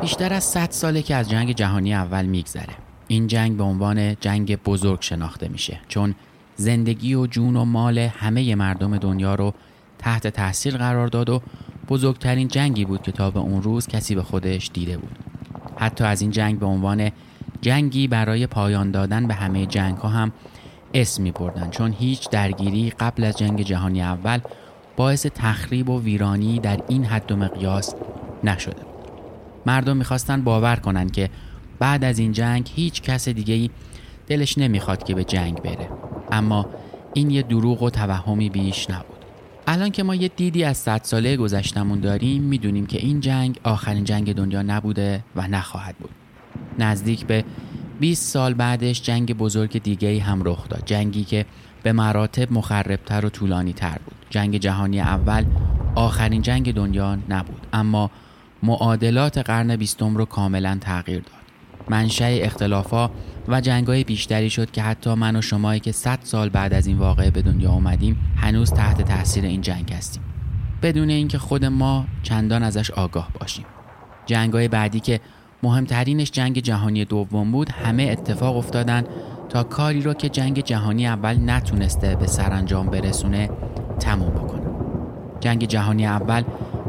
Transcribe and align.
بیشتر 0.00 0.32
از 0.32 0.44
100 0.44 0.70
ساله 0.70 1.02
که 1.02 1.14
از 1.14 1.30
جنگ 1.30 1.52
جهانی 1.52 1.94
اول 1.94 2.26
میگذره. 2.26 2.74
این 3.08 3.26
جنگ 3.26 3.56
به 3.56 3.62
عنوان 3.62 4.14
جنگ 4.14 4.62
بزرگ 4.62 4.98
شناخته 5.00 5.48
میشه 5.48 5.80
چون 5.88 6.14
زندگی 6.56 7.14
و 7.14 7.26
جون 7.26 7.56
و 7.56 7.64
مال 7.64 7.98
همه 7.98 8.54
مردم 8.54 8.98
دنیا 8.98 9.34
رو 9.34 9.54
تحت 9.98 10.26
تاثیر 10.26 10.76
قرار 10.76 11.08
داد 11.08 11.30
و 11.30 11.42
بزرگترین 11.88 12.48
جنگی 12.48 12.84
بود 12.84 13.02
که 13.02 13.12
تا 13.12 13.30
به 13.30 13.40
اون 13.40 13.62
روز 13.62 13.86
کسی 13.86 14.14
به 14.14 14.22
خودش 14.22 14.70
دیده 14.72 14.96
بود. 14.96 15.18
حتی 15.76 16.04
از 16.04 16.20
این 16.20 16.30
جنگ 16.30 16.58
به 16.58 16.66
عنوان 16.66 17.10
جنگی 17.60 18.08
برای 18.08 18.46
پایان 18.46 18.90
دادن 18.90 19.26
به 19.26 19.34
همه 19.34 19.66
جنگ 19.66 19.96
ها 19.96 20.08
هم 20.08 20.32
اسم 20.94 21.22
می 21.22 21.32
بردن 21.32 21.70
چون 21.70 21.92
هیچ 21.92 22.30
درگیری 22.30 22.90
قبل 22.90 23.24
از 23.24 23.38
جنگ 23.38 23.62
جهانی 23.62 24.02
اول 24.02 24.38
باعث 24.96 25.26
تخریب 25.26 25.88
و 25.88 26.00
ویرانی 26.00 26.58
در 26.58 26.80
این 26.88 27.04
حد 27.04 27.32
و 27.32 27.36
مقیاس 27.36 27.94
نشده 28.44 28.89
مردم 29.66 29.96
می‌خواستن 29.96 30.42
باور 30.42 30.76
کنن 30.76 31.08
که 31.08 31.30
بعد 31.78 32.04
از 32.04 32.18
این 32.18 32.32
جنگ 32.32 32.70
هیچ 32.74 33.02
کس 33.02 33.28
دیگه 33.28 33.54
ای 33.54 33.70
دلش 34.26 34.58
نمی‌خواد 34.58 35.04
که 35.04 35.14
به 35.14 35.24
جنگ 35.24 35.62
بره. 35.62 35.88
اما 36.32 36.66
این 37.14 37.30
یه 37.30 37.42
دروغ 37.42 37.82
و 37.82 37.90
توهمی 37.90 38.50
بیش 38.50 38.90
نبود. 38.90 39.24
الان 39.66 39.90
که 39.90 40.02
ما 40.02 40.14
یه 40.14 40.28
دیدی 40.28 40.64
از 40.64 40.76
صد 40.76 41.00
ساله 41.02 41.36
گذشتمون 41.36 42.00
داریم 42.00 42.42
می‌دونیم 42.42 42.86
که 42.86 42.98
این 42.98 43.20
جنگ 43.20 43.60
آخرین 43.64 44.04
جنگ 44.04 44.34
دنیا 44.34 44.62
نبوده 44.62 45.24
و 45.36 45.48
نخواهد 45.48 45.96
بود. 45.96 46.10
نزدیک 46.78 47.26
به 47.26 47.44
20 48.00 48.32
سال 48.32 48.54
بعدش 48.54 49.02
جنگ 49.02 49.36
بزرگ 49.36 49.82
دیگه 49.82 50.08
ای 50.08 50.18
هم 50.18 50.42
رخ 50.44 50.68
داد. 50.68 50.82
جنگی 50.86 51.24
که 51.24 51.46
به 51.82 51.92
مراتب 51.92 52.52
مخربتر 52.52 53.26
و 53.26 53.28
طولانی 53.28 53.72
تر 53.72 53.98
بود. 54.04 54.14
جنگ 54.30 54.56
جهانی 54.56 55.00
اول 55.00 55.44
آخرین 55.94 56.42
جنگ 56.42 56.74
دنیا 56.74 57.18
نبود. 57.28 57.66
اما 57.72 58.10
معادلات 58.62 59.38
قرن 59.38 59.76
بیستم 59.76 60.16
رو 60.16 60.24
کاملا 60.24 60.78
تغییر 60.80 61.20
داد. 61.20 61.40
منشأ 61.88 62.24
اختلافا 62.24 63.10
و 63.48 63.60
جنگای 63.60 64.04
بیشتری 64.04 64.50
شد 64.50 64.70
که 64.70 64.82
حتی 64.82 65.14
من 65.14 65.36
و 65.36 65.42
شمایی 65.42 65.80
که 65.80 65.92
100 65.92 66.18
سال 66.22 66.48
بعد 66.48 66.74
از 66.74 66.86
این 66.86 66.98
واقعه 66.98 67.30
به 67.30 67.42
دنیا 67.42 67.72
اومدیم 67.72 68.16
هنوز 68.36 68.72
تحت 68.72 69.02
تاثیر 69.02 69.44
این 69.44 69.60
جنگ 69.60 69.92
هستیم. 69.92 70.22
بدون 70.82 71.10
اینکه 71.10 71.38
خود 71.38 71.64
ما 71.64 72.06
چندان 72.22 72.62
ازش 72.62 72.90
آگاه 72.90 73.28
باشیم. 73.40 73.64
جنگای 74.26 74.68
بعدی 74.68 75.00
که 75.00 75.20
مهمترینش 75.62 76.30
جنگ 76.30 76.58
جهانی 76.58 77.04
دوم 77.04 77.52
بود 77.52 77.70
همه 77.70 78.02
اتفاق 78.02 78.56
افتادن 78.56 79.04
تا 79.48 79.62
کاری 79.62 80.00
رو 80.00 80.14
که 80.14 80.28
جنگ 80.28 80.60
جهانی 80.60 81.06
اول 81.06 81.50
نتونسته 81.50 82.16
به 82.16 82.26
سرانجام 82.26 82.86
برسونه 82.86 83.50
تموم 84.00 84.30
بکنه. 84.30 84.66
جنگ 85.40 85.64
جهانی 85.64 86.06
اول 86.06 86.42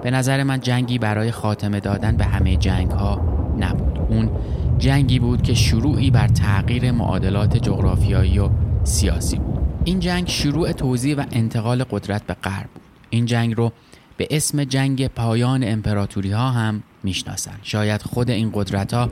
به 0.03 0.12
نظر 0.12 0.44
من 0.44 0.59
جنگی 0.59 0.97
برای 0.97 1.31
خاتمه 1.31 1.79
دادن 1.79 2.17
به 2.17 2.25
همه 2.25 2.57
جنگ 2.57 2.91
ها 2.91 3.22
نبود. 3.59 4.00
اون 4.09 4.29
جنگی 4.78 5.19
بود 5.19 5.41
که 5.41 5.53
شروعی 5.53 6.12
بر 6.12 6.28
تغییر 6.28 6.91
معادلات 6.91 7.57
جغرافیایی 7.57 8.40
و 8.40 8.50
سیاسی 8.84 9.38
بود. 9.38 9.59
این 9.84 10.00
جنگ 10.00 10.28
شروع 10.28 10.72
توزیع 10.72 11.16
و 11.17 11.23
انتقال 11.31 11.84
قدرت 11.84 12.23
به 12.23 12.34
غرب 12.34 12.69
بود. 12.73 12.84
این 13.09 13.25
جنگ 13.25 13.57
رو 13.57 13.72
به 14.17 14.28
اسم 14.31 14.63
جنگ 14.63 15.07
پایان 15.07 15.63
امپراتوری 15.63 16.31
ها 16.31 16.51
هم 16.51 16.84
می‌شناسند 17.03 17.59
شاید 17.63 18.01
خود 18.01 18.29
این 18.29 18.51
قدرت 18.53 18.94
ها 18.94 19.09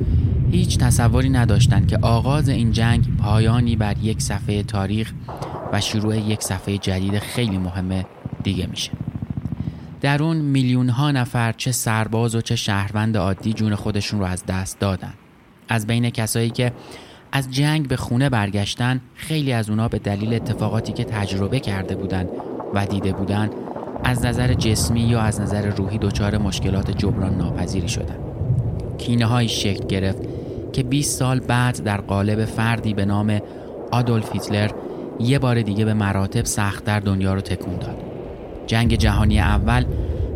هیچ 0.51 0.77
تصوری 0.77 1.29
نداشتند 1.29 1.87
که 1.87 1.97
آغاز 2.01 2.49
این 2.49 2.71
جنگ 2.71 3.17
پایانی 3.17 3.75
بر 3.75 3.95
یک 3.97 4.21
صفحه 4.21 4.63
تاریخ 4.63 5.13
و 5.73 5.81
شروع 5.81 6.17
یک 6.17 6.41
صفحه 6.41 6.77
جدید 6.77 7.19
خیلی 7.19 7.57
مهمه 7.57 8.05
دیگه 8.43 8.67
میشه. 8.67 8.91
در 10.01 10.23
اون 10.23 10.37
میلیون 10.37 10.89
ها 10.89 11.11
نفر 11.11 11.51
چه 11.51 11.71
سرباز 11.71 12.35
و 12.35 12.41
چه 12.41 12.55
شهروند 12.55 13.17
عادی 13.17 13.53
جون 13.53 13.75
خودشون 13.75 14.19
رو 14.19 14.25
از 14.25 14.45
دست 14.45 14.79
دادن. 14.79 15.13
از 15.69 15.87
بین 15.87 16.09
کسایی 16.09 16.49
که 16.49 16.71
از 17.31 17.51
جنگ 17.51 17.87
به 17.87 17.95
خونه 17.95 18.29
برگشتن 18.29 19.01
خیلی 19.15 19.53
از 19.53 19.69
اونا 19.69 19.87
به 19.87 19.99
دلیل 19.99 20.33
اتفاقاتی 20.33 20.93
که 20.93 21.03
تجربه 21.03 21.59
کرده 21.59 21.95
بودن 21.95 22.27
و 22.73 22.85
دیده 22.85 23.13
بودن 23.13 23.49
از 24.03 24.25
نظر 24.25 24.53
جسمی 24.53 25.01
یا 25.01 25.21
از 25.21 25.41
نظر 25.41 25.69
روحی 25.69 25.97
دچار 25.97 26.37
مشکلات 26.37 26.97
جبران 26.97 27.37
ناپذیری 27.37 27.89
شدن. 27.89 28.17
کینه 28.97 29.25
های 29.25 29.47
شکل 29.47 29.87
گرفت 29.87 30.21
که 30.73 30.83
20 30.83 31.19
سال 31.19 31.39
بعد 31.39 31.83
در 31.83 32.01
قالب 32.01 32.45
فردی 32.45 32.93
به 32.93 33.05
نام 33.05 33.39
آدولف 33.91 34.33
هیتلر 34.33 34.71
یه 35.19 35.39
بار 35.39 35.61
دیگه 35.61 35.85
به 35.85 35.93
مراتب 35.93 36.45
سختتر 36.45 36.99
دنیا 36.99 37.33
رو 37.33 37.41
تکون 37.41 37.75
داد. 37.75 38.08
جنگ 38.69 38.95
جهانی 38.95 39.39
اول 39.39 39.85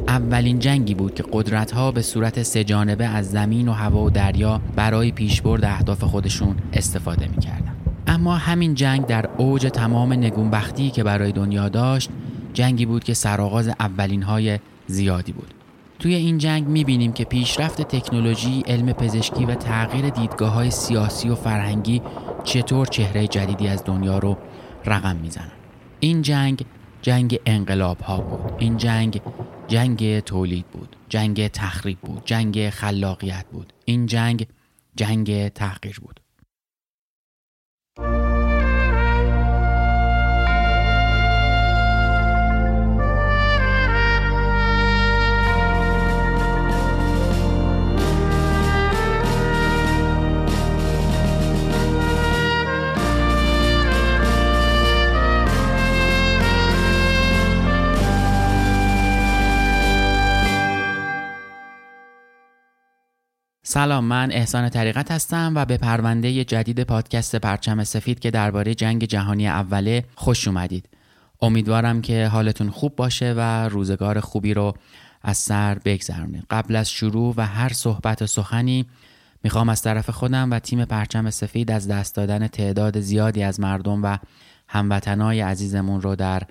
اولین 0.07 0.59
جنگی 0.59 0.93
بود 0.93 1.15
که 1.15 1.23
قدرت 1.31 1.71
ها 1.71 1.91
به 1.91 2.01
صورت 2.01 2.43
سهجانبه 2.43 3.05
از 3.05 3.31
زمین 3.31 3.67
و 3.67 3.71
هوا 3.71 4.03
و 4.03 4.09
دریا 4.09 4.61
برای 4.75 5.11
پیشبرد 5.11 5.65
اهداف 5.65 6.03
خودشون 6.03 6.55
استفاده 6.73 7.27
می‌کردن 7.27 7.75
اما 8.07 8.35
همین 8.35 8.73
جنگ 8.73 9.05
در 9.05 9.29
اوج 9.37 9.61
تمام 9.61 10.13
نگونبختی 10.13 10.89
که 10.89 11.03
برای 11.03 11.31
دنیا 11.31 11.69
داشت 11.69 12.09
جنگی 12.53 12.85
بود 12.85 13.03
که 13.03 13.13
سرآغاز 13.13 13.67
اولین 13.67 14.23
های 14.23 14.59
زیادی 14.87 15.31
بود 15.31 15.53
توی 15.99 16.15
این 16.15 16.37
جنگ 16.37 16.67
می‌بینیم 16.67 17.13
که 17.13 17.23
پیشرفت 17.23 17.81
تکنولوژی، 17.81 18.63
علم 18.67 18.93
پزشکی 18.93 19.45
و 19.45 19.55
تغییر 19.55 20.09
دیدگاه 20.09 20.53
های 20.53 20.71
سیاسی 20.71 21.29
و 21.29 21.35
فرهنگی 21.35 22.01
چطور 22.43 22.87
چهره 22.87 23.27
جدیدی 23.27 23.67
از 23.67 23.83
دنیا 23.85 24.17
رو 24.17 24.37
رقم 24.85 25.15
می‌زنن. 25.15 25.51
این 25.99 26.21
جنگ 26.21 26.65
جنگ 27.03 27.39
انقلاب 27.45 28.01
ها 28.01 28.21
بود. 28.21 28.53
این 28.59 28.77
جنگ 28.77 29.21
جنگ 29.67 30.19
تولید 30.19 30.65
بود 30.67 30.95
جنگ 31.09 31.47
تخریب 31.47 31.99
بود 31.99 32.21
جنگ 32.25 32.69
خلاقیت 32.69 33.45
بود. 33.51 33.73
این 33.85 34.05
جنگ 34.05 34.47
جنگ 34.95 35.47
تحقیر 35.47 35.99
بود. 35.99 36.19
سلام 63.73 64.05
من 64.05 64.31
احسان 64.31 64.69
طریقت 64.69 65.11
هستم 65.11 65.53
و 65.55 65.65
به 65.65 65.77
پرونده 65.77 66.43
جدید 66.43 66.83
پادکست 66.83 67.35
پرچم 67.35 67.83
سفید 67.83 68.19
که 68.19 68.31
درباره 68.31 68.75
جنگ 68.75 69.03
جهانی 69.03 69.47
اوله 69.47 70.05
خوش 70.15 70.47
اومدید. 70.47 70.89
امیدوارم 71.41 72.01
که 72.01 72.27
حالتون 72.27 72.69
خوب 72.69 72.95
باشه 72.95 73.33
و 73.37 73.69
روزگار 73.69 74.19
خوبی 74.19 74.53
رو 74.53 74.73
از 75.21 75.37
سر 75.37 75.79
بگذرونید. 75.85 76.43
قبل 76.49 76.75
از 76.75 76.91
شروع 76.91 77.33
و 77.37 77.45
هر 77.45 77.73
صحبت 77.73 78.21
و 78.21 78.27
سخنی 78.27 78.85
می‌خوام 79.43 79.69
از 79.69 79.81
طرف 79.81 80.09
خودم 80.09 80.51
و 80.51 80.59
تیم 80.59 80.85
پرچم 80.85 81.29
سفید 81.29 81.71
از 81.71 81.87
دست 81.87 82.15
دادن 82.15 82.47
تعداد 82.47 82.99
زیادی 82.99 83.43
از 83.43 83.59
مردم 83.59 84.03
و 84.03 84.17
هموطنای 84.67 85.41
عزیزمون 85.41 86.01
رو 86.01 86.15
در 86.15 86.43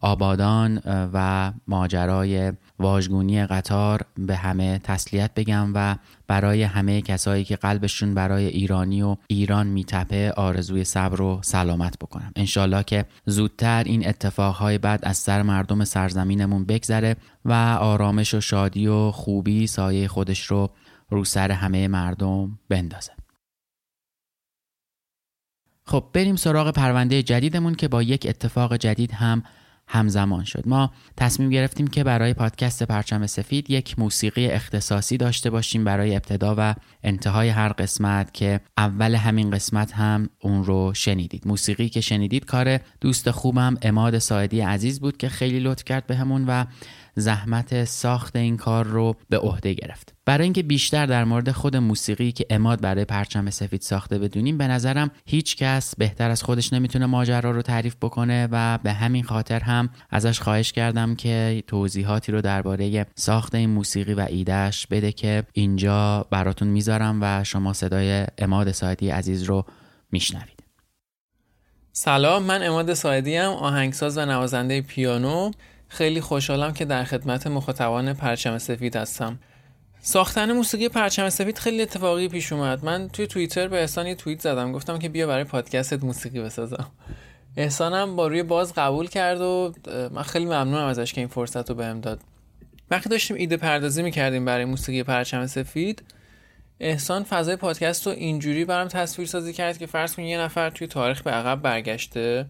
آبادان 0.00 0.80
و 1.12 1.52
ماجرای 1.68 2.52
واژگونی 2.78 3.46
قطار 3.46 4.06
به 4.18 4.36
همه 4.36 4.78
تسلیت 4.78 5.34
بگم 5.34 5.72
و 5.74 5.96
برای 6.26 6.62
همه 6.62 7.02
کسایی 7.02 7.44
که 7.44 7.56
قلبشون 7.56 8.14
برای 8.14 8.46
ایرانی 8.46 9.02
و 9.02 9.16
ایران 9.26 9.66
میتپه 9.66 10.32
آرزوی 10.36 10.84
صبر 10.84 11.20
و 11.20 11.40
سلامت 11.42 11.98
بکنم. 11.98 12.32
انشالله 12.36 12.82
که 12.82 13.04
زودتر 13.26 13.84
این 13.84 14.08
اتفاقهای 14.08 14.78
بعد 14.78 15.00
از 15.02 15.16
سر 15.16 15.42
مردم 15.42 15.84
سرزمینمون 15.84 16.64
بگذره 16.64 17.16
و 17.44 17.52
آرامش 17.80 18.34
و 18.34 18.40
شادی 18.40 18.86
و 18.86 19.10
خوبی 19.10 19.66
سایه 19.66 20.08
خودش 20.08 20.46
رو 20.46 20.70
رو 21.10 21.24
سر 21.24 21.50
همه 21.50 21.88
مردم 21.88 22.58
بندازه. 22.68 23.12
خب 25.86 26.04
بریم 26.12 26.36
سراغ 26.36 26.70
پرونده 26.70 27.22
جدیدمون 27.22 27.74
که 27.74 27.88
با 27.88 28.02
یک 28.02 28.26
اتفاق 28.28 28.76
جدید 28.76 29.12
هم 29.12 29.42
همزمان 29.86 30.44
شد. 30.44 30.62
ما 30.66 30.90
تصمیم 31.16 31.50
گرفتیم 31.50 31.86
که 31.86 32.04
برای 32.04 32.34
پادکست 32.34 32.82
پرچم 32.82 33.26
سفید 33.26 33.70
یک 33.70 33.98
موسیقی 33.98 34.46
اختصاصی 34.46 35.16
داشته 35.16 35.50
باشیم 35.50 35.84
برای 35.84 36.14
ابتدا 36.14 36.54
و 36.58 36.74
انتهای 37.02 37.48
هر 37.48 37.68
قسمت 37.68 38.34
که 38.34 38.60
اول 38.78 39.14
همین 39.14 39.50
قسمت 39.50 39.92
هم 39.92 40.28
اون 40.40 40.64
رو 40.64 40.94
شنیدید. 40.94 41.46
موسیقی 41.46 41.88
که 41.88 42.00
شنیدید 42.00 42.44
کار 42.44 42.80
دوست 43.00 43.30
خوبم 43.30 43.76
اماد 43.82 44.18
ساعدی 44.18 44.60
عزیز 44.60 45.00
بود 45.00 45.16
که 45.16 45.28
خیلی 45.28 45.60
لطف 45.60 45.84
کرد 45.84 46.06
بهمون 46.06 46.44
و 46.46 46.64
زحمت 47.16 47.84
ساخت 47.84 48.36
این 48.36 48.56
کار 48.56 48.86
رو 48.86 49.16
به 49.28 49.38
عهده 49.38 49.72
گرفت. 49.72 50.14
برای 50.26 50.44
اینکه 50.44 50.62
بیشتر 50.62 51.06
در 51.06 51.24
مورد 51.24 51.50
خود 51.50 51.76
موسیقی 51.76 52.32
که 52.32 52.46
اماد 52.50 52.80
برای 52.80 53.04
پرچم 53.04 53.50
سفید 53.50 53.80
ساخته 53.80 54.18
بدونیم 54.18 54.58
به 54.58 54.68
نظرم 54.68 55.10
هیچ 55.26 55.56
کس 55.56 55.96
بهتر 55.96 56.30
از 56.30 56.42
خودش 56.42 56.72
نمی‌تونه 56.72 57.06
ماجرا 57.06 57.50
رو 57.50 57.62
تعریف 57.62 57.96
بکنه 58.02 58.48
و 58.52 58.78
به 58.82 58.92
همین 58.92 59.24
خاطر 59.24 59.60
هم 59.60 59.88
ازش 60.10 60.40
خواهش 60.40 60.72
کردم 60.72 61.14
که 61.14 61.64
توضیحاتی 61.66 62.32
رو 62.32 62.40
درباره 62.40 63.06
ساخت 63.14 63.54
این 63.54 63.70
موسیقی 63.70 64.14
و 64.14 64.26
ایدهش 64.30 64.86
بده 64.86 65.12
که 65.12 65.44
اینجا 65.52 66.26
براتون 66.30 66.68
می‌ذارم 66.68 67.18
و 67.22 67.44
شما 67.44 67.72
صدای 67.72 68.26
اماد 68.38 68.72
ساعدی 68.72 69.10
عزیز 69.10 69.42
رو 69.42 69.64
میشنوید. 70.12 70.64
سلام 71.92 72.42
من 72.42 72.62
اماد 72.62 72.94
ساعدی 72.94 73.36
هم 73.36 73.50
آهنگساز 73.50 74.18
و 74.18 74.26
نوازنده 74.26 74.80
پیانو. 74.80 75.50
خیلی 75.94 76.20
خوشحالم 76.20 76.72
که 76.72 76.84
در 76.84 77.04
خدمت 77.04 77.46
مخاطبان 77.46 78.14
پرچم 78.14 78.58
سفید 78.58 78.96
هستم. 78.96 79.38
ساختن 80.00 80.52
موسیقی 80.52 80.88
پرچم 80.88 81.28
سفید 81.28 81.58
خیلی 81.58 81.82
اتفاقی 81.82 82.28
پیش 82.28 82.52
اومد. 82.52 82.84
من 82.84 83.08
توی 83.08 83.26
توییتر 83.26 83.68
به 83.68 83.80
احسان 83.80 84.06
یه 84.06 84.14
توییت 84.14 84.40
زدم. 84.40 84.72
گفتم 84.72 84.98
که 84.98 85.08
بیا 85.08 85.26
برای 85.26 85.44
پادکستت 85.44 86.04
موسیقی 86.04 86.40
بسازم. 86.40 86.90
احسانم 87.56 88.16
با 88.16 88.28
روی 88.28 88.42
باز 88.42 88.72
قبول 88.74 89.08
کرد 89.08 89.40
و 89.40 89.72
من 90.10 90.22
خیلی 90.22 90.44
ممنونم 90.44 90.86
ازش 90.86 91.12
که 91.12 91.20
این 91.20 91.28
فرصت 91.28 91.70
رو 91.70 91.76
بهم 91.76 92.00
داد. 92.00 92.20
وقتی 92.90 93.08
داشتیم 93.08 93.36
ایده 93.36 93.56
پردازی 93.56 94.02
می‌کردیم 94.02 94.44
برای 94.44 94.64
موسیقی 94.64 95.02
پرچم 95.02 95.46
سفید 95.46 96.02
احسان 96.80 97.22
فضای 97.22 97.56
پادکست 97.56 98.06
رو 98.06 98.12
اینجوری 98.12 98.64
برام 98.64 98.88
تصویر 98.88 99.28
سازی 99.28 99.52
کرد 99.52 99.78
که 99.78 99.86
فرض 99.86 100.14
کن 100.14 100.22
یه 100.22 100.38
نفر 100.38 100.70
توی 100.70 100.86
تاریخ 100.86 101.22
به 101.22 101.30
عقب 101.30 101.62
برگشته. 101.62 102.46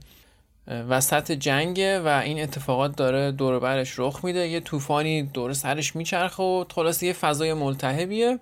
وسط 0.67 1.33
جنگه 1.33 2.01
و 2.01 2.07
این 2.09 2.43
اتفاقات 2.43 2.97
داره 2.97 3.33
دور 3.33 3.59
برش 3.59 3.99
رخ 3.99 4.25
میده. 4.25 4.49
یه 4.49 4.61
طوفانی 4.61 5.23
دور 5.23 5.53
سرش 5.53 5.97
میچرخه 5.97 6.43
و 6.43 6.65
خلاص 6.71 7.03
یه 7.03 7.13
فضای 7.13 7.55
ملتهبیه. 7.55 8.39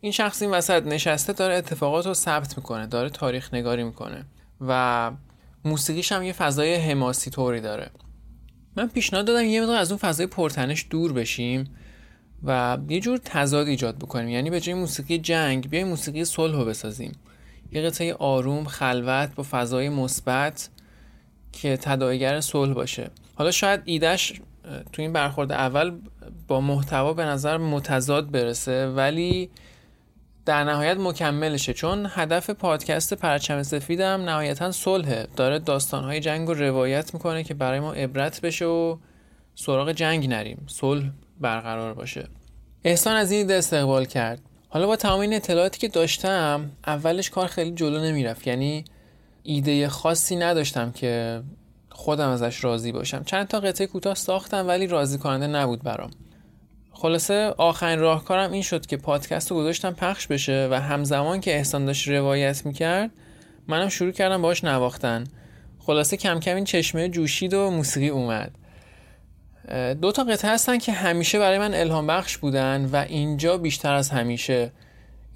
این 0.00 0.12
شخص 0.12 0.42
این 0.42 0.50
وسط 0.50 0.86
نشسته 0.86 1.32
داره 1.32 1.54
اتفاقات 1.54 2.06
رو 2.06 2.14
ثبت 2.14 2.56
می‌کنه 2.56 2.86
داره 2.86 3.10
تاریخ 3.10 3.54
نگاری 3.54 3.84
می‌کنه 3.84 4.24
و 4.60 5.10
موسیقیش 5.64 6.12
هم 6.12 6.22
یه 6.22 6.32
فضای 6.32 6.74
حماسی 6.74 7.30
طوری 7.30 7.60
داره. 7.60 7.90
من 8.76 8.88
پیشنهاد 8.88 9.26
دادم 9.26 9.44
یه 9.44 9.60
مقدار 9.60 9.76
از 9.76 9.92
اون 9.92 9.98
فضای 9.98 10.26
پرتنش 10.26 10.86
دور 10.90 11.12
بشیم 11.12 11.76
و 12.44 12.78
یه 12.88 13.00
جور 13.00 13.18
تضاد 13.18 13.66
ایجاد 13.66 13.96
بکنیم. 13.96 14.28
یعنی 14.28 14.50
به 14.50 14.60
جای 14.60 14.74
موسیقی 14.74 15.18
جنگ 15.18 15.70
بیایم 15.70 15.88
موسیقی 15.88 16.24
صلح 16.24 16.64
بسازیم. 16.64 17.12
یه 17.72 17.82
قطعه 17.82 18.14
آروم 18.14 18.64
خلوت 18.64 19.34
با 19.34 19.44
فضای 19.50 19.88
مثبت 19.88 20.68
که 21.52 21.76
تداعیگر 21.76 22.40
صلح 22.40 22.74
باشه. 22.74 23.10
حالا 23.34 23.50
شاید 23.50 23.80
ایدهش 23.84 24.40
تو 24.92 25.02
این 25.02 25.12
برخورد 25.12 25.52
اول 25.52 25.98
با 26.48 26.60
محتوا 26.60 27.12
به 27.12 27.24
نظر 27.24 27.56
متضاد 27.56 28.30
برسه 28.30 28.86
ولی 28.86 29.50
در 30.44 30.64
نهایت 30.64 30.96
مکملشه. 30.96 31.72
چون 31.72 32.06
هدف 32.10 32.50
پادکست 32.50 33.14
پرچم 33.14 33.62
سفیدم 33.62 34.22
نهایتا 34.22 34.72
صلحه. 34.72 35.26
داره 35.36 35.58
داستانهای 35.58 36.20
جنگ 36.20 36.48
رو 36.48 36.54
روایت 36.54 37.14
می‌کنه 37.14 37.44
که 37.44 37.54
برای 37.54 37.80
ما 37.80 37.92
عبرت 37.92 38.40
بشه 38.40 38.64
و 38.64 38.96
سراغ 39.54 39.92
جنگ 39.92 40.28
نریم. 40.28 40.66
صلح 40.66 41.10
برقرار 41.40 41.94
باشه. 41.94 42.28
احسان 42.84 43.16
از 43.16 43.30
این 43.30 43.40
ایده 43.40 43.54
استقبال 43.54 44.04
کرد. 44.04 44.40
حالا 44.68 44.86
با 44.86 44.96
تمام 44.96 45.20
این 45.20 45.34
اطلاعاتی 45.34 45.78
که 45.78 45.88
داشتم 45.88 46.70
اولش 46.86 47.30
کار 47.30 47.46
خیلی 47.46 47.70
جلو 47.70 48.00
نمی‌رفت. 48.00 48.46
یعنی 48.46 48.84
ایده 49.46 49.88
خاصی 49.88 50.36
نداشتم 50.36 50.92
که 50.92 51.42
خودم 51.90 52.28
ازش 52.28 52.64
راضی 52.64 52.92
باشم. 52.92 53.24
چند 53.24 53.48
تا 53.48 53.60
قطعه 53.60 53.86
کوتاه 53.86 54.14
ساختم 54.14 54.68
ولی 54.68 54.86
راضی 54.86 55.18
کننده 55.18 55.46
نبود 55.46 55.82
برام. 55.82 56.10
خلاصه 56.92 57.54
آخرین 57.58 57.98
راهکارم 57.98 58.52
این 58.52 58.62
شد 58.62 58.86
که 58.86 58.96
پادکست 58.96 59.50
رو 59.50 59.56
گذاشتم 59.56 59.90
پخش 59.90 60.26
بشه 60.26 60.68
و 60.70 60.80
همزمان 60.80 61.40
که 61.40 61.56
احسان 61.56 61.86
داشت 61.86 62.08
روایت 62.08 62.66
می‌کرد 62.66 63.10
منم 63.68 63.88
شروع 63.88 64.12
کردم 64.12 64.42
باش 64.42 64.64
نواختن. 64.64 65.24
خلاصه 65.78 66.16
کم 66.16 66.40
کم 66.40 66.54
این 66.56 66.64
چشمه 66.64 67.08
جوشید 67.08 67.54
و 67.54 67.70
موسیقی 67.70 68.08
اومد. 68.08 68.52
دو 70.02 70.12
تا 70.12 70.24
قطعه 70.24 70.50
هستن 70.50 70.78
که 70.78 70.92
همیشه 70.92 71.38
برای 71.38 71.58
من 71.58 71.74
الهام 71.74 72.06
بخش 72.06 72.36
بودن 72.36 72.88
و 72.92 72.96
اینجا 72.96 73.58
بیشتر 73.58 73.94
از 73.94 74.10
همیشه 74.10 74.72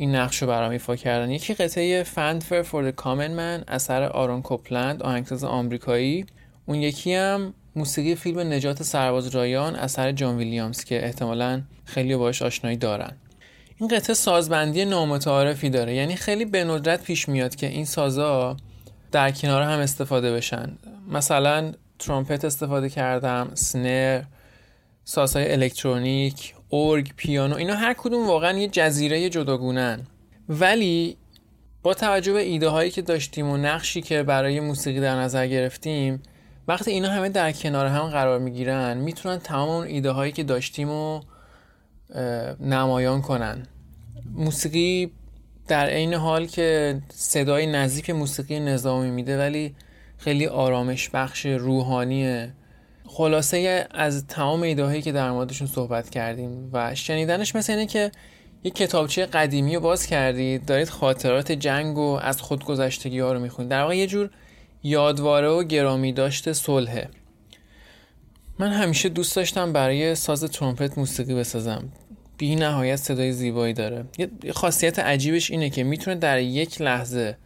این 0.01 0.15
نقش 0.17 0.43
رو 0.43 0.49
برام 0.49 0.71
ایفا 0.71 0.97
کردن. 0.97 1.31
یکی 1.31 1.55
قطعه 1.55 2.03
فندفر 2.03 2.63
فور 2.63 2.91
Common 2.91 3.31
Man 3.31 3.65
اثر 3.69 4.03
آرون 4.03 4.43
کوپلند 4.43 5.03
آهنگساز 5.03 5.45
آمریکایی. 5.45 6.27
اون 6.67 6.79
یکی 6.79 7.15
هم 7.15 7.55
موسیقی 7.77 8.15
فیلم 8.15 8.39
نجات 8.39 8.83
سرباز 8.83 9.29
رایان 9.29 9.77
اثر 9.77 10.13
جان 10.13 10.37
ویلیامز 10.37 10.85
که 10.85 11.05
احتمالا 11.05 11.63
خیلی 11.85 12.17
باش 12.17 12.43
آشنایی 12.43 12.77
دارن. 12.77 13.13
این 13.77 13.89
قطعه 13.89 14.15
سازبندی 14.15 14.85
نامتعارفی 14.85 15.71
داره. 15.71 15.95
یعنی 15.95 16.17
خیلی 16.17 16.45
به 16.45 16.65
ندرت 16.65 17.03
پیش 17.03 17.29
میاد 17.29 17.55
که 17.55 17.67
این 17.67 17.85
سازا 17.85 18.57
در 19.13 19.31
کنار 19.31 19.63
هم 19.63 19.79
استفاده 19.79 20.33
بشن. 20.33 20.79
مثلا 21.09 21.73
ترومپت 21.99 22.45
استفاده 22.45 22.89
کردم 22.89 23.51
سنر 23.55 24.23
سازهای 25.05 25.53
الکترونیک 25.53 26.55
اورگ 26.71 27.13
پیانو 27.17 27.57
اینا 27.57 27.75
هر 27.75 27.95
کدوم 27.95 28.27
واقعا 28.27 28.59
یه 28.59 28.69
جزیره 28.69 29.31
جداگونن. 29.31 30.07
ولی 30.49 31.17
با 31.83 31.95
توجه 31.95 32.33
به 32.33 32.41
ایده 32.41 32.69
هایی 32.69 32.91
که 32.91 33.03
داشتیم 33.03 33.47
و 33.47 33.57
نقشی 33.57 34.03
که 34.03 34.23
برای 34.23 34.61
موسیقی 34.61 35.01
در 35.01 35.17
نظر 35.17 35.47
گرفتیم 35.47 36.23
وقتی 36.69 36.91
اینا 36.91 37.09
همه 37.09 37.29
در 37.29 37.53
کنار 37.53 37.87
هم 37.87 38.09
قرار 38.09 38.39
می‌گیرن 38.39 38.99
می‌تونن 38.99 39.39
تمام 39.39 39.69
اون 39.69 39.87
ایده 39.87 40.11
هایی 40.11 40.33
که 40.33 40.43
داشتیم 40.43 40.91
و 40.91 41.21
نمایان 42.61 43.23
کنن. 43.23 43.67
موسیقی 44.35 45.11
در 45.69 45.87
عین 45.87 46.15
حال 46.15 46.47
که 46.47 47.01
صدای 47.09 47.67
نزدیک 47.67 48.11
موسیقی 48.11 48.61
نظامی 48.61 49.11
میده 49.11 49.39
ولی 49.39 49.75
خیلی 50.19 50.47
آرامش 50.47 51.09
بخش 51.09 51.47
روحانیه. 51.47 52.53
خلاصه 53.13 53.87
از 53.91 54.27
تمام 54.27 54.63
ایده 54.63 55.03
که 55.03 55.13
در 55.13 55.31
موردشون 55.31 55.67
صحبت 55.67 56.11
کردیم 56.11 56.71
و 56.73 56.95
شنیدنش 56.95 57.57
مثل 57.57 57.73
اینه 57.73 57.87
که 57.87 58.11
یک 58.65 58.75
کتابچه 58.75 59.27
قدیمی 59.27 59.75
رو 59.75 59.81
باز 59.81 60.07
کردید 60.07 60.65
دارید 60.65 60.89
خاطرات 60.89 61.53
جنگ 61.53 61.99
و 61.99 62.19
از 62.23 62.43
خودگذشتگی 62.43 63.19
ها 63.19 63.33
رو 63.33 63.41
می‌خونید. 63.41 63.71
در 63.71 63.83
واقع 63.83 63.97
یه 63.97 64.07
جور 64.07 64.31
یادواره 64.83 65.49
و 65.49 65.63
گرامی 65.63 66.13
داشته 66.13 66.53
صلحه 66.53 67.09
من 68.59 68.73
همیشه 68.73 69.09
دوست 69.09 69.37
داشتم 69.37 69.73
برای 69.73 70.15
ساز 70.15 70.45
ترومپت 70.45 70.99
موسیقی 70.99 71.35
بسازم. 71.35 71.89
بی 72.39 72.57
نهایت 72.57 72.97
صدای 72.97 73.33
زیبایی 73.33 73.75
داره. 73.75 74.05
یه 74.19 74.53
خاصیت 74.53 74.99
عجیبش 74.99 75.51
اینه 75.51 75.71
که 75.71 75.85
می‌تونه 75.85 76.17
در 76.17 76.41
یک 76.41 76.81
لحظه 76.81 77.37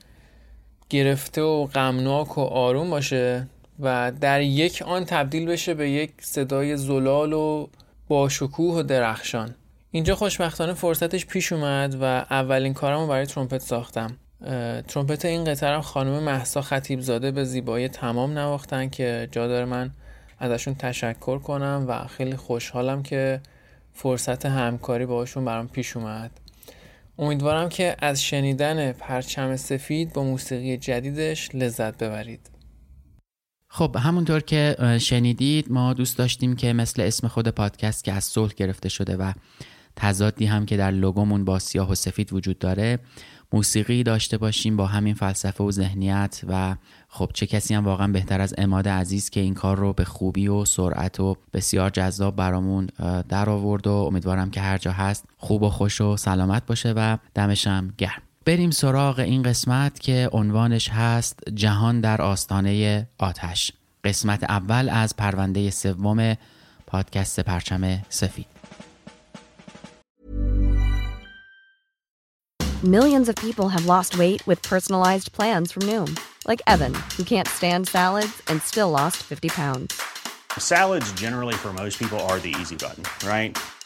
گرفته 0.91 1.43
و 1.43 1.67
غمناک 1.67 2.39
و 2.39 2.41
آروم 2.41 2.91
باشه. 2.91 3.49
و 3.81 4.13
در 4.21 4.41
یک 4.41 4.83
آن 4.87 5.05
تبدیل 5.05 5.47
بشه 5.47 5.75
به 5.75 5.91
یک 5.91 6.11
صدای 6.21 6.77
زلال 6.77 7.33
و 7.33 7.67
با 8.09 8.29
شکوه 8.29 8.79
و 8.79 8.83
درخشان. 8.83 9.55
اینجا 9.91 10.15
خوشبختانه 10.15 10.75
فرصتش 10.75 11.27
پیش 11.27 11.53
اومد 11.53 11.97
و 12.01 12.05
اولین 12.31 12.75
کارم 12.75 13.01
رو 13.01 13.07
برای 13.07 13.27
ترومپت 13.27 13.59
ساختم. 13.59 14.17
ترومپت 14.89 15.25
این 15.25 15.45
قطعه 15.45 15.81
خانم 15.81 16.23
محسا 16.23 16.63
خطیب 16.63 17.01
زاده 17.01 17.31
به 17.31 17.45
زیبایی 17.45 17.89
تمام 17.89 18.39
نواختن 18.39 18.89
که 18.89 19.29
جا 19.33 19.47
داره 19.47 19.65
من 19.65 19.91
ازشون 20.39 20.75
تشکر 20.75 21.39
کنم 21.39 21.85
و 21.89 22.07
خیلی 22.07 22.37
خوشحالم 22.37 23.03
که 23.03 23.41
فرصت 23.93 24.47
همکاری 24.47 25.07
باشون 25.07 25.45
برام 25.45 25.69
پیش 25.69 25.97
اومد. 25.97 26.31
امیدوارم 27.19 27.69
که 27.69 27.97
از 27.99 28.23
شنیدن 28.23 28.93
پرچم 28.93 29.57
سفید 29.57 30.13
با 30.13 30.25
موسیقی 30.25 30.77
جدیدش 30.77 31.55
لذت 31.55 31.99
ببرید. 31.99 32.54
خب 33.77 33.97
همونطور 33.97 34.41
که 34.41 34.77
شنیدید 35.01 35.73
ما 35.73 35.93
دوست 35.93 36.19
داشتیم 36.19 36.57
که 36.57 36.73
مثل 36.73 37.03
اسم 37.03 37.29
خود 37.29 37.49
پادکست 37.49 38.05
که 38.05 38.13
از 38.13 38.25
صلح 38.25 38.53
گرفته 38.57 38.89
شده 38.89 39.17
و 39.17 39.33
تضادی 39.97 40.47
هم 40.47 40.67
که 40.67 40.77
در 40.77 40.91
لوگومون 40.91 41.45
با 41.45 41.59
سیاه 41.59 41.91
و 41.91 41.95
سفید 41.95 42.33
وجود 42.33 42.59
داره 42.59 42.99
موسیقی 43.53 44.03
داشته 44.03 44.39
باشیم 44.39 44.77
با 44.77 44.87
همین 44.87 45.15
فلسفه 45.15 45.65
و 45.65 45.71
ذهنیت 45.71 46.41
و 46.49 46.77
خب 47.09 47.31
چه 47.35 47.47
کسی 47.47 47.75
هم 47.75 47.85
واقعا 47.85 48.09
بهتر 48.09 48.41
از 48.41 48.55
اماد 48.59 48.89
عزیز 48.89 49.31
که 49.31 49.41
این 49.41 49.55
کار 49.55 49.79
رو 49.79 49.93
به 49.93 50.05
خوبی 50.05 50.49
و 50.49 50.65
سرعت 50.65 51.21
و 51.21 51.37
بسیار 51.53 51.91
جذاب 51.91 52.37
برامون 52.37 52.87
در 53.29 53.51
آورد 53.51 53.87
و 53.87 53.93
امیدوارم 53.93 54.51
که 54.51 54.61
هر 54.61 54.79
جا 54.79 54.93
هست 54.93 55.25
خوب 55.39 55.63
و 55.63 55.71
خوش 55.71 56.01
و 56.01 56.17
سلامت 56.17 56.67
باشه 56.67 56.93
و 56.93 57.19
دمشم 57.35 57.95
گرم. 57.99 58.23
بریم 58.47 58.71
سراغ 58.71 59.19
این 59.19 59.43
قسمت 59.43 60.01
که 60.01 60.29
عنوانش 60.33 60.89
هست 60.89 61.39
جهان 61.55 62.01
در 62.01 62.23
آستانه 62.23 63.07
آتش 63.19 63.73
قسمت 64.05 64.45
اول 64.45 64.89
از 64.89 65.17
پرونده 65.17 65.71
سوم 65.71 66.37
پادکست 66.87 67.41
پرچم 67.41 68.03
سفید 68.09 68.47
Millions 72.85 73.29
of 73.31 73.37
people 73.37 73.69
have 73.71 73.87
lost 73.87 74.19
weight 74.19 74.47
with 74.49 74.61
personalized 74.73 75.33
plans 75.37 75.73
from 75.73 75.85
Noom, 75.91 76.11
like 76.51 76.61
Evan, 76.75 76.95
who 77.17 77.25
can't 77.33 77.49
stand 77.49 77.89
salads 77.89 78.37
and 78.49 78.61
still 78.61 78.91
lost 78.91 79.19
50 79.23 79.49
pounds. 79.49 79.89
Salads 80.59 81.11
generally 81.13 81.55
for 81.55 81.73
most 81.73 81.99
people 81.99 82.21
are 82.29 82.39
the 82.41 82.55
easy 82.61 82.77
button, 82.77 83.05
right? 83.27 83.57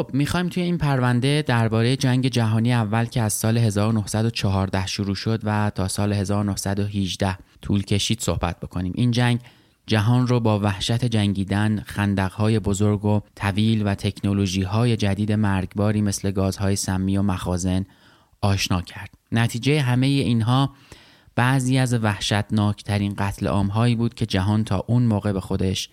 خب 0.00 0.10
می‌خوایم 0.12 0.48
توی 0.48 0.62
این 0.62 0.78
پرونده 0.78 1.44
درباره 1.46 1.96
جنگ 1.96 2.28
جهانی 2.28 2.72
اول 2.72 3.04
که 3.04 3.22
از 3.22 3.32
سال 3.32 3.58
1914 3.58 4.86
شروع 4.86 5.14
شد 5.14 5.40
و 5.44 5.70
تا 5.74 5.88
سال 5.88 6.12
1918 6.12 7.38
طول 7.62 7.82
کشید 7.82 8.20
صحبت 8.20 8.60
بکنیم 8.60 8.92
این 8.94 9.10
جنگ 9.10 9.40
جهان 9.86 10.26
رو 10.26 10.40
با 10.40 10.60
وحشت 10.60 11.04
جنگیدن، 11.04 11.82
خندقهای 11.86 12.58
بزرگ 12.58 13.04
و 13.04 13.20
طویل 13.36 13.86
و 13.86 13.94
تکنولوژی 13.94 14.62
های 14.62 14.96
جدید 14.96 15.32
مرگباری 15.32 16.02
مثل 16.02 16.30
گازهای 16.30 16.76
سمی 16.76 17.16
و 17.16 17.22
مخازن 17.22 17.86
آشنا 18.40 18.82
کرد. 18.82 19.10
نتیجه 19.32 19.80
همه 19.80 20.06
اینها 20.06 20.70
بعضی 21.34 21.78
از 21.78 21.94
وحشتناکترین 21.94 23.14
قتل 23.18 23.46
عامهایی 23.46 23.94
بود 23.94 24.14
که 24.14 24.26
جهان 24.26 24.64
تا 24.64 24.84
اون 24.86 25.02
موقع 25.02 25.32
به 25.32 25.40
خودش 25.40 25.88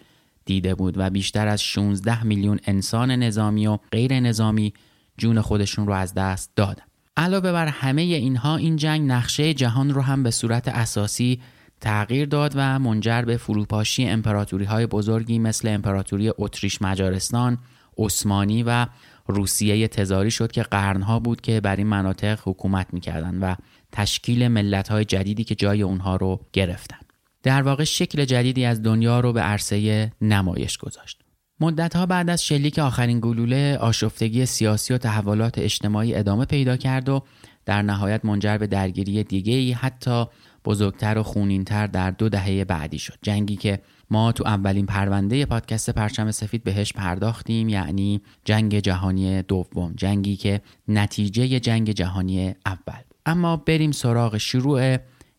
دیده 0.47 0.75
بود 0.75 0.97
و 0.97 1.09
بیشتر 1.09 1.47
از 1.47 1.63
16 1.63 2.23
میلیون 2.23 2.59
انسان 2.65 3.11
نظامی 3.11 3.67
و 3.67 3.77
غیر 3.91 4.19
نظامی 4.19 4.73
جون 5.17 5.41
خودشون 5.41 5.87
رو 5.87 5.93
از 5.93 6.13
دست 6.13 6.51
دادن. 6.55 6.83
علاوه 7.17 7.51
بر 7.51 7.67
همه 7.67 8.01
اینها 8.01 8.57
این 8.57 8.75
جنگ 8.75 9.11
نقشه 9.11 9.53
جهان 9.53 9.93
رو 9.93 10.01
هم 10.01 10.23
به 10.23 10.31
صورت 10.31 10.67
اساسی 10.67 11.41
تغییر 11.81 12.25
داد 12.25 12.53
و 12.55 12.79
منجر 12.79 13.21
به 13.21 13.37
فروپاشی 13.37 14.05
امپراتوری 14.05 14.65
های 14.65 14.85
بزرگی 14.85 15.39
مثل 15.39 15.67
امپراتوری 15.67 16.31
اتریش 16.37 16.81
مجارستان، 16.81 17.57
عثمانی 17.97 18.63
و 18.63 18.87
روسیه 19.27 19.87
تزاری 19.87 20.31
شد 20.31 20.51
که 20.51 20.63
قرنها 20.63 21.19
بود 21.19 21.41
که 21.41 21.61
بر 21.61 21.75
این 21.75 21.87
مناطق 21.87 22.39
حکومت 22.43 22.87
می‌کردند 22.93 23.39
و 23.41 23.55
تشکیل 23.91 24.47
ملت 24.47 24.87
های 24.87 25.05
جدیدی 25.05 25.43
که 25.43 25.55
جای 25.55 25.81
اونها 25.81 26.15
رو 26.15 26.39
گرفتن. 26.53 27.06
در 27.47 27.61
واقع 27.61 27.83
شکل 27.83 28.25
جدیدی 28.25 28.65
از 28.65 28.83
دنیا 28.83 29.19
رو 29.19 29.33
به 29.33 29.41
عرصه 29.41 30.11
نمایش 30.21 30.77
گذاشت. 30.77 31.21
مدتها 31.59 32.05
بعد 32.05 32.29
از 32.29 32.45
شلیک 32.45 32.79
آخرین 32.79 33.19
گلوله 33.19 33.77
آشفتگی 33.77 34.45
سیاسی 34.45 34.93
و 34.93 34.97
تحولات 34.97 35.57
اجتماعی 35.57 36.15
ادامه 36.15 36.45
پیدا 36.45 36.77
کرد 36.77 37.09
و 37.09 37.23
در 37.65 37.81
نهایت 37.81 38.25
منجر 38.25 38.57
به 38.57 38.67
درگیری 38.67 39.23
دیگه 39.23 39.53
ای 39.53 39.71
حتی 39.71 40.25
بزرگتر 40.65 41.17
و 41.17 41.23
خونینتر 41.23 41.87
در 41.87 42.11
دو 42.11 42.29
دهه 42.29 42.65
بعدی 42.65 42.99
شد. 42.99 43.17
جنگی 43.21 43.55
که 43.55 43.81
ما 44.09 44.31
تو 44.31 44.43
اولین 44.47 44.85
پرونده 44.85 45.45
پادکست 45.45 45.89
پرچم 45.89 46.31
سفید 46.31 46.63
بهش 46.63 46.93
پرداختیم 46.93 47.69
یعنی 47.69 48.21
جنگ 48.45 48.79
جهانی 48.79 49.41
دوم 49.41 49.93
جنگی 49.95 50.35
که 50.35 50.61
نتیجه 50.87 51.59
جنگ 51.59 51.91
جهانی 51.91 52.55
اول 52.65 53.01
اما 53.25 53.57
بریم 53.57 53.91
سراغ 53.91 54.37
شروع 54.37 54.97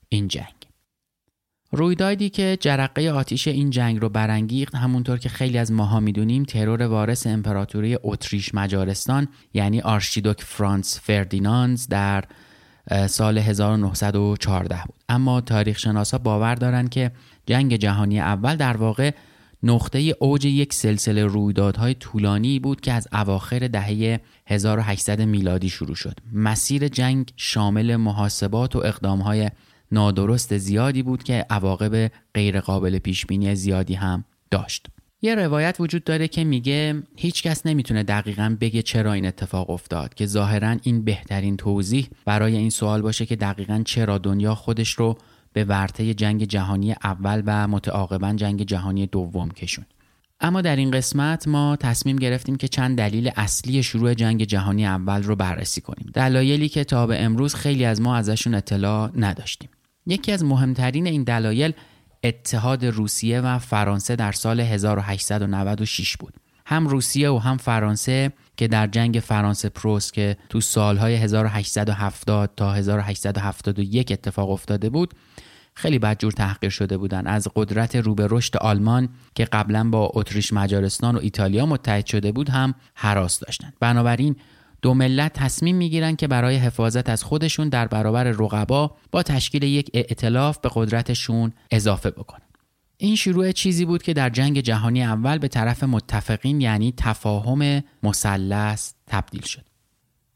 این 0.08 0.28
جنگ. 0.28 0.67
رویدادی 1.72 2.28
که 2.28 2.58
جرقه 2.60 3.10
آتیش 3.10 3.48
این 3.48 3.70
جنگ 3.70 4.00
رو 4.00 4.08
برانگیخت 4.08 4.75
همونطور 4.75 5.18
که 5.18 5.28
خیلی 5.28 5.58
از 5.58 5.72
ماها 5.72 6.00
می‌دونیم 6.00 6.44
ترور 6.44 6.82
وارث 6.82 7.26
امپراتوری 7.26 7.98
اتریش 8.02 8.54
مجارستان 8.54 9.28
یعنی 9.54 9.80
آرشیدوک 9.80 10.42
فرانس 10.42 11.00
فردیناندز 11.02 11.88
در 11.88 12.25
سال 13.06 13.38
1914 13.38 14.82
بود. 14.87 15.02
اما 15.08 15.40
تاریخ 15.40 15.78
شناسا 15.78 16.18
باور 16.18 16.54
دارند 16.54 16.88
که 16.88 17.10
جنگ 17.46 17.76
جهانی 17.76 18.20
اول 18.20 18.56
در 18.56 18.76
واقع 18.76 19.10
نقطه 19.62 20.14
اوج 20.18 20.44
یک 20.44 20.72
سلسله 20.72 21.25
رویدادهای 21.25 21.94
طولانی 21.94 22.58
بود 22.58 22.80
که 22.80 22.92
از 22.92 23.08
اواخر 23.12 23.58
دهه 23.58 24.20
1800 24.46 25.20
میلادی 25.20 25.68
شروع 25.68 25.94
شد. 25.94 26.18
مسیر 26.32 26.88
جنگ 26.88 27.32
شامل 27.37 27.96
محاسبات 27.96 28.76
و 28.76 28.78
اقدامهای 28.78 29.50
نادرست 29.92 30.59
زیادی 30.59 31.02
بود 31.02 31.23
که 31.23 31.47
عواقب 31.50 32.11
غیرقابل 32.35 32.99
پیش 32.99 33.26
بینی 33.26 33.54
زیادی 33.54 33.95
هم 33.95 34.25
داشت. 34.50 34.87
یه 35.23 35.35
روایت 35.35 35.76
وجود 35.78 36.04
داره 36.04 36.28
که 36.28 36.45
میگه 36.45 37.02
هیچ 37.16 37.42
کس 37.42 37.66
نمی‌تونه 37.66 38.02
دقیقا 38.02 38.57
بگه 38.61 38.83
چرا 38.83 39.12
این 39.12 39.26
اتفاق 39.26 39.71
افتاد 39.71 40.14
که 40.14 40.26
ظاهرا 40.26 40.76
این 40.83 41.04
بهترین 41.04 41.57
توضیح 41.57 42.09
برای 42.25 42.57
این 42.57 42.71
سوال 42.71 43.02
باشه 43.02 43.26
که 43.26 43.37
دقیقا 43.37 43.83
چرا 43.85 44.18
دنیا 44.18 44.54
خودش 44.54 44.90
رو 44.90 45.18
به 45.52 45.64
ورطه 45.64 46.14
جنگ 46.14 46.45
جهانی 46.45 46.92
اول 46.92 47.42
و 47.47 47.68
متعاقبا 47.68 48.33
جنگ 48.33 48.62
جهانی 48.62 49.07
دوم 49.07 49.50
کشون 49.50 49.85
اما 50.40 50.61
در 50.61 50.76
این 50.76 50.90
قسمت 50.90 51.49
ما 51.49 51.76
تصمیم 51.76 52.16
گرفتیم 52.16 52.57
که 52.57 52.68
چند 52.68 52.99
دلیل 52.99 53.30
اصلی 53.37 53.83
شروع 53.83 54.14
جنگ 54.14 54.45
جهانی 54.45 54.87
اول 54.87 55.23
رو 55.23 55.37
بررسی 55.37 55.80
کنیم. 55.80 56.11
دلایلی 56.14 56.68
که 56.68 56.85
تا 56.85 57.07
به 57.07 57.23
امروز 57.23 57.54
خیلی 57.54 57.85
از 57.85 58.00
ما 58.00 58.16
ازشون 58.16 58.54
اطلاع 58.54 59.11
نداشتیم. 59.16 59.68
یکی 60.08 60.32
از 60.32 60.44
مهمترین 60.44 61.06
این 61.06 61.22
دلایل 61.22 61.72
اتحاد 62.24 62.84
روسیه 62.84 63.40
و 63.40 63.58
فرانسه 63.58 64.16
در 64.16 64.32
سال 64.32 64.60
1896 64.60 66.16
بود. 66.16 66.34
هم 66.66 66.86
روسیه 66.86 67.30
و 67.30 67.38
هم 67.38 67.56
فرانسه 67.56 68.32
که 68.56 68.68
در 68.68 68.86
جنگ 68.86 69.22
فرانسه 69.24 69.68
پروس 69.68 70.12
که 70.12 70.36
تو 70.48 70.60
سالهای 70.60 71.16
1870 71.16 72.50
تا 72.56 72.72
1871 72.72 74.12
اتفاق 74.12 74.50
افتاده 74.50 74.90
بود 74.90 75.14
خیلی 75.74 75.98
بدجور 75.98 76.32
تحقیر 76.32 76.70
شده 76.70 76.96
بودند 76.96 77.28
از 77.28 77.48
قدرت 77.56 77.96
رو 77.96 78.14
به 78.14 78.26
رشد 78.30 78.56
آلمان 78.56 79.08
که 79.34 79.44
قبلا 79.44 79.90
با 79.90 80.10
اتریش 80.14 80.52
مجارستان 80.52 81.16
و 81.16 81.18
ایتالیا 81.22 81.66
متحد 81.66 82.06
شده 82.06 82.32
بود 82.32 82.48
هم 82.48 82.74
حراس 82.94 83.40
داشتند 83.40 83.72
بنابراین 83.80 84.36
دو 84.82 84.94
ملت 84.94 85.32
تصمیم 85.32 85.76
می‌گیرند 85.76 86.16
که 86.16 86.28
برای 86.28 86.56
حفاظت 86.56 87.08
از 87.08 87.25
خودشون 87.25 87.68
در 87.68 87.87
برابر 87.87 88.25
رقبا 88.25 88.97
با 89.11 89.23
تشکیل 89.23 89.62
یک 89.62 89.90
ائتلاف 89.94 90.58
به 90.58 90.70
قدرتشون 90.75 91.52
اضافه 91.70 92.11
بکنن 92.11 92.42
این 92.97 93.16
شروع 93.16 93.52
چیزی 93.52 93.85
بود 93.85 94.02
که 94.02 94.12
در 94.14 94.30
جنگ 94.30 94.61
جهانی 94.61 95.02
اول 95.02 95.38
به 95.38 95.49
طرف 95.49 95.85
متفقین 95.85 96.61
یعنی 96.61 96.94
تفاهم 96.97 97.82
مثلث 98.02 98.92
تبدیل 99.06 99.42
شد 99.42 99.64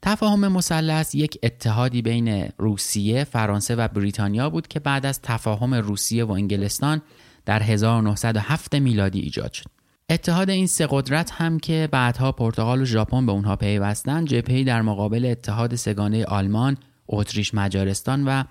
تفاهم 0.03 0.49
مثلث 0.49 1.15
یک 1.15 1.39
اتحادی 1.43 2.03
بین 2.03 2.49
روسیه، 2.59 3.25
فرانسه 3.25 3.77
و 3.77 3.89
بریتانیا 3.89 4.51
بود 4.51 4.69
که 4.69 4.81
بعد 4.81 5.07
از 5.07 5.21
تفاهم 5.23 5.75
روسیه 5.75 6.25
و 6.25 6.33
انگلستان 6.33 7.03
در 7.45 7.63
1907 7.63 8.75
میلادی 8.75 9.21
ایجاد 9.21 9.53
شد. 9.53 9.82
اتحاد 10.13 10.51
این 10.51 10.67
سه 10.67 10.89
قدرت 10.91 11.31
هم 11.31 11.59
که 11.59 11.89
بعدها 11.93 12.33
پرتغال 12.33 12.83
و 12.83 12.85
ژاپن 12.85 13.27
به 13.27 13.33
اونها 13.33 13.57
پیوستند 13.57 14.29
جبهه‌ای 14.29 14.65
در 14.65 14.83
مقابل 14.83 15.25
اتحاد 15.25 15.75
سگانه 15.75 16.25
آلمان، 16.25 16.77
اتریش 17.09 17.55
مجارستان 17.55 18.25
و 18.25 18.45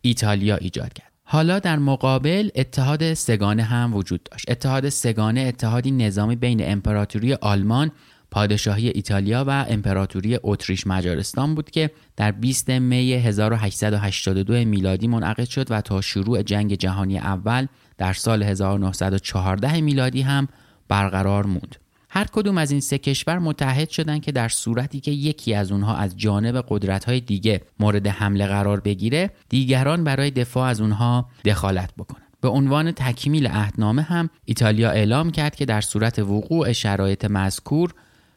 ایتالیا 0.00 0.56
ایجاد 0.56 0.92
کرد. 0.92 1.12
حالا 1.24 1.58
در 1.58 1.78
مقابل 1.78 2.50
اتحاد 2.54 3.14
سگانه 3.14 3.62
هم 3.62 3.94
وجود 3.94 4.22
داشت. 4.30 4.50
اتحاد 4.50 4.88
سگانه 4.88 5.40
اتحادی 5.40 5.90
نظامی 5.90 6.36
بین 6.36 6.72
امپراتوری 6.72 7.34
آلمان 7.34 7.90
پادشاهی 8.30 8.88
ایتالیا 8.88 9.44
و 9.48 9.66
امپراتوری 9.68 10.38
اتریش 10.42 10.86
مجارستان 10.86 11.54
بود 11.54 11.70
که 11.70 11.90
در 12.16 12.30
20 12.32 12.70
می 12.70 13.12
1882 13.12 14.54
میلادی 14.64 15.08
منعقد 15.08 15.44
شد 15.44 15.70
و 15.70 15.80
تا 15.80 16.00
شروع 16.00 16.42
جنگ 16.42 16.74
جهانی 16.74 17.18
اول 17.18 17.66
در 17.98 18.12
سال 18.12 18.42
1914 18.42 19.80
میلادی 19.80 20.22
هم 20.22 20.48
برقرار 20.90 21.46
موند. 21.46 21.76
هر 22.12 22.26
کدوم 22.32 22.58
از 22.58 22.70
این 22.70 22.80
سه 22.80 22.98
کشور 22.98 23.38
متحد 23.38 23.88
شدند 23.88 24.22
که 24.22 24.32
در 24.32 24.48
صورتی 24.48 25.00
که 25.00 25.10
یکی 25.10 25.54
از 25.54 25.72
اونها 25.72 25.96
از 25.96 26.16
جانب 26.16 26.64
قدرت‌های 26.68 27.20
دیگه 27.20 27.60
مورد 27.80 28.06
حمله 28.06 28.46
قرار 28.46 28.80
بگیره 28.80 29.30
دیگران 29.48 30.04
برای 30.04 30.30
دفاع 30.30 30.68
از 30.68 30.80
اونها 30.80 31.28
دخالت 31.44 31.94
بکنند. 31.98 32.30
به 32.40 32.48
عنوان 32.48 32.92
تکمیل 32.92 33.46
عهدنامه 33.46 34.02
هم 34.02 34.30
ایتالیا 34.44 34.90
اعلام 34.90 35.30
کرد 35.30 35.56
که 35.56 35.64
در 35.64 35.80
صورت 35.80 36.18
وقوع 36.18 36.72
شرایط 36.72 37.24
مذکور 37.24 37.94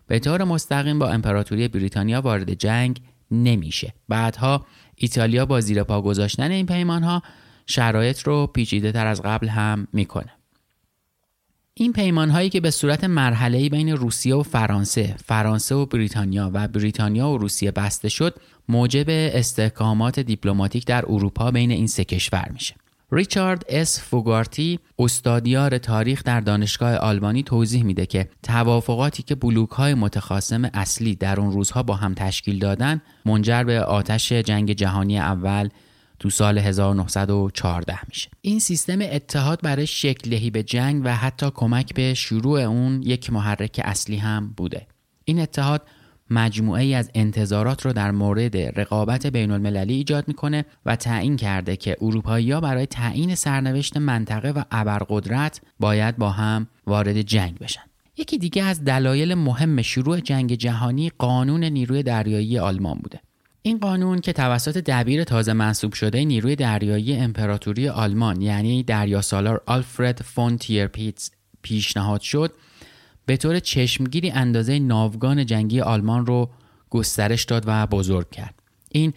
به 0.07 0.19
طور 0.19 0.43
مستقیم 0.43 1.00
با 1.00 1.10
امپراتوری 1.10 1.67
بریتانیا 1.67 2.22
وارد 2.22 2.53
جنگ 2.53 3.01
نمیشه 3.31 3.93
بعدها 4.10 4.65
ایتالیا 4.95 5.45
با 5.45 5.62
زیر 5.62 5.83
پا 5.83 6.01
گذاشتن 6.01 6.51
این 6.51 6.65
پیمان 6.65 7.03
ها 7.03 7.22
شرایط 7.67 8.19
رو 8.19 8.48
پیچیده 8.48 8.91
تر 8.91 9.07
از 9.07 9.22
قبل 9.22 9.48
هم 9.48 9.88
می‌کنه 9.93 10.31
این 11.75 11.93
پیمان 11.93 12.29
هایی 12.29 12.49
که 12.49 12.61
به 12.61 12.71
صورت 12.71 13.03
مرحله 13.03 13.69
بین 13.69 13.89
روسیه 13.89 14.35
و 14.35 14.43
فرانسه، 14.43 15.15
فرانسه 15.25 15.75
و 15.75 15.85
بریتانیا 15.85 16.51
و 16.53 16.67
بریتانیا 16.67 17.29
و 17.29 17.37
روسیه 17.37 17.71
بسته 17.71 18.09
شد، 18.09 18.35
موجب 18.69 19.05
استحکامات 19.09 20.19
دیپلماتیک 20.19 20.85
در 20.85 21.05
اروپا 21.07 21.51
بین 21.51 21.71
این 21.71 21.87
سه 21.87 22.03
کشور 22.03 22.49
میشه. 22.53 22.75
ریچارد 23.11 23.65
اس 23.69 24.01
فوگارتی 24.01 24.79
استادیار 24.99 25.77
تاریخ 25.77 26.23
در 26.23 26.39
دانشگاه 26.39 26.95
آلبانی 26.95 27.43
توضیح 27.43 27.83
میده 27.83 28.05
که 28.05 28.29
توافقاتی 28.43 29.23
که 29.23 29.35
بلوک 29.35 29.69
های 29.69 29.93
متخاصم 29.93 30.69
اصلی 30.73 31.15
در 31.15 31.39
اون 31.39 31.51
روزها 31.51 31.83
با 31.83 31.95
هم 31.95 32.13
تشکیل 32.13 32.59
دادن 32.59 33.01
منجر 33.25 33.63
به 33.63 33.81
آتش 33.81 34.31
جنگ 34.31 34.71
جهانی 34.71 35.19
اول 35.19 35.69
تو 36.20 36.29
سال 36.29 36.58
1914 36.58 38.00
میشه 38.08 38.29
این 38.41 38.60
سیستم 38.60 39.00
اتحاد 39.01 39.62
برای 39.62 39.88
شکل 39.88 40.50
به 40.50 40.63
جنگ 40.63 41.01
و 41.05 41.15
حتی 41.15 41.51
کمک 41.53 41.93
به 41.93 42.13
شروع 42.13 42.60
اون 42.60 43.01
یک 43.01 43.34
محرک 43.34 43.82
اصلی 43.84 44.17
هم 44.17 44.53
بوده 44.58 44.88
این 45.25 45.39
اتحاد 45.39 45.82
مجموعه 46.29 46.84
ای 46.84 46.93
از 46.93 47.12
انتظارات 47.15 47.86
رو 47.86 47.93
در 47.93 48.12
مورد 48.12 48.58
رقابت 48.58 49.27
بین 49.27 49.51
المللی 49.51 49.93
ایجاد 49.93 50.27
می‌کنه 50.27 50.65
و 50.86 50.96
تعیین 50.96 51.38
کرده 51.38 51.75
که 51.75 51.98
اروپایی 52.01 52.60
برای 52.60 52.86
تعیین 52.86 53.36
سرنوشت 53.36 53.98
منطقه 53.98 54.51
و 54.51 54.63
ابرقدرت 54.72 55.62
باید 55.79 56.17
با 56.17 56.29
هم 56.29 56.67
وارد 56.88 57.22
جنگ 57.22 57.58
بشن. 57.58 57.82
یکی 58.17 58.38
دیگه 58.38 58.63
از 58.63 58.84
دلایل 58.84 59.34
مهم 59.34 59.82
شروع 59.82 60.20
جنگ 60.20 60.53
جهانی 60.53 61.10
قانون 61.10 61.63
نیروی 61.63 62.03
دریایی 62.03 62.60
آلمان 62.60 63.00
بوده. 63.00 63.22
این 63.65 63.77
قانون 63.77 64.20
که 64.20 64.34
توسط 64.34 64.77
دبیر 64.77 65.24
تازه 65.24 65.53
منصوب 65.53 65.93
شده 65.93 66.25
نیروی 66.25 66.55
دریایی 66.55 67.15
امپراتوری 67.15 67.89
آلمان 67.89 68.41
یعنی 68.41 68.84
دریا 68.84 69.21
سالار 69.21 69.62
آلفرد 69.65 70.21
فون 70.21 70.58
تیرپیتز 70.58 71.32
پیشنهاد 71.62 72.21
شد 72.21 72.54
به 73.26 73.38
طور 73.38 73.60
چشمگیری 73.60 74.32
اندازه 74.32 74.80
ناوگان 74.80 75.45
جنگی 75.45 75.82
آلمان 75.82 76.26
رو 76.26 76.49
گسترش 76.89 77.43
داد 77.43 77.63
و 77.67 77.88
بزرگ 77.88 78.30
کرد. 78.30 78.56
این 78.91 79.13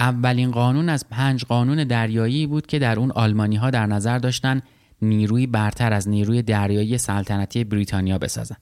اولین 0.00 0.50
قانون 0.50 0.88
از 0.88 1.08
پنج 1.08 1.44
قانون 1.44 1.84
دریایی 1.84 2.46
بود 2.46 2.66
که 2.66 2.78
در 2.78 2.98
اون 2.98 3.10
آلمانی 3.10 3.56
ها 3.56 3.70
در 3.70 3.86
نظر 3.86 4.18
داشتن 4.18 4.62
نیروی 5.02 5.46
برتر 5.46 5.92
از 5.92 6.08
نیروی 6.08 6.42
دریایی 6.42 6.98
سلطنتی 6.98 7.64
بریتانیا 7.64 8.18
بسازن. 8.18 8.56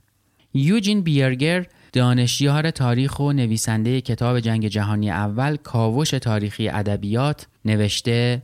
یوجین 0.54 1.00
بیرگر 1.00 1.66
دانشیار 1.96 2.70
تاریخ 2.70 3.18
و 3.20 3.32
نویسنده 3.32 4.00
کتاب 4.00 4.40
جنگ 4.40 4.68
جهانی 4.68 5.10
اول 5.10 5.56
کاوش 5.56 6.10
تاریخی 6.10 6.68
ادبیات 6.68 7.46
نوشته 7.64 8.42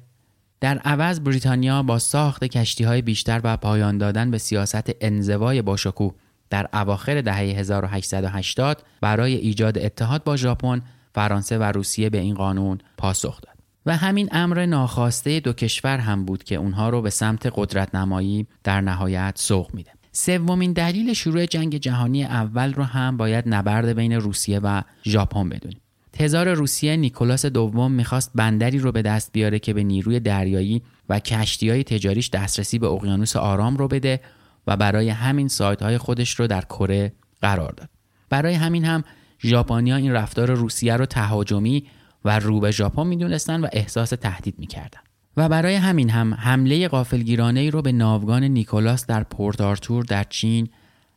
در 0.60 0.78
عوض 0.78 1.20
بریتانیا 1.20 1.82
با 1.82 1.98
ساخت 1.98 2.44
کشتی 2.44 2.84
های 2.84 3.02
بیشتر 3.02 3.40
و 3.44 3.56
پایان 3.56 3.98
دادن 3.98 4.30
به 4.30 4.38
سیاست 4.38 4.90
انزوای 5.00 5.62
باشکوه 5.62 6.14
در 6.50 6.68
اواخر 6.72 7.20
دهه 7.20 7.38
1880 7.38 8.82
برای 9.00 9.34
ایجاد 9.34 9.78
اتحاد 9.78 10.24
با 10.24 10.36
ژاپن، 10.36 10.82
فرانسه 11.14 11.58
و 11.58 11.62
روسیه 11.62 12.10
به 12.10 12.18
این 12.18 12.34
قانون 12.34 12.78
پاسخ 12.98 13.40
داد. 13.40 13.56
و 13.86 13.96
همین 13.96 14.28
امر 14.32 14.66
ناخواسته 14.66 15.40
دو 15.40 15.52
کشور 15.52 15.98
هم 15.98 16.24
بود 16.24 16.44
که 16.44 16.54
اونها 16.54 16.88
رو 16.88 17.02
به 17.02 17.10
سمت 17.10 17.52
قدرت 17.54 17.94
نمایی 17.94 18.46
در 18.64 18.80
نهایت 18.80 19.32
سوق 19.36 19.74
میده. 19.74 19.90
سومین 20.12 20.72
دلیل 20.72 21.12
شروع 21.12 21.46
جنگ 21.46 21.76
جهانی 21.76 22.24
اول 22.24 22.74
رو 22.74 22.82
هم 22.82 23.16
باید 23.16 23.44
نبرد 23.46 23.88
بین 23.96 24.12
روسیه 24.12 24.58
و 24.58 24.82
ژاپن 25.04 25.48
بدونیم. 25.48 25.80
تزار 26.12 26.52
روسیه 26.54 26.96
نیکولاس 26.96 27.46
دوم 27.46 27.92
می‌خواست 27.92 28.30
بندری 28.34 28.78
رو 28.78 28.92
به 28.92 29.02
دست 29.02 29.32
بیاره 29.32 29.58
که 29.58 29.74
به 29.74 29.82
نیروی 29.82 30.20
دریایی 30.20 30.82
و 31.08 31.18
کشتی 31.18 31.70
های 31.70 31.84
تجاریش 31.84 32.30
دسترسی 32.30 32.78
به 32.78 32.86
اقیانوس 32.86 33.36
آرام 33.36 33.76
رو 33.76 33.88
بده 33.88 34.20
و 34.66 34.76
برای 34.76 35.08
همین 35.08 35.48
سایت 35.48 35.82
های 35.82 35.98
خودش 35.98 36.40
رو 36.40 36.46
در 36.46 36.60
کره 36.60 37.12
قرار 37.42 37.72
داد 37.72 37.88
برای 38.30 38.54
همین 38.54 38.84
هم 38.84 39.04
ژاپنیا 39.42 39.96
این 39.96 40.12
رفتار 40.12 40.54
روسیه 40.54 40.96
رو 40.96 41.06
تهاجمی 41.06 41.86
و 42.24 42.38
رو 42.38 42.60
به 42.60 42.70
ژاپن 42.70 43.06
می‌دونستن 43.06 43.60
و 43.60 43.68
احساس 43.72 44.10
تهدید 44.10 44.58
می‌کردن 44.58 45.00
و 45.36 45.48
برای 45.48 45.74
همین 45.74 46.10
هم 46.10 46.34
حمله 46.34 46.88
قافلگیرانه 46.88 47.60
ای 47.60 47.70
رو 47.70 47.82
به 47.82 47.92
ناوگان 47.92 48.44
نیکولاس 48.44 49.06
در 49.06 49.22
پورت 49.22 49.60
آرتور 49.60 50.04
در 50.04 50.24
چین 50.24 50.68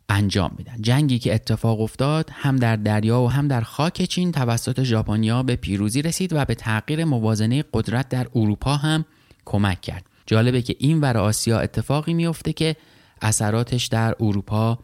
انجام 0.10 0.52
میدن. 0.58 0.82
جنگی 0.82 1.20
که 1.20 1.34
اتفاق 1.34 1.82
افتاد 1.82 2.30
هم 2.34 2.56
در 2.56 2.76
دریا 2.76 3.22
و 3.22 3.32
هم 3.32 3.48
در 3.48 3.62
خاک 3.62 4.04
چین 4.04 4.32
توسط 4.32 4.84
ژاپنیا 4.84 5.44
به 5.44 5.56
پیروزی 5.56 6.02
رسید 6.02 6.34
و 6.34 6.46
به 6.46 6.56
تغییر 6.56 7.06
موازنه 7.06 7.64
قدرت 7.74 8.10
در 8.10 8.28
اروپا 8.36 8.76
هم 8.76 9.06
کمک 9.46 9.82
کرد. 9.82 10.06
جالبه 10.26 10.62
که 10.62 10.76
این 10.80 11.02
ور 11.02 11.18
آسیا 11.18 11.60
اتفاقی 11.60 12.14
میفته 12.14 12.54
که 12.54 12.76
اثراتش 13.22 13.86
در 13.86 14.16
اروپا 14.20 14.80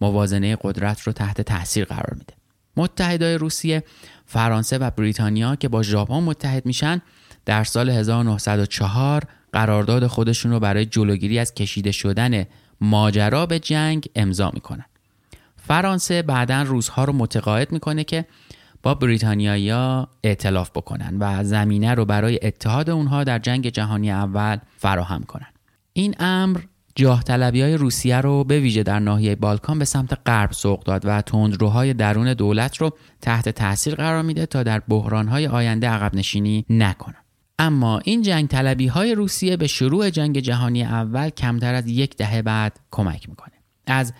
موازنه 0.00 0.56
قدرت 0.62 1.00
رو 1.00 1.12
تحت 1.12 1.40
تاثیر 1.40 1.84
قرار 1.84 2.14
میده. 2.18 2.34
متحدای 2.76 3.34
روسیه 3.34 3.84
فرانسه 4.26 4.78
و 4.78 4.90
بریتانیا 4.90 5.56
که 5.56 5.68
با 5.68 5.82
ژاپن 5.82 6.20
متحد 6.20 6.66
میشن 6.66 7.02
در 7.44 7.64
سال 7.64 7.90
1904 7.90 9.22
قرارداد 9.52 10.06
خودشون 10.06 10.52
رو 10.52 10.60
برای 10.60 10.86
جلوگیری 10.86 11.38
از 11.38 11.54
کشیده 11.54 11.92
شدن 11.92 12.44
ماجرا 12.80 13.46
به 13.46 13.58
جنگ 13.58 14.08
امضا 14.14 14.50
می‌کنن. 14.54 14.84
فرانسه 15.56 16.22
بعدا 16.22 16.62
روزها 16.62 17.04
رو 17.04 17.12
متقاعد 17.12 17.72
می‌کنه 17.72 18.04
که 18.04 18.24
با 18.82 18.94
بریتانیایی 18.94 19.70
ائتلاف 20.24 20.70
بکنن 20.70 21.16
و 21.18 21.44
زمینه 21.44 21.94
رو 21.94 22.04
برای 22.04 22.38
اتحاد 22.42 22.90
اونها 22.90 23.24
در 23.24 23.38
جنگ 23.38 23.68
جهانی 23.68 24.10
اول 24.10 24.58
فراهم 24.78 25.22
کنن. 25.22 25.46
این 25.92 26.14
امر 26.18 26.60
جاه 26.94 27.22
طلبی 27.22 27.62
های 27.62 27.74
روسیه 27.76 28.20
رو 28.20 28.44
به 28.44 28.60
ویژه 28.60 28.82
در 28.82 28.98
ناحیه 28.98 29.34
بالکان 29.36 29.78
به 29.78 29.84
سمت 29.84 30.18
غرب 30.26 30.52
سوق 30.52 30.82
داد 30.84 31.06
و 31.06 31.22
تندروهای 31.22 31.94
درون 31.94 32.34
دولت 32.34 32.76
رو 32.76 32.90
تحت 33.20 33.48
تاثیر 33.48 33.94
قرار 33.94 34.22
میده 34.22 34.46
تا 34.46 34.62
در 34.62 34.82
های 35.28 35.46
آینده 35.46 35.88
عقب 35.88 36.14
نشینی 36.14 36.64
نکنن. 36.70 37.21
اما 37.62 37.98
این 37.98 38.22
جنگ 38.22 38.48
طلبی 38.48 38.86
های 38.86 39.14
روسیه 39.14 39.56
به 39.56 39.66
شروع 39.66 40.10
جنگ 40.10 40.38
جهانی 40.38 40.84
اول 40.84 41.30
کمتر 41.30 41.74
از 41.74 41.86
یک 41.86 42.16
دهه 42.16 42.42
بعد 42.42 42.80
کمک 42.90 43.28
می‌کنه 43.28 43.54
از 43.86 44.12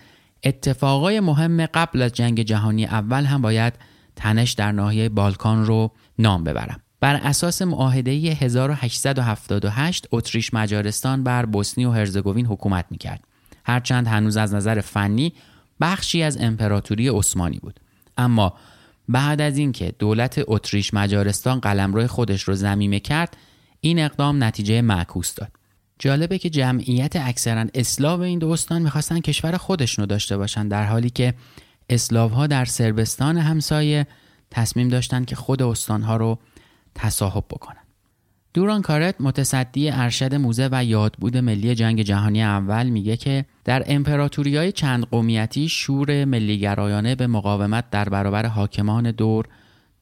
اتفاقای 0.45 1.21
مهم 1.21 1.67
قبل 1.67 2.03
از 2.03 2.13
جنگ 2.13 2.43
جهانی 2.43 2.85
اول 2.85 3.25
هم 3.25 3.43
باید 3.43 3.75
تنش 4.17 4.53
در 4.53 4.73
ناحیه 4.73 5.09
بالکان 5.09 5.67
رو 5.67 5.93
نام 6.19 6.45
ببرم 6.45 6.81
بر 7.01 7.15
اساس 7.15 7.63
معاهده 7.63 8.11
1878 8.11 10.07
اتریش 10.13 10.55
مجارستان 10.55 11.25
بر 11.25 11.47
بوسنی 11.47 11.85
و 11.85 11.91
هرزگوین 11.91 12.47
حکومت 12.47 12.85
می‌کرد. 12.91 13.25
هرچند 13.65 14.07
هنوز 14.07 14.37
از 14.37 14.55
نظر 14.55 14.81
فنی 14.81 15.33
بخشی 15.81 16.23
از 16.23 16.37
امپراتوری 16.41 17.09
عثمانی 17.09 17.59
بود. 17.59 17.81
اما 18.19 18.55
بعد 19.13 19.41
از 19.41 19.59
اینکه 19.59 19.95
دولت 19.99 20.41
اتریش 20.47 20.95
مجارستان 20.95 21.61
قلمرو 21.61 22.07
خودش 22.07 22.43
رو 22.43 22.55
زمینه 22.55 23.01
کرد، 23.01 23.37
این 23.81 23.99
اقدام 23.99 24.45
نتیجه 24.45 24.83
معکوس 24.83 25.35
داد. 25.35 25.53
جالبه 25.99 26.39
که 26.39 26.51
جمعیت 26.51 27.17
اکثرا 27.17 27.67
اسلاو 27.75 28.21
این 28.21 28.39
دو 28.39 28.51
استان 28.51 28.83
می‌خواستن 28.83 29.21
کشور 29.21 29.57
خودشونو 29.57 30.07
داشته 30.07 30.37
باشن 30.37 30.69
در 30.69 30.85
حالی 30.87 31.11
که 31.11 31.35
اسلاوها 31.89 32.47
در 32.47 32.65
سربستان 32.65 33.39
همسایه 33.39 34.07
تصمیم 34.51 34.89
داشتن 34.89 35.25
که 35.25 35.37
خود 35.37 35.63
استانها 35.63 36.17
رو 36.17 36.39
تصاحب 36.95 37.45
بکنن. 37.51 37.82
دوران 38.55 38.83
کارت 38.83 39.21
متصدی 39.21 39.91
ارشد 39.91 40.35
موزه 40.35 40.69
و 40.73 40.85
یادبود 40.85 41.37
ملی 41.37 41.75
جنگ 41.75 42.03
جهانی 42.03 42.43
اول 42.43 42.89
میگه 42.89 43.17
که 43.17 43.45
در 43.65 43.85
امپراتوری 43.87 44.57
های 44.57 44.73
چند 44.73 45.05
قومیتی 45.05 45.69
شور 45.69 46.25
ملیگرایانه 46.25 47.15
به 47.15 47.27
مقاومت 47.27 47.91
در 47.91 48.09
برابر 48.09 48.47
حاکمان 48.47 49.11
دور 49.11 49.49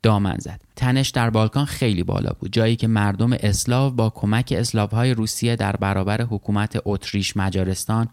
دامن 0.03 0.37
زد. 0.39 0.61
تنش 0.77 1.11
در 1.11 1.31
بالکان 1.31 1.65
خیلی 1.65 2.03
بالا 2.03 2.31
بود 2.41 2.53
جایی 2.53 2.77
که 2.77 2.87
مردم 2.87 3.33
اسلاو 3.33 3.93
با 3.93 4.11
کمک 4.11 4.55
اسلاوهای 4.57 5.15
روسیه 5.15 5.57
در 5.57 5.77
برابر 5.77 6.23
حکومت 6.23 6.79
اتریش 6.85 7.37
مجارستان 7.37 8.09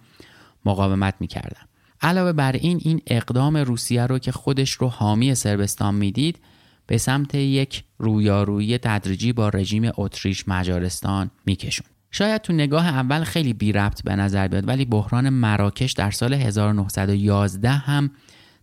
مقاومت 0.66 1.14
می‌کردن. 1.20 1.62
علاوه 2.02 2.34
بر 2.34 2.52
این 2.52 2.82
این 2.84 3.02
اقدام 3.08 3.58
روسیه 3.58 4.06
رو 4.06 4.20
که 4.20 4.32
خودش 4.32 4.72
رو 4.72 4.88
حامی 4.88 5.36
سربستان 5.36 5.96
می‌دید 5.96 6.40
به 6.88 6.98
سمت 6.98 7.36
یک 7.36 7.84
رویارویی 7.98 8.78
تدریجی 8.78 9.34
با 9.34 9.50
رژیم 9.50 9.92
اتریش 9.98 10.48
مجارستان 10.48 11.32
میکشون 11.46 11.88
شاید 12.12 12.42
تو 12.42 12.54
نگاه 12.54 12.88
اول 12.88 13.24
خیلی 13.24 13.54
بی 13.54 13.72
ربط 13.72 14.04
به 14.04 14.16
نظر 14.16 14.48
بیاد 14.48 14.68
ولی 14.68 14.86
بحران 14.86 15.30
مراکش 15.30 15.92
در 15.92 16.12
سال 16.12 16.34
1911 16.34 17.70
هم 17.70 18.12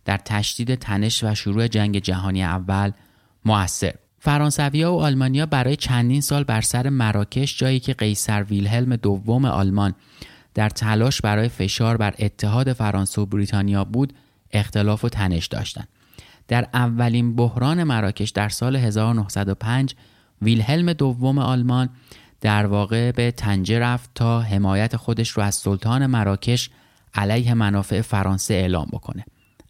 در 0.05 0.17
تشدید 0.17 0.75
تنش 0.75 1.23
و 1.23 1.35
شروع 1.35 1.67
جنگ 1.67 1.99
جهانی 1.99 2.43
اول 2.43 2.91
موثر 3.45 3.93
فرانسویا 4.19 4.93
و 4.93 5.01
آلمانیا 5.01 5.45
برای 5.45 5.75
چندین 5.75 6.21
سال 6.21 6.43
بر 6.43 6.61
سر 6.61 6.89
مراکش 6.89 7.57
جایی 7.57 7.79
که 7.79 7.93
قیصر 7.93 8.43
ویلهلم 8.43 8.95
دوم 8.95 9.45
آلمان 9.45 9.93
در 10.53 10.69
تلاش 10.69 11.21
برای 11.21 11.49
فشار 11.49 11.97
بر 11.97 12.13
اتحاد 12.19 12.73
فرانسه 12.73 13.21
و 13.21 13.25
بریتانیا 13.25 13.83
بود 13.83 14.13
اختلاف 14.51 15.05
و 15.05 15.09
تنش 15.09 15.47
داشتند. 15.47 15.87
در 16.47 16.67
اولین 16.73 17.35
بحران 17.35 17.83
مراکش 17.83 18.29
در 18.29 18.49
سال 18.49 18.75
1905 18.75 19.95
ویلهلم 20.41 20.93
دوم 20.93 21.39
آلمان 21.39 21.89
در 22.41 22.65
واقع 22.65 23.11
به 23.11 23.31
تنجه 23.31 23.79
رفت 23.79 24.09
تا 24.15 24.41
حمایت 24.41 24.95
خودش 24.95 25.29
رو 25.29 25.43
از 25.43 25.55
سلطان 25.55 26.05
مراکش 26.05 26.69
علیه 27.13 27.53
منافع 27.53 28.01
فرانسه 28.01 28.53
اعلام 28.53 28.87
بکنه 28.93 29.25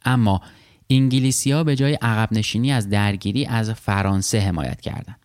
اما 0.05 0.41
انگلیسی 0.89 1.63
به 1.63 1.75
جای 1.75 1.93
عقب 1.93 2.33
نشینی 2.33 2.71
از 2.71 2.89
درگیری 2.89 3.45
از 3.45 3.71
فرانسه 3.71 4.39
حمایت 4.39 4.81
کردند. 4.81 5.19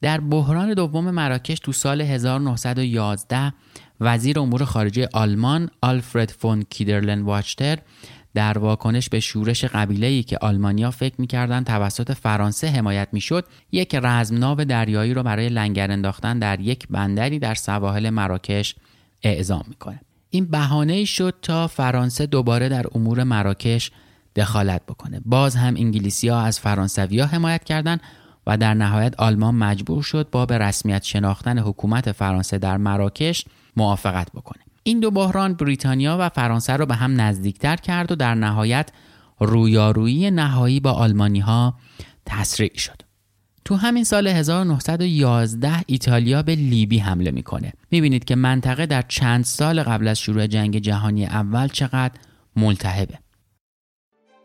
در 0.00 0.20
بحران 0.20 0.74
دوم 0.74 1.10
مراکش 1.10 1.58
تو 1.58 1.72
سال 1.72 2.00
1911 2.00 3.52
وزیر 4.00 4.40
امور 4.40 4.64
خارجه 4.64 5.08
آلمان 5.12 5.70
آلفرد 5.82 6.30
فون 6.30 6.62
کیدرلن 6.62 7.22
واچتر 7.22 7.78
در 8.34 8.58
واکنش 8.58 9.08
به 9.08 9.20
شورش 9.20 9.64
ای 9.74 10.22
که 10.22 10.38
آلمانیا 10.40 10.90
فکر 10.90 11.14
می‌کردند 11.18 11.66
توسط 11.66 12.12
فرانسه 12.12 12.68
حمایت 12.68 13.08
می‌شد 13.12 13.46
یک 13.72 13.94
رزمناو 14.02 14.64
دریایی 14.64 15.14
رو 15.14 15.22
برای 15.22 15.48
لنگر 15.48 15.90
انداختن 15.90 16.38
در 16.38 16.60
یک 16.60 16.88
بندری 16.90 17.38
در 17.38 17.54
سواحل 17.54 18.10
مراکش 18.10 18.74
اعزام 19.22 19.64
می‌کنه. 19.68 20.00
این 20.30 20.46
بهانه 20.46 21.04
شد 21.04 21.34
تا 21.42 21.66
فرانسه 21.66 22.26
دوباره 22.26 22.68
در 22.68 22.86
امور 22.94 23.24
مراکش 23.24 23.90
دخالت 24.36 24.86
بکنه. 24.86 25.20
باز 25.24 25.56
هم 25.56 25.74
انگلیسی 25.76 26.28
ها 26.28 26.42
از 26.42 26.60
فرانسوی 26.60 27.20
ها 27.20 27.26
حمایت 27.26 27.64
کردند 27.64 28.00
و 28.46 28.56
در 28.56 28.74
نهایت 28.74 29.20
آلمان 29.20 29.54
مجبور 29.54 30.02
شد 30.02 30.30
با 30.30 30.46
به 30.46 30.58
رسمیت 30.58 31.02
شناختن 31.02 31.58
حکومت 31.58 32.12
فرانسه 32.12 32.58
در 32.58 32.76
مراکش 32.76 33.44
موافقت 33.76 34.32
بکنه. 34.32 34.62
این 34.90 35.00
دو 35.00 35.10
بحران 35.10 35.54
بریتانیا 35.54 36.16
و 36.20 36.28
فرانسه 36.28 36.72
رو 36.72 36.86
به 36.86 36.94
هم 36.94 37.20
نزدیکتر 37.20 37.76
کرد 37.76 38.12
و 38.12 38.14
در 38.14 38.34
نهایت 38.34 38.90
رویارویی 39.40 40.30
نهایی 40.30 40.80
با 40.80 40.92
آلمانی 40.92 41.40
ها 41.40 41.74
تسریع 42.26 42.76
شد. 42.76 43.02
تو 43.64 43.74
همین 43.76 44.04
سال 44.04 44.26
1911 44.26 45.84
ایتالیا 45.86 46.42
به 46.42 46.54
لیبی 46.54 46.98
حمله 46.98 47.30
می‌کنه. 47.30 47.72
می‌بینید 47.90 48.24
که 48.24 48.34
منطقه 48.34 48.86
در 48.86 49.02
چند 49.02 49.44
سال 49.44 49.82
قبل 49.82 50.08
از 50.08 50.18
شروع 50.18 50.46
جنگ 50.46 50.78
جهانی 50.78 51.26
اول 51.26 51.68
چقدر 51.68 52.14
ملتهبه. 52.56 53.18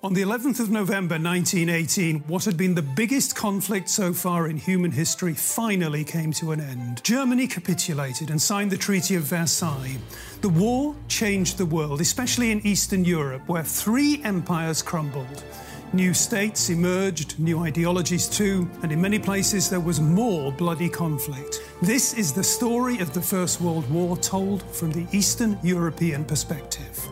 On 0.05 0.13
the 0.13 0.21
11th 0.21 0.59
of 0.59 0.69
November 0.69 1.15
1918, 1.15 2.25
what 2.27 2.45
had 2.45 2.55
been 2.55 2.75
the 2.75 2.83
biggest 2.83 3.35
conflict 3.35 3.89
so 3.89 4.13
far 4.13 4.47
in 4.47 4.55
human 4.55 4.91
history 4.91 5.33
finally 5.33 6.03
came 6.03 6.31
to 6.33 6.51
an 6.51 6.61
end. 6.61 7.03
Germany 7.03 7.47
capitulated 7.47 8.29
and 8.29 8.39
signed 8.39 8.69
the 8.69 8.77
Treaty 8.77 9.15
of 9.15 9.23
Versailles. 9.23 9.97
The 10.41 10.49
war 10.49 10.95
changed 11.07 11.57
the 11.57 11.65
world, 11.65 12.01
especially 12.01 12.51
in 12.51 12.63
Eastern 12.67 13.03
Europe, 13.03 13.49
where 13.49 13.63
three 13.63 14.21
empires 14.23 14.83
crumbled. 14.83 15.43
New 15.91 16.13
states 16.13 16.69
emerged, 16.69 17.39
new 17.39 17.63
ideologies 17.63 18.29
too, 18.29 18.69
and 18.83 18.91
in 18.91 19.01
many 19.01 19.17
places 19.17 19.71
there 19.71 19.79
was 19.79 19.99
more 19.99 20.51
bloody 20.51 20.87
conflict. 20.87 21.63
This 21.81 22.13
is 22.13 22.31
the 22.31 22.43
story 22.43 22.99
of 22.99 23.11
the 23.15 23.21
First 23.23 23.59
World 23.59 23.89
War 23.89 24.15
told 24.17 24.61
from 24.69 24.91
the 24.91 25.07
Eastern 25.11 25.57
European 25.63 26.23
perspective. 26.25 27.09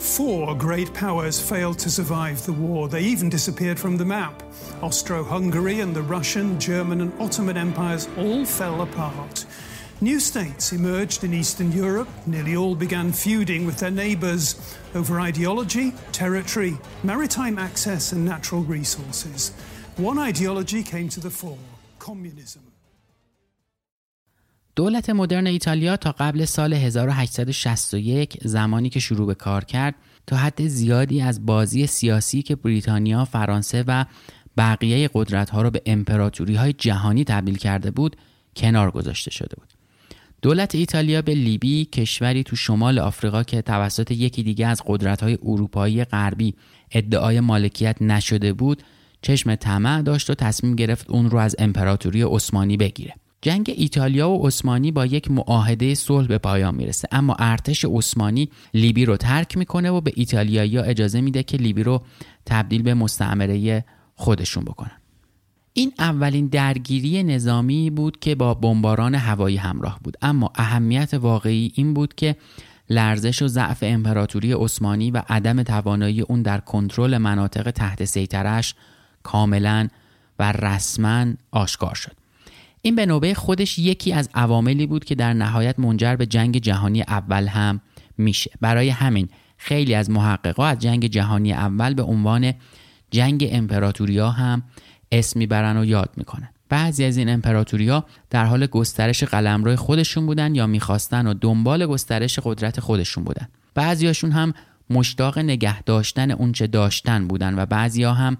Four 0.00 0.54
great 0.56 0.94
powers 0.94 1.38
failed 1.38 1.78
to 1.80 1.90
survive 1.90 2.44
the 2.46 2.54
war. 2.54 2.88
They 2.88 3.02
even 3.02 3.28
disappeared 3.28 3.78
from 3.78 3.98
the 3.98 4.04
map. 4.04 4.42
Austro 4.80 5.22
Hungary 5.22 5.80
and 5.80 5.94
the 5.94 6.02
Russian, 6.02 6.58
German, 6.58 7.02
and 7.02 7.12
Ottoman 7.20 7.58
empires 7.58 8.08
all 8.16 8.46
fell 8.46 8.80
apart. 8.80 9.44
New 10.00 10.18
states 10.18 10.72
emerged 10.72 11.22
in 11.22 11.34
Eastern 11.34 11.70
Europe. 11.70 12.08
Nearly 12.26 12.56
all 12.56 12.74
began 12.74 13.12
feuding 13.12 13.66
with 13.66 13.78
their 13.78 13.90
neighbours 13.90 14.74
over 14.94 15.20
ideology, 15.20 15.92
territory, 16.12 16.78
maritime 17.02 17.58
access, 17.58 18.12
and 18.12 18.24
natural 18.24 18.62
resources. 18.62 19.50
One 19.98 20.18
ideology 20.18 20.82
came 20.82 21.10
to 21.10 21.20
the 21.20 21.30
fore 21.30 21.58
communism. 21.98 22.69
دولت 24.80 25.10
مدرن 25.10 25.46
ایتالیا 25.46 25.96
تا 25.96 26.12
قبل 26.18 26.44
سال 26.44 26.72
1861 26.72 28.38
زمانی 28.44 28.88
که 28.88 29.00
شروع 29.00 29.26
به 29.26 29.34
کار 29.34 29.64
کرد 29.64 29.94
تا 30.26 30.36
حد 30.36 30.66
زیادی 30.66 31.20
از 31.20 31.46
بازی 31.46 31.86
سیاسی 31.86 32.42
که 32.42 32.56
بریتانیا، 32.56 33.24
فرانسه 33.24 33.84
و 33.86 34.04
بقیه 34.56 35.10
قدرت 35.14 35.50
ها 35.50 35.62
را 35.62 35.70
به 35.70 35.82
امپراتوری 35.86 36.54
های 36.54 36.72
جهانی 36.72 37.24
تبدیل 37.24 37.56
کرده 37.56 37.90
بود 37.90 38.16
کنار 38.56 38.90
گذاشته 38.90 39.30
شده 39.30 39.56
بود. 39.56 39.68
دولت 40.42 40.74
ایتالیا 40.74 41.22
به 41.22 41.34
لیبی 41.34 41.84
کشوری 41.84 42.42
تو 42.42 42.56
شمال 42.56 42.98
آفریقا 42.98 43.42
که 43.42 43.62
توسط 43.62 44.10
یکی 44.10 44.42
دیگه 44.42 44.66
از 44.66 44.82
قدرت 44.86 45.22
های 45.22 45.38
اروپایی 45.42 46.04
غربی 46.04 46.54
ادعای 46.92 47.40
مالکیت 47.40 47.96
نشده 48.02 48.52
بود 48.52 48.82
چشم 49.22 49.54
طمع 49.54 50.02
داشت 50.02 50.30
و 50.30 50.34
تصمیم 50.34 50.76
گرفت 50.76 51.10
اون 51.10 51.30
رو 51.30 51.38
از 51.38 51.56
امپراتوری 51.58 52.22
عثمانی 52.22 52.76
بگیره. 52.76 53.19
جنگ 53.42 53.74
ایتالیا 53.76 54.30
و 54.30 54.46
عثمانی 54.46 54.92
با 54.92 55.06
یک 55.06 55.30
معاهده 55.30 55.94
صلح 55.94 56.26
به 56.26 56.38
پایان 56.38 56.74
می‌رسه. 56.74 57.08
اما 57.12 57.36
ارتش 57.38 57.84
عثمانی 57.84 58.50
لیبی 58.74 59.04
رو 59.04 59.16
ترک 59.16 59.56
می‌کنه 59.56 59.90
و 59.90 60.00
به 60.00 60.12
ایتالیایی 60.16 60.78
اجازه 60.78 61.20
میده 61.20 61.42
که 61.42 61.56
لیبی 61.56 61.82
رو 61.82 62.02
تبدیل 62.46 62.82
به 62.82 62.94
مستعمره 62.94 63.84
خودشون 64.14 64.64
بکنن. 64.64 65.00
این 65.72 65.92
اولین 65.98 66.46
درگیری 66.46 67.22
نظامی 67.22 67.90
بود 67.90 68.20
که 68.20 68.34
با 68.34 68.54
بمباران 68.54 69.14
هوایی 69.14 69.56
همراه 69.56 70.00
بود. 70.04 70.16
اما 70.22 70.52
اهمیت 70.54 71.14
واقعی 71.14 71.72
این 71.74 71.94
بود 71.94 72.14
که 72.14 72.36
لرزش 72.90 73.42
و 73.42 73.48
ضعف 73.48 73.78
امپراتوری 73.82 74.52
عثمانی 74.52 75.10
و 75.10 75.22
عدم 75.28 75.62
توانایی 75.62 76.20
اون 76.20 76.42
در 76.42 76.60
کنترل 76.60 77.18
مناطق 77.18 77.70
تحت 77.70 78.04
سیطرش 78.04 78.74
کاملا 79.22 79.88
و 80.38 80.52
رسما 80.52 81.26
آشکار 81.50 81.94
شد. 81.94 82.19
این 82.82 82.94
به 82.94 83.06
نوبه 83.06 83.34
خودش 83.34 83.78
یکی 83.78 84.12
از 84.12 84.30
عواملی 84.34 84.86
بود 84.86 85.04
که 85.04 85.14
در 85.14 85.32
نهایت 85.32 85.78
منجر 85.78 86.16
به 86.16 86.26
جنگ 86.26 86.58
جهانی 86.58 87.02
اول 87.02 87.46
هم 87.46 87.80
میشه. 88.18 88.50
برای 88.60 88.88
همین 88.88 89.28
خیلی 89.56 89.94
از 89.94 90.10
محققا 90.10 90.66
از 90.66 90.78
جنگ 90.78 91.06
جهانی 91.06 91.52
اول 91.52 91.94
به 91.94 92.02
عنوان 92.02 92.52
جنگ 93.10 93.48
امپراتوریا 93.52 94.30
هم 94.30 94.62
اسم 95.12 95.38
می‌برن 95.38 95.76
و 95.76 95.84
یاد 95.84 96.10
می‌کنن. 96.16 96.48
بعضی 96.68 97.04
از 97.04 97.16
این 97.16 97.28
امپراتوریا 97.28 98.04
در 98.30 98.44
حال 98.44 98.66
گسترش 98.66 99.24
قلمرو 99.24 99.76
خودشون 99.76 100.26
بودن 100.26 100.54
یا 100.54 100.66
می‌خواستن 100.66 101.26
و 101.26 101.34
دنبال 101.34 101.86
گسترش 101.86 102.38
قدرت 102.38 102.80
خودشون 102.80 103.24
بودن. 103.24 103.48
بعضیاشون 103.74 104.32
هم 104.32 104.54
مشتاق 104.90 105.38
نگه 105.38 105.82
داشتن 105.82 106.30
اونچه 106.30 106.66
داشتن 106.66 107.28
بودن 107.28 107.58
و 107.58 107.66
بعضیا 107.66 108.14
هم 108.14 108.36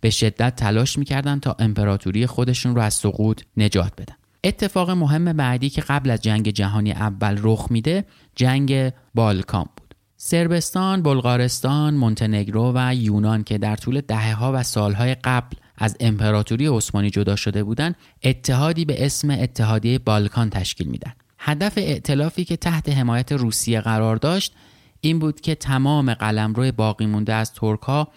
به 0.00 0.10
شدت 0.10 0.56
تلاش 0.56 0.98
می‌کردن 0.98 1.40
تا 1.40 1.56
امپراتوری 1.58 2.26
خودشون 2.26 2.74
رو 2.74 2.82
از 2.82 2.94
سقوط 2.94 3.42
نجات 3.56 3.92
بدن. 3.98 4.14
اتفاق 4.44 4.90
مهم 4.90 5.32
بعدی 5.32 5.70
که 5.70 5.80
قبل 5.80 6.10
از 6.10 6.22
جنگ 6.22 6.50
جهانی 6.50 6.92
اول 6.92 7.38
رخ 7.42 7.66
میده 7.70 8.04
جنگ 8.36 8.92
بالکان 9.14 9.66
بود. 9.76 9.94
سربستان، 10.16 11.02
بلغارستان، 11.02 11.94
مونتنگرو 11.94 12.72
و 12.74 12.94
یونان 12.94 13.44
که 13.44 13.58
در 13.58 13.76
طول 13.76 14.00
دهه 14.00 14.34
ها 14.34 14.52
و 14.54 14.62
سالهای 14.62 15.14
قبل 15.14 15.56
از 15.78 15.96
امپراتوری 16.00 16.66
عثمانی 16.66 17.10
جدا 17.10 17.36
شده 17.36 17.64
بودند 17.64 17.96
اتحادی 18.22 18.84
به 18.84 19.06
اسم 19.06 19.30
اتحادیه 19.30 19.98
بالکان 19.98 20.50
تشکیل 20.50 20.86
میدن. 20.86 21.12
هدف 21.38 21.72
ائتلافی 21.76 22.44
که 22.44 22.56
تحت 22.56 22.88
حمایت 22.88 23.32
روسیه 23.32 23.80
قرار 23.80 24.16
داشت 24.16 24.54
این 25.00 25.18
بود 25.18 25.40
که 25.40 25.54
تمام 25.54 26.14
قلمرو 26.14 26.72
باقی 26.72 27.06
مونده 27.06 27.34
از 27.34 27.52
ترک 27.52 28.08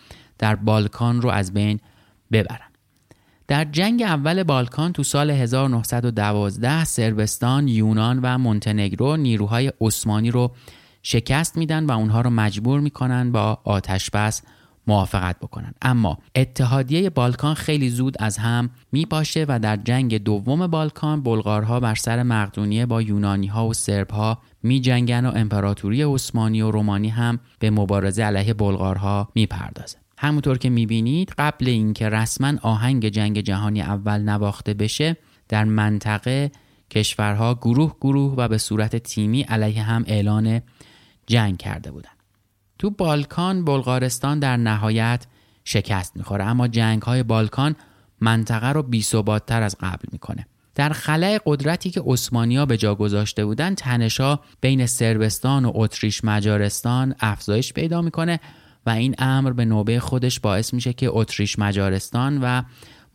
در 0.44 0.56
بالکان 0.56 1.22
رو 1.22 1.30
از 1.30 1.54
بین 1.54 1.80
ببرن. 2.32 2.70
در 3.48 3.66
جنگ 3.66 4.02
اول 4.02 4.44
بالکان 4.44 4.94
تو 4.94 5.04
سال 5.04 5.32
1912 5.32 6.84
سربستان، 6.84 7.68
یونان 7.68 8.20
و 8.24 8.38
مونتنگرو 8.38 9.18
نیروهای 9.18 9.72
عثمانی 9.82 10.32
رو 10.32 10.52
شکست 11.04 11.58
میدن 11.58 11.86
و 11.86 11.92
اونها 11.92 12.22
رو 12.22 12.30
مجبور 12.30 12.80
می‌کنن 12.80 13.32
با 13.32 13.60
آتش 13.64 14.10
بس 14.10 14.42
موافقت 14.88 15.40
بکنن. 15.40 15.74
اما 15.82 16.18
اتحادیه 16.36 17.10
بالکان 17.10 17.54
خیلی 17.54 17.90
زود 17.90 18.16
از 18.20 18.38
هم 18.38 18.70
میپاشه 18.92 19.46
و 19.48 19.60
در 19.60 19.78
جنگ 19.78 20.24
دوم 20.24 20.68
بالکان 20.68 21.24
بلغارها 21.24 21.80
بر 21.80 21.96
سر 21.96 22.24
مقدونیه 22.24 22.86
با 22.86 23.02
یونانی 23.02 23.48
ها 23.48 23.68
و 23.68 23.74
سرب 23.74 24.12
ها 24.12 24.40
می 24.64 24.80
جنگن 24.80 25.26
و 25.26 25.32
امپراتوری 25.36 26.04
عثمانی 26.04 26.62
و 26.62 26.72
رومانی 26.72 27.10
هم 27.10 27.40
به 27.60 27.70
مبارزه 27.70 28.24
علیه 28.24 28.54
بلغارها 28.54 29.30
می‌پردازه. 29.36 30.03
همونطور 30.18 30.58
که 30.58 30.70
می‌بینید 30.70 31.34
قبل 31.38 31.68
اینکه 31.68 32.10
رسما 32.10 32.54
آهنگ 32.62 33.10
جنگ 33.10 33.40
جهانی 33.40 33.82
اول 33.82 34.22
نواخته 34.22 34.74
بشه 34.74 35.18
در 35.50 35.64
منطقه 35.64 36.52
کشورها 36.92 37.54
گروه 37.56 37.96
گروه 38.02 38.34
و 38.38 38.48
به 38.48 38.58
صورت 38.58 38.96
تیمی 38.96 39.42
علیه 39.42 39.84
هم 39.84 40.04
اعلان 40.08 40.62
جنگ 41.28 41.58
کرده 41.58 41.92
بودند. 41.92 42.18
تو 42.80 42.90
بالکان 42.90 43.66
بلغارستان 43.66 44.40
در 44.40 44.58
نهایت 44.58 45.26
شکست 45.64 46.18
می‌خوره 46.18 46.44
اما 46.44 46.68
جنگ 46.68 47.02
های 47.02 47.24
بالکان 47.24 47.76
منطقه 48.22 48.68
رو 48.68 48.84
بی 48.84 49.06
تر 49.48 49.62
از 49.62 49.76
قبل 49.80 50.06
می‌کنه 50.12 50.48
در 50.76 50.90
خلای 50.90 51.40
قدرتی 51.46 51.90
که 51.90 52.04
اسمانیا 52.08 52.66
به 52.66 52.78
جا 52.78 52.96
گذاشته 52.96 53.46
بودن 53.46 53.76
تنشا 53.76 54.40
بین 54.62 54.86
سربستان 54.86 55.66
و 55.66 55.72
اتریش 55.76 56.24
مجارستان 56.24 57.16
افزایش 57.20 57.74
پیدا 57.74 58.02
می‌کنه 58.02 58.40
و 58.86 58.90
این 58.90 59.16
امر 59.18 59.52
به 59.52 59.66
نوبه 59.66 60.00
خودش 60.00 60.40
باعث 60.40 60.74
میشه 60.74 60.94
که 60.94 61.10
اتریش 61.10 61.60
مجارستان 61.60 62.40
و 62.42 62.62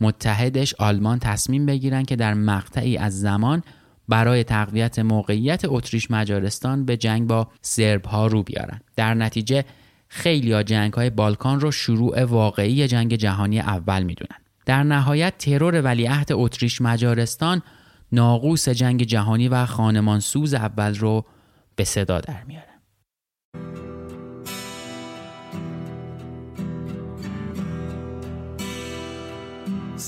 متحدش 0.01 0.75
آلمان 0.75 1.19
تصمیم 1.19 1.67
بگیرن 1.67 2.03
که 2.03 2.17
در 2.17 2.35
مقطعی 2.35 2.97
از 2.97 3.21
زمان 3.21 3.63
برای 4.09 4.45
تقویت 4.45 4.99
موقعیت 4.99 5.63
اتریش 5.65 6.11
مجارستان 6.11 6.85
به 6.85 6.97
جنگ 6.97 7.27
با 7.27 7.49
سرب 7.63 8.07
ها 8.07 8.27
رو 8.27 8.43
بیارن. 8.43 8.81
در 8.97 9.15
نتیجه 9.15 9.65
خیلی 10.09 10.53
ها 10.53 10.63
جنگ 10.63 10.93
های 10.93 11.11
بالکان 11.11 11.61
رو 11.61 11.71
شروع 11.71 12.25
واقعی 12.25 12.89
جنگ 12.89 13.15
جهانی 13.15 13.61
اول 13.61 14.03
می‌دونن. 14.03 14.39
در 14.67 14.83
نهایت 14.83 15.39
ترور 15.39 15.83
ولیعهد 15.83 16.29
اتریش 16.33 16.81
مجارستان 16.81 17.63
ناقوس 18.13 18.69
جنگ 18.69 19.03
جهانی 19.03 19.49
و 19.49 19.67
خانمان 19.67 20.21
سوز 20.21 20.55
اول 20.55 20.95
رو 20.95 21.25
به 21.77 21.85
صدا 21.85 22.21
در 22.21 22.45
میاره. 22.45 22.78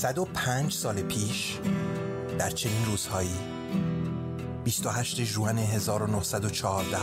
105 0.01 0.73
سال 0.73 1.01
پیش 1.01 1.57
در 2.39 2.49
چنین 2.49 2.85
روزهایی 2.85 3.35
28 4.63 5.23
ژوئن 5.23 5.57
1914 5.57 6.97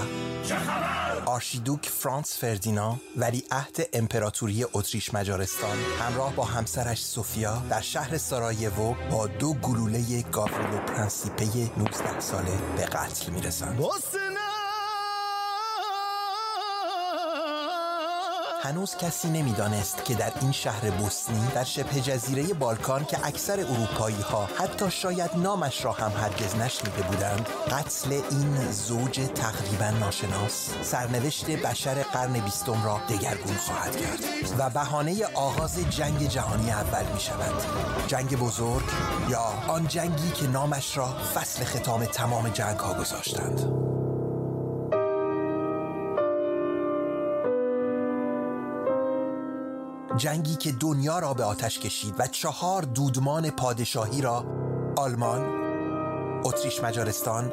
آرشیدوک 1.26 1.88
فرانس 1.88 2.38
فردینا 2.38 2.96
ولی 3.16 3.44
عهد 3.50 3.88
امپراتوری 3.92 4.66
اتریش 4.74 5.14
مجارستان 5.14 5.76
همراه 6.00 6.36
با 6.36 6.44
همسرش 6.44 7.04
سوفیا 7.04 7.62
در 7.70 7.80
شهر 7.80 8.18
سارایوو 8.18 8.94
با 9.10 9.26
دو 9.26 9.54
گلوله 9.54 10.22
گاوریلو 10.32 10.78
پرنسیپه 10.78 11.44
19 11.78 12.20
ساله 12.20 12.58
به 12.76 12.84
قتل 12.84 13.32
می‌رسند. 13.32 13.80
هنوز 18.62 18.96
کسی 18.96 19.30
نمی‌دانست 19.30 20.04
که 20.04 20.14
در 20.14 20.32
این 20.40 20.52
شهر 20.52 20.90
بوسنی 20.90 21.48
در 21.54 21.64
شبه 21.64 22.00
جزیره 22.00 22.54
بالکان 22.54 23.04
که 23.04 23.26
اکثر 23.26 23.60
اروپایی 23.60 24.20
ها 24.20 24.48
حتی 24.58 24.90
شاید 24.90 25.30
نامش 25.36 25.84
را 25.84 25.92
هم 25.92 26.10
هرگز 26.10 26.56
نشنیده 26.56 27.02
بودند 27.02 27.46
قتل 27.70 28.12
این 28.12 28.72
زوج 28.72 29.20
تقریبا 29.34 29.90
ناشناس. 29.90 30.70
سرنوشت 30.82 31.50
بشر 31.50 32.02
قرن 32.02 32.32
بیستم 32.32 32.84
را 32.84 33.00
دگرگون 33.08 33.54
خواهد 33.56 33.96
کرد 33.96 34.18
و 34.58 34.70
بهانه 34.70 35.24
آغاز 35.34 35.78
جنگ 35.90 36.28
جهانی 36.28 36.70
اول 36.70 37.12
می 37.12 37.20
شود 37.20 37.62
جنگ 38.06 38.36
بزرگ 38.36 38.84
یا 39.28 39.52
آن 39.68 39.88
جنگی 39.88 40.30
که 40.30 40.46
نامش 40.46 40.96
را 40.96 41.06
فصل 41.34 41.64
ختام 41.64 42.04
تمام 42.04 42.48
جنگ 42.48 42.78
ها 42.78 42.94
گذاشتند. 42.94 43.97
جنگی 50.18 50.56
که 50.56 50.72
دنیا 50.72 51.18
را 51.18 51.34
به 51.34 51.44
آتش 51.44 51.78
کشید 51.78 52.14
و 52.18 52.26
چهار 52.26 52.82
دودمان 52.82 53.50
پادشاهی 53.50 54.20
را 54.20 54.44
آلمان، 54.96 55.46
اتریش 56.44 56.82
مجارستان، 56.82 57.52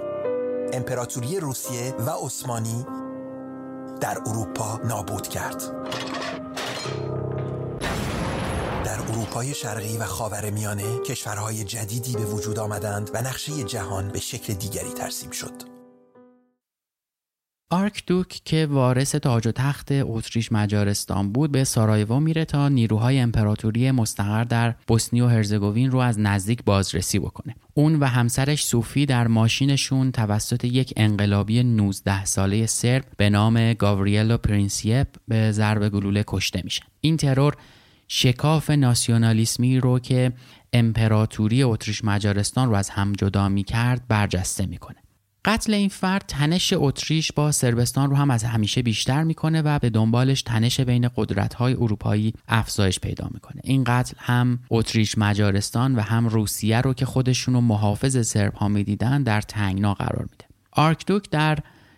امپراتوری 0.74 1.40
روسیه 1.40 1.96
و 1.96 2.10
عثمانی 2.10 2.86
در 4.02 4.18
اروپا 4.26 4.80
نابود 4.84 5.28
کرد. 5.28 5.64
در 8.84 9.00
اروپای 9.12 9.54
شرقی 9.54 9.98
و 9.98 10.06
خاور 10.06 10.50
میانه 10.50 11.00
کشورهای 11.00 11.64
جدیدی 11.64 12.14
به 12.14 12.26
وجود 12.26 12.60
آمدند 12.60 13.12
و 13.14 13.22
نقشه 13.22 13.64
جهان 13.64 14.08
به 14.08 14.20
شکل 14.20 14.54
دیگری 14.54 14.94
ترسیم 14.94 15.32
شد. 15.32 15.75
آرکدوک 17.70 18.28
که 18.28 18.66
وارث 18.66 19.16
تاج 19.16 19.48
و 19.48 19.52
تخت 19.52 19.88
اتریش 19.92 20.52
مجارستان 20.52 21.32
بود 21.32 21.52
به 21.52 21.64
سارایوو 21.64 22.20
میره 22.20 22.46
تا 22.46 22.70
نیروهای 22.70 23.20
امپراتوری 23.20 23.92
مستقر 23.92 24.44
در 24.44 24.76
بوسنی 24.88 25.22
و 25.22 25.28
هرزگوین 25.28 25.92
رو 25.92 26.00
از 26.00 26.20
نزدیک 26.20 26.64
بازرسی 26.64 27.20
بکنه. 27.20 27.56
اون 27.74 27.96
و 27.96 28.06
همسرش 28.06 28.66
سوفی 28.66 29.06
در 29.06 29.28
ماشینشون 29.28 30.12
توسط 30.12 30.64
یک 30.64 30.94
انقلابی 30.98 31.64
19 31.64 32.26
ساله 32.26 32.66
سرب 32.66 33.06
به 33.18 33.30
نام 33.30 33.74
گاوریلو 33.74 34.38
پرینسیپ 34.38 35.08
به 35.28 35.52
ضرب 35.52 35.90
گلوله 35.90 36.24
کشته 36.28 36.62
میشه 36.64 36.84
این 37.02 37.18
ترور 37.18 37.56
شکاف 38.08 38.70
ناسیونالیسمی 38.70 39.80
رو 39.80 40.00
که 40.00 40.34
امپراتوری 40.74 41.64
اتریش 41.64 42.04
مجارستان 42.04 42.70
رو 42.70 42.76
از 42.76 42.90
هم 42.90 43.14
جدا 43.14 43.50
می‌کرد 43.50 44.08
برجسته 44.08 44.66
می‌کنه. 44.66 45.05
قتل 45.46 45.74
این 45.74 45.90
فرد 45.90 46.24
تنش 46.28 46.74
اتریش 46.78 47.32
با 47.32 47.52
سربستان 47.52 48.10
رو 48.10 48.16
هم 48.16 48.32
از 48.32 48.44
همیشه 48.44 48.82
بیشتر 48.82 49.24
می‌کنه 49.24 49.62
و 49.62 49.80
به 49.80 49.90
دنبالش 49.90 50.42
تنش 50.42 50.80
بین 50.80 51.10
قدرت‌های 51.16 51.74
اروپایی 51.74 52.34
افزایش 52.48 53.00
پیدا 53.00 53.30
می‌کنه. 53.34 53.62
این 53.64 53.84
قتل 53.84 54.14
هم 54.20 54.60
اتریش 54.70 55.18
مجارستان 55.18 55.96
و 55.96 56.02
هم 56.02 56.28
روسیه 56.28 56.82
رو 56.82 56.94
که 56.94 57.06
خودشون 57.06 57.54
رو 57.54 57.62
محافظ 57.62 58.28
سرب 58.28 58.54
ها 58.54 58.68
می‌دیدن 58.68 59.24
در 59.24 59.42
تنگنا 59.42 59.94
قرار 59.94 60.28
میده. 60.32 60.46
آرکدوک 60.72 61.30
در 61.30 61.58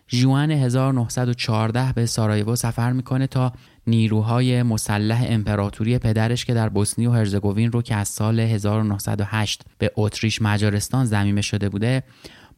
ژوئن 0.09 0.51
1914 0.51 1.93
به 1.93 2.05
سارایوو 2.05 2.55
سفر 2.55 2.91
می‌کنه 2.91 3.27
تا 3.27 3.53
نیروهای 3.87 4.63
مسلح 4.63 5.25
امپراتوری 5.27 5.97
پدرش 5.97 6.45
که 6.45 6.53
در 6.53 6.69
بوسنی 6.69 7.07
و 7.07 7.11
هرزگوین 7.11 7.71
رو 7.71 7.81
که 7.81 7.95
از 7.95 8.07
سال 8.07 8.39
1908 8.39 9.63
به 9.77 9.91
اتریش 9.95 10.41
مجارستان 10.41 11.05
زمینه 11.05 11.41
شده 11.41 11.69
بوده 11.69 12.03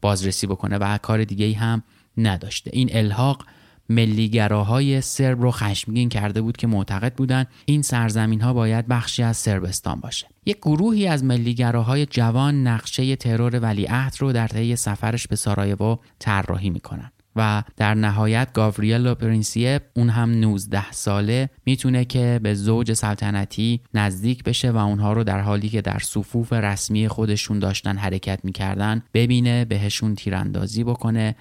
بازرسی 0.02 0.48
بکنه 0.48 0.78
و 0.78 0.98
کار 0.98 1.24
دیگه 1.24 1.46
ای 1.46 1.54
هم 1.54 1.84
نداشته. 2.18 2.72
این 2.74 2.90
الحاق 2.94 3.46
ملیگراهای 3.90 5.02
سرب 5.02 5.42
رو 5.42 5.52
خشمگین 5.52 6.10
کرده 6.10 6.42
بود 6.42 6.58
که 6.58 6.68
معتقد 6.68 7.14
بودند 7.14 7.48
این 7.66 7.82
سرزمین 7.82 8.42
ها 8.42 8.54
باید 8.54 8.88
بخشی 8.88 9.24
از 9.24 9.38
سربستان 9.38 10.00
باشه. 10.00 10.28
یک 10.46 10.58
گروهی 10.58 11.08
از 11.08 11.24
ملیگراهای 11.24 12.06
جوان 12.06 12.68
نقشه 12.68 13.16
ترور 13.16 13.60
ولیعهد 13.60 14.16
رو 14.20 14.32
در 14.32 14.48
طی 14.48 14.76
سفرش 14.76 15.28
به 15.28 15.36
سارایوو 15.36 15.96
طراحی 16.20 16.70
می‌کنن. 16.70 17.12
و 17.36 17.64
در 17.78 17.94
نهایت 17.94 18.54
گاوریلو 18.54 19.16
پرینسیپ 19.16 19.82
اون 19.96 20.10
هم 20.10 20.32
19 20.32 20.92
ساله 20.92 21.50
می‌تونه 21.66 22.06
که 22.06 22.40
به 22.44 22.54
زوج 22.54 22.94
سلطنتی 22.94 23.82
نزدیک 23.94 24.44
بشه 24.44 24.72
و 24.72 24.78
اونها 24.78 25.14
رو 25.14 25.24
در 25.24 25.40
حالی 25.40 25.70
که 25.70 25.82
در 25.82 26.00
صفوف 26.00 26.54
رسمی 26.54 27.08
خودشون 27.08 27.60
داشتن 27.60 27.98
حرکت 27.98 28.40
می‌کردن 28.44 29.04
ببینه 29.14 29.66
بهشون 29.66 30.16
تیراندازی 30.16 30.84
بکنه 30.84 31.36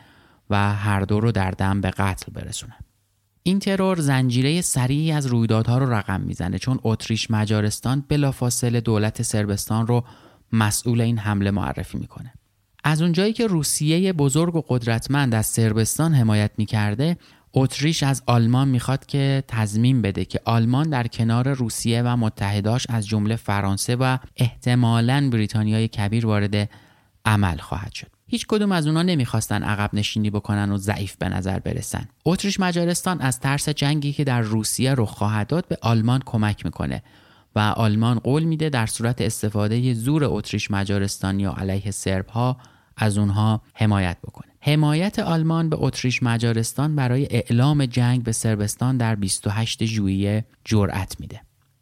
و 0.50 0.74
هر 0.74 1.00
دو 1.00 1.20
رو 1.20 1.32
در 1.32 1.50
دم 1.50 1.80
به 1.80 1.90
قتل 1.90 2.32
برسونه. 2.32 2.74
این 3.42 3.58
ترور 3.58 4.00
زنجیره 4.00 4.60
سریعی 4.60 5.12
از 5.12 5.26
رویدادها 5.26 5.78
رو 5.78 5.92
رقم 5.92 6.20
می‌زنه 6.20 6.58
چون 6.58 6.78
اتریش 6.82 7.30
مجارستان 7.30 8.04
بلافاصله 8.08 8.80
دولت 8.80 9.22
سربستان 9.22 9.86
رو 9.86 10.04
مسئول 10.52 11.00
این 11.00 11.18
حمله 11.18 11.50
معرفی 11.50 11.98
می‌کنه. 11.98 12.32
از 12.84 13.02
اونجایی 13.02 13.32
که 13.32 13.46
روسیه 13.46 14.12
بزرگ 14.12 14.56
و 14.56 14.62
قدرتمند 14.68 15.34
از 15.34 15.46
سربستان 15.46 16.14
حمایت 16.14 16.50
می‌کرده 16.56 17.16
اتریش 17.54 18.02
از 18.02 18.22
آلمان 18.26 18.68
می‌خواد 18.68 19.06
که 19.06 19.44
تضمین 19.48 20.02
بده 20.02 20.24
که 20.24 20.40
آلمان 20.44 20.90
در 20.90 21.06
کنار 21.06 21.52
روسیه 21.52 22.02
و 22.02 22.16
متحداش 22.16 22.86
از 22.88 23.06
جمله 23.06 23.36
فرانسه 23.36 23.96
و 23.96 24.18
احتمالاً 24.36 25.28
بریتانیای 25.32 25.88
کبیر 25.88 26.26
وارد 26.26 26.70
عمل 27.24 27.56
خواهد 27.56 27.92
شد. 27.92 28.06
هیچ 28.26 28.46
کدوم 28.46 28.72
از 28.72 28.86
اونا 28.86 29.02
نمی‌خواستن 29.02 29.62
عقب 29.62 29.90
نشینی 29.92 30.30
بکنن 30.30 30.70
و 30.70 30.76
ضعیف 30.76 31.16
به 31.16 31.28
نظر 31.28 31.58
برسن. 31.58 32.08
اتریش 32.24 32.60
مجارستان 32.60 33.20
از 33.20 33.40
ترس 33.40 33.68
جنگی 33.68 34.12
که 34.12 34.24
در 34.24 34.40
روسیه 34.40 34.94
رو 34.94 35.06
خواهد 35.06 35.46
داد 35.46 35.68
به 35.68 35.78
آلمان 35.82 36.22
کمک 36.26 36.64
می‌کنه. 36.64 37.02
و 37.54 37.58
آلمان 37.58 38.18
قول 38.18 38.42
میده 38.42 38.68
در 38.68 38.86
صورت 38.86 39.20
استفاده 39.20 39.94
زور 39.94 40.24
اتریش 40.24 40.70
مجارستانی 40.70 41.42
یا 41.42 41.52
علیه 41.52 41.90
سرب 41.90 42.26
ها 42.26 42.56
از 42.96 43.18
اونها 43.18 43.62
حمایت 43.74 44.16
بکنه. 44.24 44.52
حمایت 44.60 45.18
آلمان 45.18 45.68
به 45.68 45.76
اتریش 45.80 46.22
مجارستان 46.22 46.96
برای 46.96 47.28
اعلام 47.30 47.86
جنگ 47.86 48.22
به 48.22 48.32
سربستان 48.32 48.96
در 48.96 49.14
28 49.14 49.84
ژوئیه 49.84 50.44
جرأت 50.64 51.20
میده. 51.20 51.40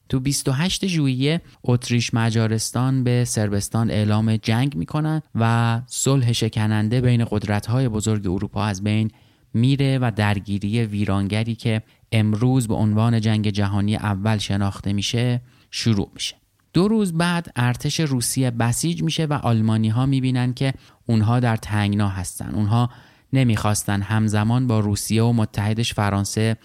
تو 0.09 0.21
28 0.21 0.87
ژوئیه 0.87 1.41
اتریش 1.65 2.15
مجارستان 2.15 3.05
به 3.05 3.25
سربستان 3.25 3.91
اعلام 3.91 4.37
جنگ 4.37 4.77
می‌کنن 4.77 5.23
و 5.35 5.81
صلح 5.87 6.33
شکننده 6.33 7.01
بین 7.01 7.25
قدرت‌های 7.31 7.89
بزرگ 7.89 8.27
اروپا 8.27 8.65
از 8.65 8.85
بین 8.85 9.11
میره 9.55 9.99
و 9.99 10.13
درگیری 10.17 10.85
ویرانگری 10.85 11.55
که 11.55 11.83
امروز 12.13 12.69
به 12.69 12.75
عنوان 12.75 13.21
جنگ 13.21 13.51
جهانی 13.51 13.97
اول 13.97 14.39
شناخته 14.39 14.93
میشه 14.93 15.41
شروع 15.77 16.11
میشه. 16.15 16.37
دو 16.73 16.89
روز 16.89 17.13
بعد 17.13 17.53
ارتش 17.57 18.01
روسیه 18.01 18.51
بسیج 18.51 19.03
میشه 19.03 19.25
و 19.25 19.33
آلمانی 19.33 19.89
ها 19.89 20.07
می‌بینن 20.07 20.55
که 20.55 20.75
اونها 21.07 21.41
در 21.41 21.57
تنگنا 21.57 22.09
هستن. 22.09 22.55
اونها 22.55 22.91
نمی‌خواستن 23.33 24.03
همزمان 24.03 24.67
با 24.67 24.81
روسیه 24.81 25.23
و 25.23 25.33
متحدش 25.33 25.95
فرانسه 25.95 26.57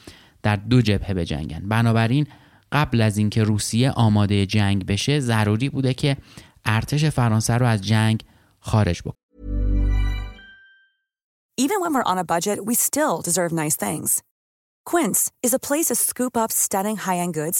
در 0.44 0.56
دو 0.56 0.82
جبهه 0.82 1.14
بجنگن. 1.14 1.60
بنابراین 1.60 2.28
قبل 2.72 3.02
از 3.02 3.18
اینکه 3.18 3.44
روسیه 3.44 3.92
آماده 3.92 4.46
جنگ 4.46 4.86
بشه 4.86 5.20
ضروری 5.20 5.70
بوده 5.70 5.94
که 5.94 6.18
ارتش 6.66 7.06
فرانسه 7.06 7.54
رو 7.54 7.66
از 7.66 7.82
جنگ 7.82 8.24
خارج 8.60 9.02
بکنه 9.02 9.16
Even 11.62 11.78
when 11.82 11.94
we're 11.96 12.12
on 12.14 12.18
a 12.18 12.28
budget, 12.36 12.58
we 12.70 12.76
still 12.90 13.16
deserve 13.30 13.52
nice 13.64 13.78
things. 13.86 14.10
Quince 14.92 15.22
is 15.46 15.54
a 15.54 15.66
place 15.68 15.88
to 15.92 15.96
scoop 16.10 16.34
up 16.44 16.52
stunning 16.64 16.98
high-end 17.06 17.34
goods 17.40 17.60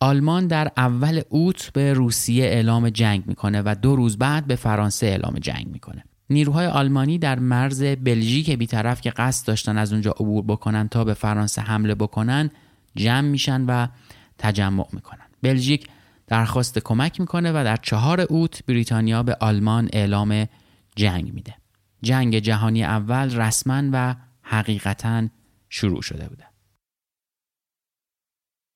آلمان 0.00 0.46
در 0.46 0.72
اول 0.76 1.20
اوت 1.28 1.70
به 1.72 1.92
روسیه 1.92 2.44
اعلام 2.44 2.90
جنگ 2.90 3.26
می‌کنه 3.26 3.62
و 3.64 3.76
دو 3.82 3.96
روز 3.96 4.18
بعد 4.18 4.46
به 4.46 4.56
فرانسه 4.56 5.06
اعلام 5.06 5.34
جنگ 5.38 5.66
می‌کنه. 5.66 6.04
نیروهای 6.30 6.66
آلمانی 6.66 7.18
در 7.18 7.38
مرز 7.38 7.82
بلژیک 7.82 8.50
بیطرف 8.50 9.00
که 9.00 9.10
قصد 9.10 9.46
داشتن 9.46 9.78
از 9.78 9.92
اونجا 9.92 10.10
عبور 10.10 10.44
بکنن 10.44 10.88
تا 10.88 11.04
به 11.04 11.14
فرانسه 11.14 11.62
حمله 11.62 11.94
بکنن 11.94 12.50
جمع 12.96 13.28
میشن 13.28 13.64
و 13.66 13.86
تجمع 14.38 14.86
می‌کنن. 14.92 15.26
بلژیک 15.42 15.88
درخواست 16.26 16.78
کمک 16.78 17.20
می‌کنه 17.20 17.50
و 17.50 17.64
در 17.64 17.76
چهار 17.76 18.20
اوت 18.20 18.66
بریتانیا 18.66 19.22
به 19.22 19.36
آلمان 19.40 19.88
اعلام 19.92 20.46
جنگ 20.96 21.34
میده. 21.34 21.54
جنگ 22.02 22.38
جهانی 22.38 22.84
اول 22.84 23.36
رسما 23.36 23.82
و 23.92 24.14
حقیقتا 24.42 25.28
شروع 25.68 26.02
شده 26.02 26.28
بوده. 26.28 26.49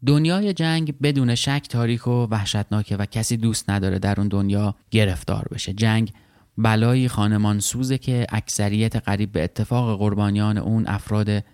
دنیای 0.06 0.52
جنگ 0.52 0.94
بدون 1.02 1.34
شک 1.34 1.66
تاریک 1.68 2.06
و 2.06 2.26
وحشتناکه 2.30 2.96
و 2.96 3.06
کسی 3.06 3.36
دوست 3.36 3.70
نداره 3.70 3.98
در 3.98 4.20
اون 4.20 4.28
دنیا 4.28 4.74
گرفتار 4.90 5.46
بشه. 5.50 5.72
جنگ 5.72 6.12
بلایی 6.58 7.08
خانمان 7.08 7.60
سوزه 7.60 7.98
که 7.98 8.26
اکثریت 8.28 8.96
قریب 8.96 9.32
به 9.32 9.44
اتفاق 9.44 9.98
قربانیان 9.98 10.58
اون 10.58 10.86
افراد 10.86 11.44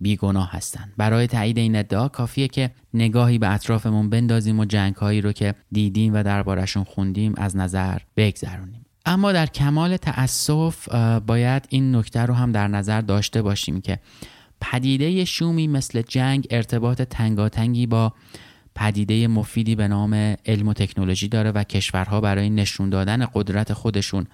بیگناه 0.00 0.52
هستند 0.52 0.92
برای 0.96 1.26
تایید 1.26 1.58
این 1.58 1.76
ادعا 1.76 2.08
کافیه 2.08 2.48
که 2.48 2.70
نگاهی 2.94 3.38
به 3.38 3.54
اطرافمون 3.54 4.10
بندازیم 4.10 4.58
و 4.58 4.64
جنگهایی 4.64 5.20
رو 5.20 5.32
که 5.32 5.54
دیدیم 5.72 6.14
و 6.14 6.22
دربارشون 6.22 6.84
خوندیم 6.84 7.34
از 7.36 7.56
نظر 7.56 7.98
بگذرونیم 8.16 8.86
اما 9.06 9.32
در 9.32 9.46
کمال 9.46 9.96
تأسف 9.96 10.88
باید 11.26 11.66
این 11.68 11.96
نکته 11.96 12.20
رو 12.20 12.34
هم 12.34 12.52
در 12.52 12.68
نظر 12.68 13.00
داشته 13.00 13.42
باشیم 13.42 13.80
که 13.80 13.98
پدیده 14.70 15.24
شومی 15.24 15.68
مثل 15.68 16.02
جنگ 16.02 16.46
ارتباط 16.50 17.02
تنگاتنگی 17.02 17.86
با 17.86 18.12
پدیده 18.74 19.28
مفیدی 19.28 19.74
به 19.74 19.88
نام 19.88 20.14
علم 20.46 20.68
و 20.68 20.72
تکنولوژی 20.72 21.28
داره 21.28 21.50
و 21.50 21.64
کشورها 21.64 22.20
برای 22.20 22.50
نشون 22.50 22.90
دادن 22.90 23.26
قدرت 23.34 23.72
خودشون 23.72 24.26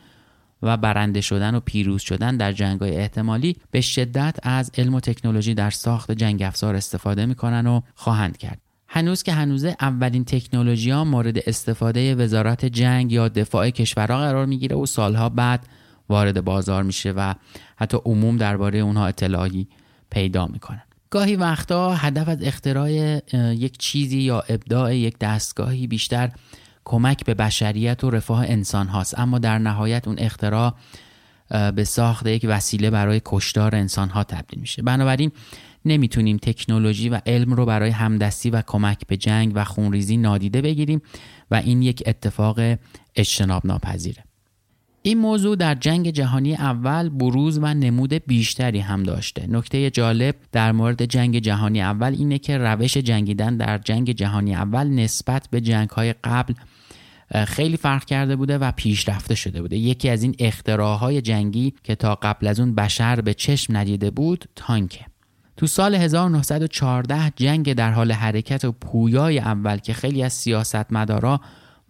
و 0.62 0.76
برنده 0.76 1.20
شدن 1.20 1.54
و 1.54 1.60
پیروز 1.60 2.02
شدن 2.02 2.36
در 2.36 2.52
جنگ‌های 2.52 2.96
احتمالی 2.96 3.56
به 3.70 3.80
شدت 3.80 4.36
از 4.42 4.70
علم 4.78 4.94
و 4.94 5.00
تکنولوژی 5.00 5.54
در 5.54 5.70
ساخت 5.70 6.12
جنگ 6.12 6.42
افزار 6.42 6.74
استفاده 6.74 7.26
می‌کنن 7.26 7.66
و 7.66 7.80
خواهند 7.94 8.36
کرد. 8.36 8.58
هنوز 8.88 9.22
که 9.22 9.32
هنوزه 9.32 9.76
اولین 9.80 10.24
تکنولوژی 10.24 10.90
ها 10.90 11.04
مورد 11.04 11.38
استفاده 11.38 12.14
وزارت 12.14 12.64
جنگ 12.64 13.12
یا 13.12 13.28
دفاع 13.28 13.70
کشورها 13.70 14.18
قرار 14.18 14.46
می‌گیره 14.46 14.76
و 14.76 14.86
سالها 14.86 15.28
بعد 15.28 15.66
وارد 16.08 16.44
بازار 16.44 16.82
میشه 16.82 17.10
و 17.10 17.34
حتی 17.76 17.98
عموم 18.04 18.36
درباره 18.36 18.78
اونها 18.78 19.06
اطلاعی 19.06 19.68
پیدا 20.10 20.46
می‌کنن. 20.46 20.82
گاهی 21.10 21.36
وقتا 21.36 21.94
هدف 21.94 22.28
از 22.28 22.38
اختراع 22.42 22.90
یک 23.54 23.78
چیزی 23.78 24.18
یا 24.18 24.40
ابداع 24.48 24.96
یک 24.96 25.18
دستگاهی 25.18 25.86
بیشتر 25.86 26.30
کمک 26.84 27.24
به 27.24 27.34
بشریت 27.34 28.04
و 28.04 28.10
رفاه 28.10 28.44
انسان 28.44 28.88
هاست. 28.88 29.18
اما 29.18 29.38
در 29.38 29.58
نهایت 29.58 30.08
اون 30.08 30.18
اختراع 30.18 30.74
به 31.74 31.84
ساخت 31.84 32.26
یک 32.26 32.46
وسیله 32.48 32.90
برای 32.90 33.20
کشتار 33.24 33.74
انسان 33.74 34.08
ها 34.08 34.24
تبدیل 34.24 34.60
میشه. 34.60 34.82
بنابراین 34.82 35.32
نمی‌تونیم 35.84 36.36
تکنولوژی 36.36 37.08
و 37.08 37.20
علم 37.26 37.54
رو 37.54 37.66
برای 37.66 37.90
همدستی 37.90 38.50
و 38.50 38.62
کمک 38.62 39.06
به 39.06 39.16
جنگ 39.16 39.52
و 39.54 39.64
خونریزی 39.64 40.16
نادیده 40.16 40.62
بگیریم 40.62 41.02
و 41.50 41.54
این 41.54 41.82
یک 41.82 42.02
اتفاق 42.06 42.60
اجتناب 43.16 43.66
ناپذیره 43.66 44.24
این 45.02 45.18
موضوع 45.18 45.56
در 45.56 45.74
جنگ 45.74 46.10
جهانی 46.10 46.54
اول 46.54 47.08
بروز 47.08 47.58
و 47.58 47.74
نمود 47.74 48.12
بیشتری 48.12 48.78
هم 48.78 49.02
داشته. 49.02 49.46
نکته 49.48 49.90
جالب 49.90 50.34
در 50.52 50.72
مورد 50.72 51.04
جنگ 51.04 51.38
جهانی 51.38 51.82
اول 51.82 52.14
اینه 52.18 52.38
که 52.38 52.58
روش 52.58 52.96
جنگیدن 52.96 53.56
در 53.56 53.78
جنگ 53.78 54.12
جهانی 54.12 54.54
اول 54.54 54.88
نسبت 54.88 55.48
به 55.50 55.60
جنگ 55.60 55.90
های 55.90 56.14
قبل 56.24 56.54
خیلی 57.46 57.76
فرق 57.76 58.04
کرده 58.04 58.36
بوده 58.36 58.58
و 58.58 58.72
پیشرفته 58.72 59.34
شده 59.34 59.62
بوده. 59.62 59.76
یکی 59.76 60.08
از 60.08 60.22
این 60.22 60.34
اختراعهای 60.38 61.22
جنگی 61.22 61.74
که 61.82 61.94
تا 61.94 62.14
قبل 62.14 62.46
از 62.46 62.60
اون 62.60 62.74
بشر 62.74 63.20
به 63.20 63.34
چشم 63.34 63.76
ندیده 63.76 64.10
بود 64.10 64.44
تانکه 64.56 65.04
تو 65.56 65.66
سال 65.66 65.94
1914 65.94 67.32
جنگ 67.36 67.72
در 67.72 67.92
حال 67.92 68.12
حرکت 68.12 68.64
و 68.64 68.72
پویای 68.72 69.38
اول 69.38 69.76
که 69.76 69.92
خیلی 69.92 70.22
از 70.22 70.32
سیاستمدارا 70.32 71.40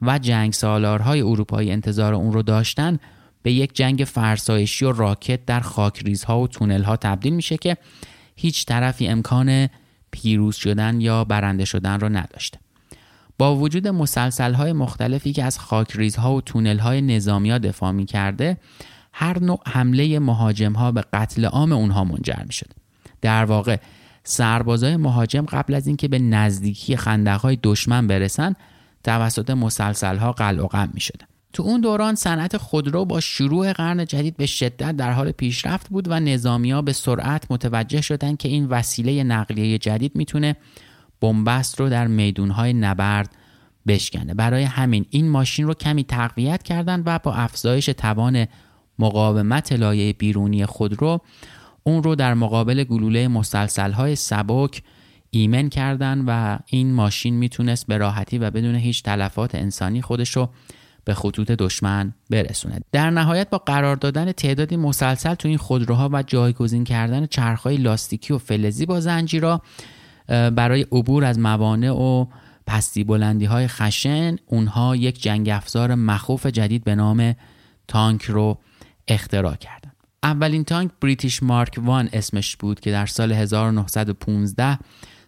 و 0.02 0.18
جنگ 0.18 0.52
سالارهای 0.52 1.20
اروپایی 1.20 1.72
انتظار 1.72 2.14
اون 2.14 2.32
رو 2.32 2.42
داشتن 2.42 2.98
به 3.42 3.52
یک 3.52 3.74
جنگ 3.74 4.04
فرسایشی 4.04 4.84
و 4.84 4.92
راکت 4.92 5.44
در 5.46 5.60
خاکریزها 5.60 6.40
و 6.40 6.48
تونلها 6.48 6.96
تبدیل 6.96 7.32
میشه 7.32 7.56
که 7.56 7.76
هیچ 8.36 8.66
طرفی 8.66 9.08
امکان 9.08 9.68
پیروز 10.10 10.56
شدن 10.56 11.00
یا 11.00 11.24
برنده 11.24 11.64
شدن 11.64 12.00
رو 12.00 12.08
نداشته 12.08 12.58
با 13.38 13.56
وجود 13.56 13.88
مسلسل 13.88 14.52
های 14.52 14.72
مختلفی 14.72 15.32
که 15.32 15.44
از 15.44 15.58
خاکریزها 15.58 16.34
و 16.34 16.40
تونل 16.40 16.78
های 16.78 17.02
نظامی 17.02 17.50
ها 17.50 17.58
دفاع 17.58 17.92
می 17.92 18.06
کرده 18.06 18.56
هر 19.12 19.38
نوع 19.38 19.60
حمله 19.66 20.18
مهاجم 20.18 20.72
ها 20.72 20.92
به 20.92 21.04
قتل 21.12 21.44
عام 21.44 21.72
اونها 21.72 22.04
منجر 22.04 22.42
می 22.46 22.52
شد. 22.52 22.70
در 23.20 23.44
واقع 23.44 23.76
سربازای 24.24 24.96
مهاجم 24.96 25.46
قبل 25.46 25.74
از 25.74 25.86
اینکه 25.86 26.08
به 26.08 26.18
نزدیکی 26.18 26.96
خندق 26.96 27.40
های 27.40 27.58
دشمن 27.62 28.06
برسن 28.06 28.54
توسط 29.04 29.50
مسلسل 29.50 30.16
ها 30.16 30.32
قلع 30.32 30.62
و 30.62 30.66
قم 30.66 30.90
می 30.94 31.00
شده. 31.00 31.26
تو 31.52 31.62
اون 31.62 31.80
دوران 31.80 32.14
صنعت 32.14 32.56
خودرو 32.56 33.04
با 33.04 33.20
شروع 33.20 33.72
قرن 33.72 34.04
جدید 34.04 34.36
به 34.36 34.46
شدت 34.46 34.96
در 34.96 35.12
حال 35.12 35.32
پیشرفت 35.32 35.88
بود 35.88 36.08
و 36.08 36.20
نظامی 36.20 36.70
ها 36.70 36.82
به 36.82 36.92
سرعت 36.92 37.50
متوجه 37.50 38.00
شدن 38.00 38.36
که 38.36 38.48
این 38.48 38.66
وسیله 38.66 39.24
نقلیه 39.24 39.78
جدید 39.78 40.16
می‌تونه 40.16 40.56
بنبست 41.20 41.80
رو 41.80 41.88
در 41.88 42.06
میدونهای 42.06 42.72
نبرد 42.72 43.36
بشکنه 43.86 44.34
برای 44.34 44.62
همین 44.62 45.06
این 45.10 45.28
ماشین 45.28 45.66
رو 45.66 45.74
کمی 45.74 46.04
تقویت 46.04 46.62
کردن 46.62 47.02
و 47.06 47.18
با 47.18 47.34
افزایش 47.34 47.86
توان 47.86 48.46
مقاومت 48.98 49.72
لایه 49.72 50.12
بیرونی 50.12 50.66
خودرو 50.66 51.20
اون 51.82 52.02
رو 52.02 52.14
در 52.14 52.34
مقابل 52.34 52.84
گلوله 52.84 53.28
مسلسل 53.28 53.92
های 53.92 54.16
سبک 54.16 54.82
ایمن 55.30 55.68
کردن 55.68 56.24
و 56.26 56.58
این 56.66 56.92
ماشین 56.92 57.34
می‌تونست 57.34 57.86
به 57.86 57.98
راحتی 57.98 58.38
و 58.38 58.50
بدون 58.50 58.74
هیچ 58.74 59.02
تلفات 59.02 59.54
انسانی 59.54 60.02
خودش 60.02 60.36
رو 60.36 60.50
به 61.04 61.14
خطوط 61.14 61.50
دشمن 61.50 62.14
برسونه. 62.30 62.80
در 62.92 63.10
نهایت 63.10 63.50
با 63.50 63.58
قرار 63.58 63.96
دادن 63.96 64.32
تعدادی 64.32 64.76
مسلسل 64.76 65.34
تو 65.34 65.48
این 65.48 65.58
خودروها 65.58 66.08
و 66.12 66.22
جایگزین 66.22 66.84
کردن 66.84 67.26
چرخهای 67.26 67.76
لاستیکی 67.76 68.32
و 68.32 68.38
فلزی 68.38 68.86
با 68.86 69.00
زنجیرا 69.00 69.62
برای 70.28 70.82
عبور 70.92 71.24
از 71.24 71.38
موانع 71.38 71.92
و 71.92 72.26
پستی 72.66 73.04
بلندی 73.04 73.44
های 73.44 73.68
خشن 73.68 74.36
اونها 74.46 74.96
یک 74.96 75.22
جنگ 75.22 75.48
افزار 75.48 75.94
مخوف 75.94 76.46
جدید 76.46 76.84
به 76.84 76.94
نام 76.94 77.34
تانک 77.88 78.22
رو 78.22 78.58
اختراع 79.08 79.56
کردن. 79.56 79.90
اولین 80.22 80.64
تانک 80.64 80.90
بریتیش 81.00 81.42
مارک 81.42 81.78
وان 81.82 82.08
اسمش 82.12 82.56
بود 82.56 82.80
که 82.80 82.90
در 82.90 83.06
سال 83.06 83.32
1915 83.32 84.78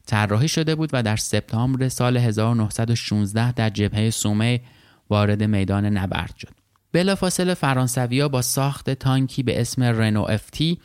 طراحی 0.06 0.48
شده 0.48 0.74
بود 0.74 0.90
و 0.92 1.02
در 1.02 1.16
سپتامبر 1.16 1.88
سال 1.88 2.16
1916 2.16 3.52
در 3.52 3.70
جبهه 3.70 4.10
سومه 4.10 4.60
وارد 5.10 5.42
میدان 5.42 5.86
نبرد 5.86 6.36
شد. 6.36 6.62
بلافاصله 6.92 7.54
فرانسویا 7.54 8.28
با 8.28 8.42
ساخت 8.42 8.90
تانکی 8.90 9.42
به 9.42 9.60
اسم 9.60 9.82
رنو 9.82 10.22
افتی 10.22 10.78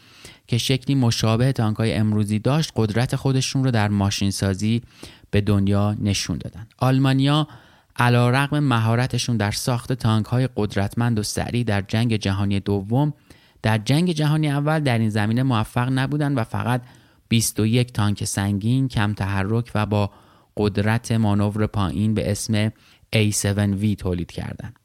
که 0.47 0.57
شکلی 0.57 0.95
مشابه 0.95 1.51
تانک 1.51 1.77
های 1.77 1.93
امروزی 1.93 2.39
داشت 2.39 2.71
قدرت 2.75 3.15
خودشون 3.15 3.63
رو 3.63 3.71
در 3.71 3.87
ماشین 3.87 4.31
سازی 4.31 4.81
به 5.31 5.41
دنیا 5.41 5.95
نشون 6.01 6.37
دادن. 6.37 6.67
آلمانیا 6.77 7.47
علا 7.95 8.29
رقم 8.29 8.59
مهارتشون 8.59 9.37
در 9.37 9.51
ساخت 9.51 9.93
تانک 9.93 10.25
های 10.25 10.49
قدرتمند 10.55 11.19
و 11.19 11.23
سریع 11.23 11.63
در 11.63 11.81
جنگ 11.81 12.15
جهانی 12.15 12.59
دوم 12.59 13.13
در 13.61 13.77
جنگ 13.77 14.11
جهانی 14.11 14.49
اول 14.49 14.79
در 14.79 14.97
این 14.97 15.09
زمینه 15.09 15.43
موفق 15.43 15.89
نبودند 15.91 16.37
و 16.37 16.43
فقط 16.43 16.81
21 17.29 17.93
تانک 17.93 18.23
سنگین 18.23 18.87
کم 18.87 19.13
تحرک 19.13 19.71
و 19.75 19.85
با 19.85 20.11
قدرت 20.57 21.11
مانور 21.11 21.67
پایین 21.67 22.13
به 22.13 22.31
اسم 22.31 22.69
A7V 23.15 23.95
تولید 23.97 24.31
کردند. 24.31 24.79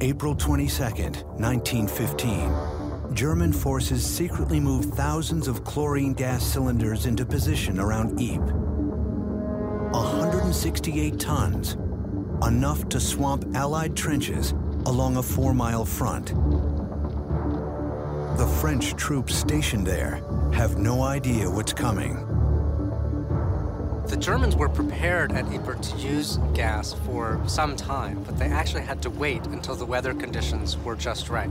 April 0.00 0.34
22nd, 0.34 1.16
1915. 1.40 3.14
German 3.14 3.52
forces 3.52 4.04
secretly 4.04 4.60
moved 4.60 4.92
thousands 4.94 5.48
of 5.48 5.64
chlorine 5.64 6.12
gas 6.12 6.42
cylinders 6.44 7.06
into 7.06 7.24
position 7.24 7.78
around 7.78 8.20
Ypres. 8.20 8.52
168 9.92 11.20
tons, 11.20 11.76
enough 12.42 12.88
to 12.88 12.98
swamp 12.98 13.44
Allied 13.54 13.94
trenches 13.96 14.52
along 14.86 15.16
a 15.16 15.22
four 15.22 15.54
mile 15.54 15.84
front. 15.84 16.34
The 18.36 18.48
French 18.60 18.96
troops 18.96 19.32
stationed 19.32 19.86
there 19.86 20.20
have 20.52 20.76
no 20.76 21.02
idea 21.04 21.48
what's 21.48 21.72
coming. 21.72 22.16
The 24.08 24.16
Germans 24.16 24.56
were 24.56 24.68
prepared 24.68 25.30
at 25.30 25.46
Ypres 25.52 25.92
to 25.92 25.98
use 25.98 26.38
gas 26.52 26.94
for 27.06 27.40
some 27.46 27.76
time, 27.76 28.24
but 28.24 28.36
they 28.36 28.46
actually 28.46 28.82
had 28.82 29.00
to 29.02 29.10
wait 29.10 29.46
until 29.46 29.76
the 29.76 29.86
weather 29.86 30.14
conditions 30.14 30.76
were 30.78 30.96
just 30.96 31.28
right. 31.28 31.48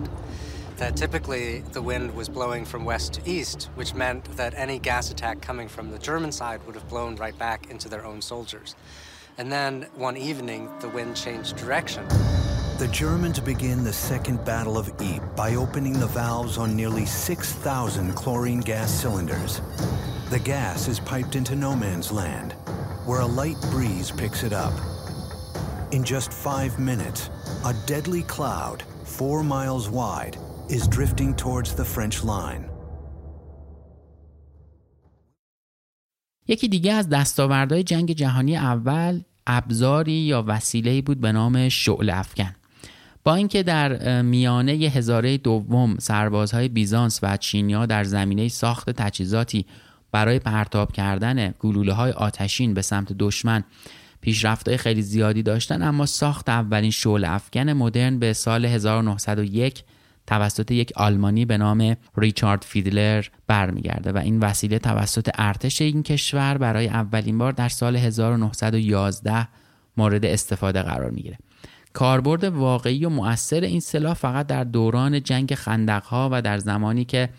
That 0.76 0.98
typically 0.98 1.60
the 1.72 1.82
wind 1.82 2.14
was 2.14 2.28
blowing 2.28 2.66
from 2.66 2.84
west 2.84 3.14
to 3.14 3.22
east, 3.32 3.70
which 3.76 3.94
meant 3.94 4.26
that 4.36 4.54
any 4.54 4.78
gas 4.78 5.10
attack 5.10 5.40
coming 5.40 5.70
from 5.70 5.90
the 5.90 6.00
German 6.00 6.34
side 6.34 6.66
would 6.66 6.76
have 6.76 6.90
blown 6.90 7.16
right 7.16 7.38
back 7.38 7.72
into 7.72 7.88
their 7.88 8.06
own 8.06 8.22
soldiers. 8.22 8.76
And 9.38 9.50
then 9.50 9.88
one 9.96 10.18
evening, 10.18 10.70
the 10.82 10.90
wind 10.90 11.16
changed 11.16 11.56
direction. 11.56 12.06
The 12.83 12.89
Germans 12.89 13.41
begin 13.41 13.83
the 13.83 13.93
Second 13.93 14.45
Battle 14.45 14.79
of 14.79 14.89
Ypres 15.01 15.35
by 15.37 15.57
opening 15.57 15.95
the 15.99 16.07
valves 16.07 16.59
on 16.59 16.77
nearly 16.77 17.07
6,000 17.07 18.15
chlorine 18.15 18.61
gas 18.61 18.91
cylinders. 18.91 19.61
The 20.31 20.39
gas 20.39 20.89
is 20.89 21.01
piped 21.01 21.35
into 21.35 21.57
no 21.57 21.75
man's 21.75 22.13
land, 22.13 22.53
where 23.07 23.21
a 23.21 23.27
light 23.27 23.61
breeze 23.73 24.11
picks 24.13 24.43
it 24.45 24.53
up. 24.53 24.75
In 25.91 26.05
just 26.05 26.33
five 26.33 26.79
minutes, 26.79 27.31
a 27.65 27.75
deadly 27.87 28.23
cloud, 28.23 28.85
four 29.05 29.43
miles 29.43 29.89
wide, 29.89 30.37
is 30.69 30.87
drifting 30.87 31.35
towards 31.35 31.75
the 31.75 31.85
French 31.85 32.25
line. 32.25 32.65
یکی 36.49 36.69
دیگه 36.69 36.93
از 36.93 37.09
دستاوردهای 37.09 37.83
جنگ 37.83 38.13
جهانی 38.13 38.57
اول 38.57 39.23
ابزاری 39.47 40.13
یا 40.13 40.45
وسیله‌ای 40.47 41.03
بود 41.03 41.21
به 41.21 41.33
نام 41.33 41.69
شعل 41.69 42.11
افکن 42.11 42.55
با 43.24 43.36
اینکه 43.36 43.64
در 43.64 44.22
میانه 44.22 44.72
هزاره 44.72 45.38
دوم 45.38 45.98
سربازهای 46.00 46.68
بیزانس 46.68 47.20
و 47.24 47.38
چینیا 47.38 47.86
در 47.86 48.04
زمینه 48.04 48.48
ساخت 48.48 48.90
تجهیزاتی 48.90 49.66
برای 50.12 50.40
پرتاب 50.40 50.92
کردن 50.92 51.54
گلوله 51.60 51.94
های 51.94 52.12
آتشین 52.12 52.74
به 52.74 52.82
سمت 52.82 53.14
دشمن 53.14 53.64
پیشرفتهای 54.22 54.78
خیلی 54.78 55.02
زیادی 55.02 55.44
داشتن 55.44 55.82
اما 55.82 56.06
ساخت 56.06 56.50
اولین 56.50 56.92
شعل 56.92 57.26
افکن 57.26 57.70
مدرن 57.70 58.20
به 58.20 58.34
سال 58.34 58.66
1901 58.66 59.84
توسط 60.28 60.72
یک 60.72 60.92
آلمانی 60.96 61.46
به 61.46 61.58
نام 61.58 61.96
ریچارد 62.18 62.62
فیدلر 62.62 63.26
برمیگرده 63.48 64.12
و 64.12 64.18
این 64.18 64.40
وسیله 64.40 64.80
توسط 64.80 65.30
ارتش 65.34 65.82
این 65.82 66.04
کشور 66.04 66.58
برای 66.58 66.88
اولین 66.88 67.38
بار 67.38 67.52
در 67.52 67.70
سال 67.70 67.96
1911 67.96 69.48
مورد 69.98 70.26
استفاده 70.26 70.82
قرار 70.82 71.12
می‌گیره. 71.12 71.38
کاربرد 71.94 72.44
واقعی 72.44 73.06
و 73.06 73.10
مؤثر 73.10 73.62
این 73.62 73.80
سلاح 73.80 74.14
فقط 74.14 74.48
در 74.48 74.64
دوران 74.64 75.24
جنگ 75.24 75.56
خندقها 75.56 76.30
و 76.32 76.42
در 76.42 76.58
زمانی 76.58 77.06
که 77.06 77.30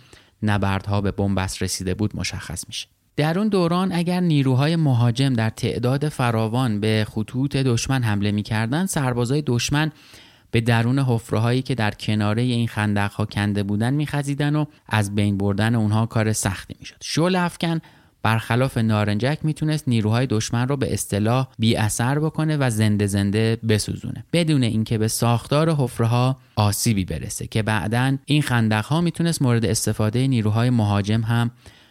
نبردها 0.43 1.01
به 1.01 1.11
بنبست 1.11 1.63
رسیده 1.63 1.95
بود 1.95 2.17
مشخص 2.17 2.65
میشه. 2.69 2.87
در 3.17 3.39
اون 3.39 3.49
دوران 3.49 3.93
اگر 3.93 4.21
نیروهای 4.21 4.77
مهاجم 4.77 5.33
در 5.33 5.51
تعداد 5.51 6.09
فراوان 6.09 6.81
به 6.81 7.07
خطوط 7.11 7.57
دشمن 7.57 8.03
حمله 8.03 8.33
می‌کردند 8.33 8.89
سربازای 8.89 9.43
دشمن 9.47 9.93
به 10.51 10.61
درون 10.61 10.99
حفره 10.99 11.39
هایی 11.39 11.63
که 11.63 11.75
در 11.75 11.91
کناره 11.91 12.43
این 12.43 12.69
خندق 12.69 13.13
ها 13.13 13.27
کنده 13.27 13.63
بودن 13.63 13.95
میخزیدن 13.95 14.57
و 14.57 14.65
از 14.89 15.15
بین 15.15 15.39
بردن 15.39 15.75
اونها 15.75 16.07
کار 16.07 16.33
سختی 16.33 16.77
می‌شد. 16.79 16.97
شل 17.03 17.37
افکن 17.37 17.81
برخلاف 18.25 18.79
نارنجک 18.79 19.39
می‌تونست 19.43 19.89
نیروهای 19.89 20.27
دشمن 20.27 20.69
رو 20.69 20.77
به 20.77 20.93
اصطلاح 20.95 21.49
بی 21.59 21.77
اثر 21.77 22.19
بکنه 22.19 22.57
و 22.57 22.71
زنده 22.71 23.07
زنده 23.07 23.59
بسوزونه 23.69 24.25
بدون 24.33 24.63
اینکه 24.63 24.99
به 24.99 25.09
ساختار 25.09 25.75
حفره 25.75 26.07
ها 26.07 26.37
آسیبی 26.57 27.05
برسه 27.05 27.47
که 27.47 27.63
بعدا 27.63 28.17
این 28.25 28.43
خندق 28.43 28.85
ها 28.85 29.01
می‌تونست 29.01 29.43
مورد 29.43 29.65
استفاده 29.65 30.27
نیروهای 30.27 30.71
مهاجم 30.71 31.21
هم 31.21 31.51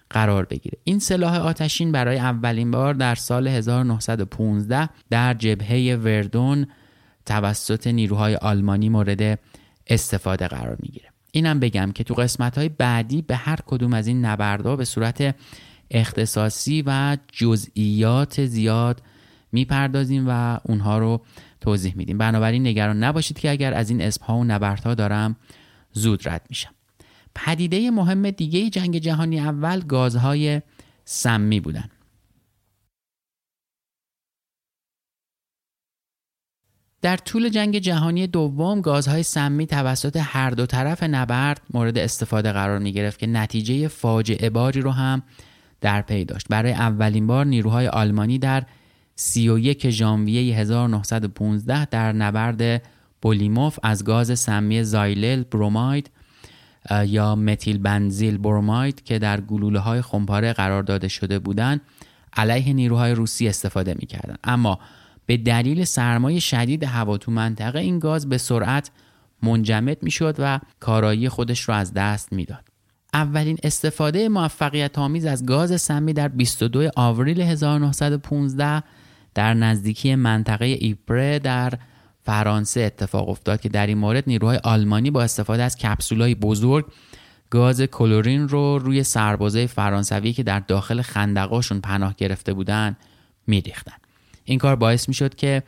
قرار 0.09 0.45
بگیره. 0.45 0.77
این 0.83 0.99
سلاح 0.99 1.37
آتشین 1.37 1.91
برای 1.91 2.17
اولین 2.17 2.71
بار 2.71 2.93
در 2.93 3.15
سال 3.15 3.47
1915 3.47 4.89
در 5.09 5.33
جبهه 5.33 5.95
وردون 5.95 6.67
توسط 7.25 7.87
نیروهای 7.87 8.35
آلمانی 8.35 8.89
مورد 8.89 9.39
استفاده 9.87 10.47
قرار 10.47 10.77
می‌گیره. 10.79 11.09
اینم 11.31 11.59
بگم 11.59 11.91
که 11.91 12.03
تو 12.03 12.13
قسمت 12.13 12.57
های 12.57 12.69
بعدی 12.69 13.21
به 13.21 13.35
هر 13.35 13.59
کدوم 13.65 13.93
از 13.93 14.07
این 14.07 14.25
نبردها 14.25 14.75
به 14.75 14.85
صورت 14.85 15.35
اختصاصی 15.91 16.83
و 16.85 17.17
جزئیات 17.31 18.45
زیاد 18.45 19.01
می‌پردازیم 19.51 20.25
و 20.27 20.59
اونها 20.63 20.97
رو 20.97 21.21
توضیح 21.61 21.93
میدیم. 21.95 22.17
بنابراین 22.17 22.67
نگران 22.67 23.03
نباشید 23.03 23.39
که 23.39 23.51
اگر 23.51 23.73
از 23.73 23.89
این 23.89 24.01
اسمها 24.01 24.37
و 24.37 24.43
نبردها 24.43 24.93
دارم 24.93 25.35
زود 25.91 26.29
رد 26.29 26.45
میشم. 26.49 26.71
پدیده 27.35 27.91
مهم 27.91 28.31
دیگه 28.31 28.69
جنگ 28.69 28.97
جهانی 28.97 29.39
اول 29.39 29.79
گازهای 29.79 30.61
سمی 31.05 31.59
بودن. 31.59 31.89
در 37.01 37.17
طول 37.17 37.49
جنگ 37.49 37.77
جهانی 37.77 38.27
دوم 38.27 38.81
گازهای 38.81 39.23
سمی 39.23 39.67
توسط 39.67 40.17
هر 40.21 40.49
دو 40.49 40.65
طرف 40.65 41.03
نبرد 41.03 41.61
مورد 41.73 41.97
استفاده 41.97 42.51
قرار 42.51 42.79
می 42.79 42.91
گرفت 42.91 43.19
که 43.19 43.27
نتیجه 43.27 43.87
فاجعه 43.87 44.49
باری 44.49 44.81
رو 44.81 44.91
هم 44.91 45.23
در 45.83 46.01
پی 46.01 46.25
داشت 46.25 46.47
برای 46.49 46.71
اولین 46.71 47.27
بار 47.27 47.45
نیروهای 47.45 47.87
آلمانی 47.87 48.39
در 48.39 48.63
31 49.15 49.89
ژانویه 49.89 50.55
1915 50.55 51.85
در 51.85 52.11
نبرد 52.11 52.81
بولیموف 53.21 53.79
از 53.83 54.03
گاز 54.03 54.39
سمی 54.39 54.83
زایلل 54.83 55.43
بروماید 55.43 56.09
یا 57.05 57.35
متیل 57.35 57.77
بنزیل 57.77 58.37
بروماید 58.37 59.03
که 59.03 59.19
در 59.19 59.41
گلوله 59.41 59.79
های 59.79 60.01
خمپاره 60.01 60.53
قرار 60.53 60.83
داده 60.83 61.07
شده 61.07 61.39
بودند 61.39 61.81
علیه 62.33 62.73
نیروهای 62.73 63.11
روسی 63.11 63.47
استفاده 63.47 63.93
می 63.93 64.05
کردن. 64.05 64.35
اما 64.43 64.79
به 65.25 65.37
دلیل 65.37 65.83
سرمایه 65.83 66.39
شدید 66.39 66.83
هوا 66.83 67.17
تو 67.17 67.31
منطقه 67.31 67.79
این 67.79 67.99
گاز 67.99 68.29
به 68.29 68.37
سرعت 68.37 68.91
منجمد 69.43 70.03
می 70.03 70.11
شد 70.11 70.35
و 70.39 70.59
کارایی 70.79 71.29
خودش 71.29 71.69
را 71.69 71.75
از 71.75 71.93
دست 71.93 72.33
می‌داد. 72.33 72.72
اولین 73.13 73.57
استفاده 73.63 74.29
موفقیت 74.29 74.99
آمیز 74.99 75.25
از 75.25 75.45
گاز 75.45 75.81
سمی 75.81 76.13
در 76.13 76.27
22 76.27 76.89
آوریل 76.95 77.41
1915 77.41 78.83
در 79.33 79.53
نزدیکی 79.53 80.15
منطقه 80.15 80.65
ایپره 80.65 81.39
در 81.39 81.73
فرانسه 82.25 82.81
اتفاق 82.81 83.29
افتاد 83.29 83.61
که 83.61 83.69
در 83.69 83.87
این 83.87 83.97
مورد 83.97 84.23
نیروهای 84.27 84.59
آلمانی 84.63 85.11
با 85.11 85.23
استفاده 85.23 85.63
از 85.63 85.77
کپسولای 85.77 86.35
بزرگ 86.35 86.85
گاز 87.49 87.81
کلورین 87.81 88.49
رو 88.49 88.79
روی 88.79 89.03
سربازای 89.03 89.67
فرانسوی 89.67 90.33
که 90.33 90.43
در 90.43 90.59
داخل 90.59 91.01
خندقاشون 91.01 91.79
پناه 91.79 92.13
گرفته 92.17 92.53
بودن 92.53 92.95
میریختن. 93.47 93.95
این 94.43 94.59
کار 94.59 94.75
باعث 94.75 95.07
می‌شد 95.07 95.35
که 95.35 95.63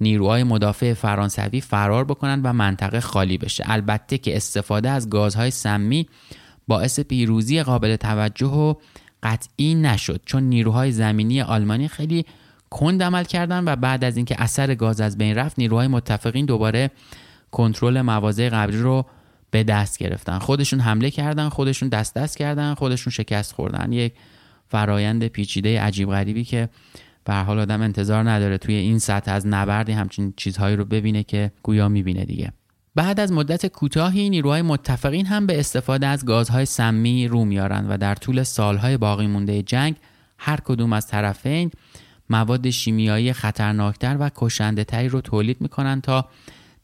نیروهای 0.00 0.44
مدافع 0.44 0.92
فرانسوی 0.92 1.60
فرار 1.60 2.04
بکنن 2.04 2.42
و 2.42 2.52
منطقه 2.52 3.00
خالی 3.00 3.38
بشه. 3.38 3.64
البته 3.66 4.18
که 4.18 4.36
استفاده 4.36 4.90
از 4.90 5.10
گازهای 5.10 5.50
سمی 5.50 6.08
باعث 6.66 7.00
پیروزی 7.00 7.62
قابل 7.62 7.96
توجه 7.96 8.46
و 8.46 8.74
قطعی 9.22 9.74
نشد. 9.74 10.20
چون 10.26 10.42
نیروهای 10.42 10.92
زمینی 10.92 11.40
آلمانی 11.40 11.88
خیلی 11.88 12.24
کند 12.70 13.02
عمل 13.02 13.24
کردن 13.24 13.64
و 13.64 13.76
بعد 13.76 14.04
از 14.04 14.16
اینکه 14.16 14.42
اثر 14.42 14.74
گاز 14.74 15.00
از 15.00 15.18
بین 15.18 15.34
رفت 15.34 15.58
نیروهای 15.58 15.86
متفقین 15.86 16.46
دوباره 16.46 16.90
کنترل 17.50 18.00
مواضع 18.00 18.48
قبلی 18.48 18.78
رو 18.78 19.06
به 19.50 19.62
دست 19.64 19.98
گرفتن. 19.98 20.38
خودشون 20.38 20.80
حمله 20.80 21.10
کردن 21.10 21.48
خودشون 21.48 21.88
دست 21.88 22.14
دست 22.14 22.36
کردن 22.36 22.74
خودشون 22.74 23.10
شکست 23.10 23.52
خوردن. 23.52 23.92
یک 23.92 24.12
فرایند 24.68 25.26
پیچیده 25.26 25.80
عجیب 25.80 26.10
غریبی 26.10 26.44
که 26.44 26.68
به 27.24 27.34
حال 27.34 27.58
آدم 27.58 27.82
انتظار 27.82 28.30
نداره 28.30 28.58
توی 28.58 28.74
این 28.74 28.98
سطح 28.98 29.32
از 29.32 29.46
نبردی 29.46 29.92
همچین 29.92 30.34
چیزهایی 30.36 30.76
رو 30.76 30.84
ببینه 30.84 31.22
که 31.22 31.52
گویا 31.62 31.88
می‌بینه 31.88 32.24
دیگه. 32.24 32.52
بعد 32.96 33.20
از 33.20 33.32
مدت 33.32 33.66
کوتاهی 33.66 34.30
نیروهای 34.30 34.62
متفقین 34.62 35.26
هم 35.26 35.46
به 35.46 35.60
استفاده 35.60 36.06
از 36.06 36.24
گازهای 36.24 36.66
سمی 36.66 37.28
رو 37.28 37.44
میارن 37.44 37.86
و 37.88 37.96
در 37.96 38.14
طول 38.14 38.42
سالهای 38.42 38.96
باقی 38.96 39.26
مونده 39.26 39.62
جنگ 39.62 39.96
هر 40.38 40.60
کدوم 40.64 40.92
از 40.92 41.06
طرفین 41.06 41.70
مواد 42.30 42.70
شیمیایی 42.70 43.32
خطرناکتر 43.32 44.16
و 44.20 44.30
کشنده 44.36 44.84
تری 44.84 45.08
رو 45.08 45.20
تولید 45.20 45.60
می‌کنن 45.60 46.00
تا 46.00 46.28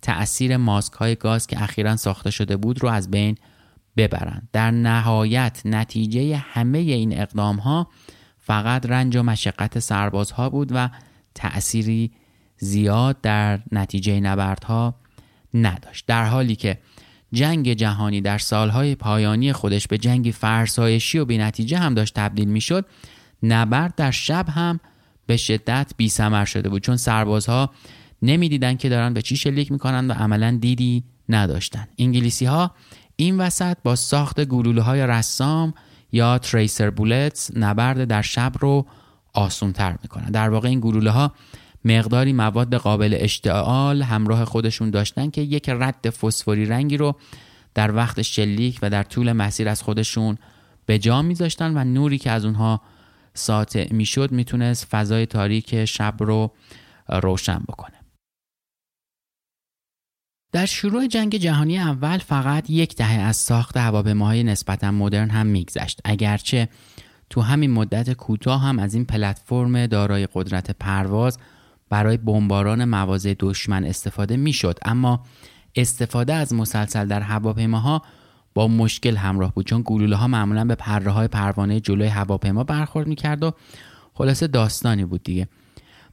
تأثیر 0.02 0.56
ماسک 0.56 0.92
های 0.92 1.14
گاز 1.14 1.46
که 1.46 1.62
اخیرا 1.62 1.96
ساخته 1.96 2.30
شده 2.30 2.56
بود 2.56 2.82
رو 2.82 2.88
از 2.88 3.10
بین 3.10 3.38
ببرند. 3.96 4.48
در 4.52 4.70
نهایت 4.70 5.62
نتیجه 5.64 6.36
همه 6.36 6.78
این 6.78 7.20
اقدام 7.20 7.56
ها 7.56 7.88
فقط 8.38 8.86
رنج 8.86 9.16
و 9.16 9.22
مشقت 9.22 9.78
سربازها 9.78 10.50
بود 10.50 10.68
و 10.74 10.88
تأثیری 11.34 12.10
زیاد 12.56 13.20
در 13.20 13.60
نتیجه 13.72 14.20
نبردها 14.20 15.01
نداشت. 15.55 16.07
در 16.07 16.24
حالی 16.24 16.57
که 16.57 16.78
جنگ 17.32 17.72
جهانی 17.72 18.20
در 18.20 18.38
سالهای 18.38 18.94
پایانی 18.94 19.53
خودش 19.53 19.88
به 19.88 19.98
جنگی 19.98 20.32
فرسایشی 20.32 21.18
و 21.18 21.24
نتیجه 21.32 21.78
هم 21.78 21.94
داشت 21.94 22.14
تبدیل 22.14 22.48
می‌شد 22.48 22.86
نبرد 23.42 23.94
در 23.94 24.11
شب 24.11 24.48
هم 24.48 24.80
به 25.26 25.36
شدت 25.36 25.92
بی 25.96 26.09
شده 26.46 26.68
بود. 26.68 26.82
چون 26.82 26.96
سربازها 26.96 27.70
نمی‌دیدن 28.22 28.76
که 28.76 28.88
دارن 28.88 29.14
به 29.14 29.22
چی 29.22 29.36
شلیک 29.36 29.72
می‌کنن 29.72 30.11
و 30.11 30.12
عملا 30.12 30.59
دیدی 30.61 31.05
نداشتن. 31.28 31.88
انگلیسی 31.98 32.44
ها 32.44 32.70
این 33.16 33.38
وسط 33.38 33.76
با 33.84 33.96
ساخت 33.96 34.44
گلوله 34.44 34.82
های 34.82 35.07
رسام 35.07 35.74
یا 36.12 36.38
تریسر 36.38 36.90
بولتس 36.90 37.50
نبرد 37.57 38.05
در 38.05 38.22
شب 38.22 38.53
رو 38.61 38.86
آسونتر 39.32 39.96
می‌کنن. 40.03 40.30
در 40.30 40.48
واقع 40.48 40.68
این 40.68 40.80
گلوله 40.80 41.11
ها 41.11 41.32
مقداری 41.85 42.33
مواد 42.33 42.74
قابل 42.74 43.16
اشتعال 43.18 44.03
همراه 44.03 44.45
خودشون 44.45 44.91
داشتن 44.91 45.30
که 45.30 45.41
یک 45.41 45.68
رد 45.68 46.11
فسفوری 46.11 46.66
رنگی 46.66 46.97
رو 46.97 47.16
در 47.74 47.97
وقت 47.97 48.22
شلیک 48.22 48.78
و 48.83 48.91
در 48.91 49.03
طول 49.03 49.33
مسیر 49.33 49.68
از 49.68 49.83
خودشون 49.83 50.39
به 50.87 50.99
جا 50.99 51.22
میذاشتن 51.22 51.78
و 51.78 51.85
نوری 51.85 52.18
که 52.18 52.30
از 52.30 52.45
اونها 52.45 52.83
ساطع 53.35 53.93
می‌شد 53.93 54.33
می‌تونست 54.33 54.85
فضای 54.85 55.26
تاریک 55.26 55.85
شب 55.85 56.14
رو 56.18 56.53
روشن 57.09 57.59
بکنه. 57.68 57.97
در 60.53 60.66
شروع 60.66 61.07
جنگ 61.07 61.37
جهانی 61.37 61.78
اول 61.78 62.18
فقط 62.18 62.70
یک 62.70 62.97
دهه 62.97 63.20
از 63.20 63.37
ساخت 63.37 63.76
هواپیماهای 63.76 64.43
نسبتا 64.43 64.91
مدرن 64.91 65.30
هم 65.30 65.47
میگذشت. 65.47 66.01
اگرچه 66.05 66.68
تو 67.30 67.41
همین 67.41 67.70
مدت 67.70 68.12
کوتاه 68.12 68.62
هم 68.62 68.78
از 68.78 68.95
این 68.95 69.05
پلتفرم 69.05 69.87
دارای 69.87 70.28
قدرت 70.35 70.70
پرواز 70.70 71.39
برای 71.93 72.16
بمباران 72.16 72.84
مواضع 72.84 73.34
دشمن 73.38 73.84
استفاده 73.84 74.36
می‌شد. 74.36 74.78
اما 74.84 75.22
استفاده 75.76 76.34
از 76.34 76.55
مسلسل 76.55 77.07
در 77.07 77.20
هواپیماها 77.20 78.03
با 78.55 78.68
مشکل 78.68 79.16
همراه 79.16 79.55
بود 79.55 79.66
چون 79.66 79.82
گلوله 79.86 80.16
ها 80.16 80.28
معمولا 80.28 80.64
به 80.64 80.74
پره 80.74 81.11
های 81.11 81.28
پروانه 81.28 81.80
جلوی 81.80 82.09
هواپیما 82.09 82.64
برخورد 82.64 83.07
می‌کرد 83.07 83.43
و 83.43 83.53
خلاصه 84.14 84.47
داستانی 84.47 85.05
بود 85.05 85.22
دیگه. 85.22 85.49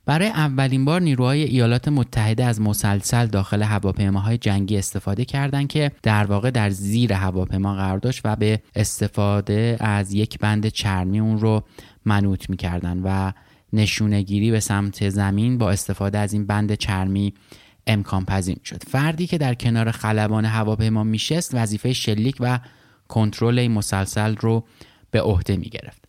برای 0.06 0.28
اولین 0.28 0.86
بار 0.86 1.02
نیروهای 1.02 1.44
ایالات 1.44 1.88
متحده 1.88 2.46
از 2.46 2.62
مسلسل 2.62 3.26
داخل 3.26 3.62
هواپیماهای 3.62 4.38
جنگی 4.38 4.78
استفاده 4.78 5.26
کردند 5.26 5.68
که 5.68 5.92
در 6.04 6.26
واقع 6.26 6.52
در 6.52 6.70
زیر 6.70 7.14
هواپیما 7.14 7.76
قرار 7.76 7.98
داشت 7.98 8.22
و 8.24 8.36
به 8.36 8.62
استفاده 8.76 9.78
از 9.80 10.14
یک 10.14 10.40
بند 10.40 10.68
چرمی 10.68 11.20
اون 11.20 11.40
رو 11.40 11.64
منوط 12.06 12.50
می‌کردن 12.50 13.02
و 13.04 13.32
نشونگیری 13.74 14.52
به 14.52 14.60
سمت 14.60 15.10
زمین 15.10 15.58
با 15.58 15.72
استفاده 15.72 16.18
از 16.18 16.34
این 16.34 16.46
بند 16.46 16.74
چرمی 16.74 17.34
امکان 17.88 18.26
پذیر 18.26 18.58
شد 18.66 18.84
فردی 18.84 19.28
که 19.28 19.38
در 19.38 19.54
کنار 19.54 19.92
خلبان 19.92 20.46
هواپیما 20.46 21.04
میشست 21.04 21.56
وظیفه 21.56 21.94
شلیک 21.94 22.36
و 22.40 22.60
کنترل 23.08 23.60
این 23.60 23.72
مسلسل 23.72 24.36
رو 24.36 24.64
به 25.12 25.22
عهده 25.22 25.58
می 25.58 25.70
گرفت. 25.70 26.06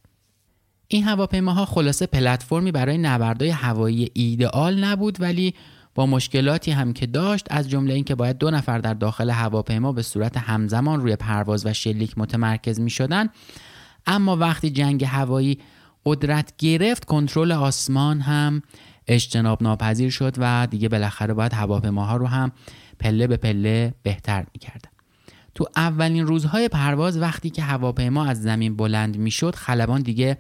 این 0.89 1.05
هواپیماها 1.05 1.65
خلاصه 1.65 2.07
پلتفرمی 2.07 2.73
برای 2.73 2.99
نبردهای 2.99 3.51
هوایی 3.51 4.11
ایدئال 4.15 4.85
نبود 4.85 5.21
ولی 5.21 5.55
با 5.95 6.07
مشکلاتی 6.07 6.71
هم 6.71 6.93
که 6.93 7.07
داشت 7.07 7.47
از 7.51 7.71
جمله 7.71 7.95
اینکه 7.95 8.15
باید 8.15 8.39
دو 8.39 8.51
نفر 8.51 8.79
در 8.79 8.95
داخل 8.95 9.31
هواپیما 9.31 9.93
به 9.93 10.03
صورت 10.03 10.37
همزمان 10.37 11.01
روی 11.01 11.17
پرواز 11.17 11.67
و 11.67 11.73
شلیک 11.73 12.19
متمرکز 12.19 12.81
می 12.81 12.91
شدن 12.91 13.29
اما 14.07 14.37
وقتی 14.37 14.71
جنگ 14.71 15.05
هوایی 15.05 15.59
قدرت 16.07 16.53
گرفت 16.59 17.05
کنترل 17.05 17.53
آسمان 17.53 18.21
هم 18.21 18.63
اجتناب 19.07 19.63
ناپذیر 19.63 20.11
شد 20.11 20.35
و 20.39 20.69
دیگه 20.71 20.89
بالاخره 20.89 21.35
باید 21.35 21.53
هواپیماها 21.55 22.17
رو 22.17 22.27
هم 22.27 22.53
پله 22.99 23.27
به 23.27 23.37
پله 23.37 23.95
بهتر 24.03 24.47
می‌کردن 24.55 24.91
تو 25.55 25.67
اولین 25.77 26.27
روزهای 26.27 26.69
پرواز 26.69 27.19
وقتی 27.19 27.51
که 27.51 27.63
هواپیما 27.63 28.25
از 28.25 28.43
زمین 28.43 28.77
بلند 28.77 29.17
می‌شد 29.17 29.55
خلبان 29.55 30.03
دیگه 30.03 30.39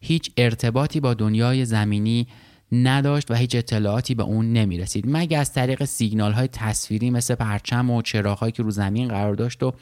هیچ 0.00 0.30
ارتباطی 0.36 1.00
با 1.00 1.14
دنیای 1.14 1.64
زمینی 1.64 2.26
نداشت 2.72 3.30
و 3.30 3.34
هیچ 3.34 3.54
اطلاعاتی 3.54 4.14
به 4.14 4.22
اون 4.22 4.52
نمی 4.52 4.78
رسید 4.78 5.04
مگه 5.08 5.38
از 5.38 5.52
طریق 5.52 5.84
سیگنال 5.84 6.32
های 6.32 6.48
تصویری 6.48 7.10
مثل 7.10 7.34
پرچم 7.34 7.90
و 7.90 8.02
چراغ 8.02 8.50
که 8.50 8.62
رو 8.62 8.70
زمین 8.70 9.08
قرار 9.08 9.34
داشت 9.34 9.62
و 9.62 9.72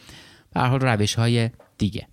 به 0.55 0.61
حال 0.61 0.81
روش 0.81 1.15
های 1.15 1.51
دیگه. 1.79 2.07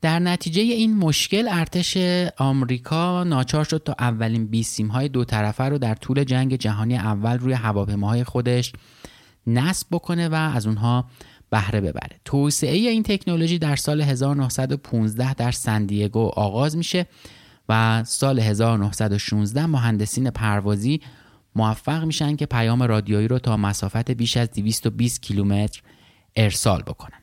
در 0.00 0.18
نتیجه 0.18 0.62
این 0.62 0.96
مشکل 0.96 1.48
ارتش 1.50 1.96
آمریکا 2.36 3.24
ناچار 3.24 3.64
شد 3.64 3.82
تا 3.84 3.94
اولین 3.98 4.46
بیسیم 4.46 4.88
های 4.88 5.08
دو 5.08 5.24
طرفه 5.24 5.64
رو 5.64 5.78
در 5.78 5.94
طول 5.94 6.24
جنگ 6.24 6.56
جهانی 6.56 6.96
اول 6.96 7.38
روی 7.38 7.52
هواپیماهای 7.52 8.24
خودش 8.24 8.72
نصب 9.46 9.86
بکنه 9.90 10.28
و 10.28 10.34
از 10.34 10.66
اونها 10.66 11.04
بهره 11.50 11.80
ببره. 11.80 12.20
توسعه 12.24 12.76
این 12.76 13.02
تکنولوژی 13.02 13.58
در 13.58 13.76
سال 13.76 14.00
1915 14.00 15.34
در 15.34 15.50
سندیگو 15.50 16.26
آغاز 16.36 16.76
میشه 16.76 17.06
و 17.68 18.04
سال 18.04 18.40
1916 18.40 19.66
مهندسین 19.66 20.30
پروازی 20.30 21.00
موفق 21.54 22.04
میشن 22.04 22.36
که 22.36 22.46
پیام 22.46 22.82
رادیویی 22.82 23.28
رو 23.28 23.38
تا 23.38 23.56
مسافت 23.56 24.10
بیش 24.10 24.36
از 24.36 24.50
220 24.50 25.22
کیلومتر 25.22 25.82
ارسال 26.36 26.82
بکنن. 26.82 27.18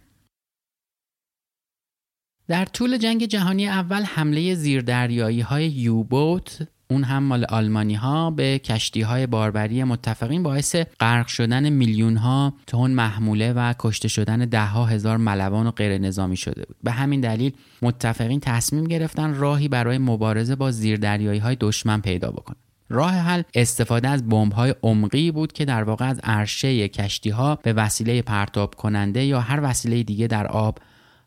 در 2.48 2.66
طول 2.66 2.98
جنگ 2.98 3.26
جهانی 3.26 3.68
اول 3.68 4.04
حمله 4.04 4.56
زیردریایی 4.56 5.42
های 5.42 5.68
یوبوت 5.68 6.68
اون 6.90 7.04
هم 7.04 7.24
مال 7.24 7.46
آلمانی 7.46 7.94
ها 7.94 8.32
به 8.32 8.60
کشتی 8.60 9.02
های 9.02 9.28
باربری 9.28 9.84
متفقین 9.84 10.44
باعث 10.44 10.76
غرق 11.00 11.28
شدن 11.28 11.70
میلیون 11.70 12.18
ها 12.18 12.54
تن 12.68 12.92
محموله 12.92 13.54
و 13.54 13.74
کشته 13.80 14.08
شدن 14.08 14.40
ده 14.40 14.66
ها 14.66 14.86
هزار 14.86 15.18
ملوان 15.18 15.68
و 15.68 15.72
غیر 15.72 15.98
نظامی 15.98 16.38
شده 16.38 16.66
بود. 16.66 16.76
به 16.84 16.92
همین 16.92 17.22
دلیل 17.22 17.52
متفقین 17.82 18.40
تصمیم 18.40 18.84
گرفتن 18.84 19.36
راهی 19.36 19.68
برای 19.68 19.98
مبارزه 19.98 20.56
با 20.56 20.72
زیردریایی 20.72 21.40
های 21.40 21.58
دشمن 21.60 22.02
پیدا 22.02 22.32
بکنن. 22.32 22.58
راه 22.90 23.12
حل 23.12 23.42
استفاده 23.54 24.08
از 24.08 24.30
بمب 24.30 24.54
های 24.54 24.76
عمقی 24.84 25.32
بود 25.32 25.54
که 25.54 25.66
در 25.66 25.84
واقع 25.84 26.10
از 26.10 26.20
عرشه 26.24 26.88
کشتی 26.88 27.30
ها 27.30 27.56
به 27.64 27.74
وسیله 27.74 28.22
پرتاب 28.22 28.76
کننده 28.76 29.26
یا 29.26 29.40
هر 29.40 29.60
وسیله 29.64 30.04
دیگه 30.04 30.28
در 30.28 30.48
آب 30.48 30.80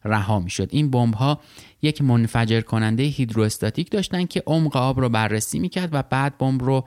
رها 0.05 0.44
شد 0.48 0.68
این 0.70 0.90
بمب 0.90 1.14
ها 1.14 1.40
یک 1.82 2.03
منفجر 2.03 2.61
کننده 2.61 3.03
هیدروستاتیک 3.03 3.90
داشتن 3.90 4.26
که 4.26 4.42
عمق 4.46 4.76
آب 4.76 5.01
رو 5.01 5.09
بررسی 5.09 5.59
می‌کرد 5.59 5.88
و 5.92 6.03
بعد 6.03 6.38
بمب 6.38 6.62
رو 6.62 6.84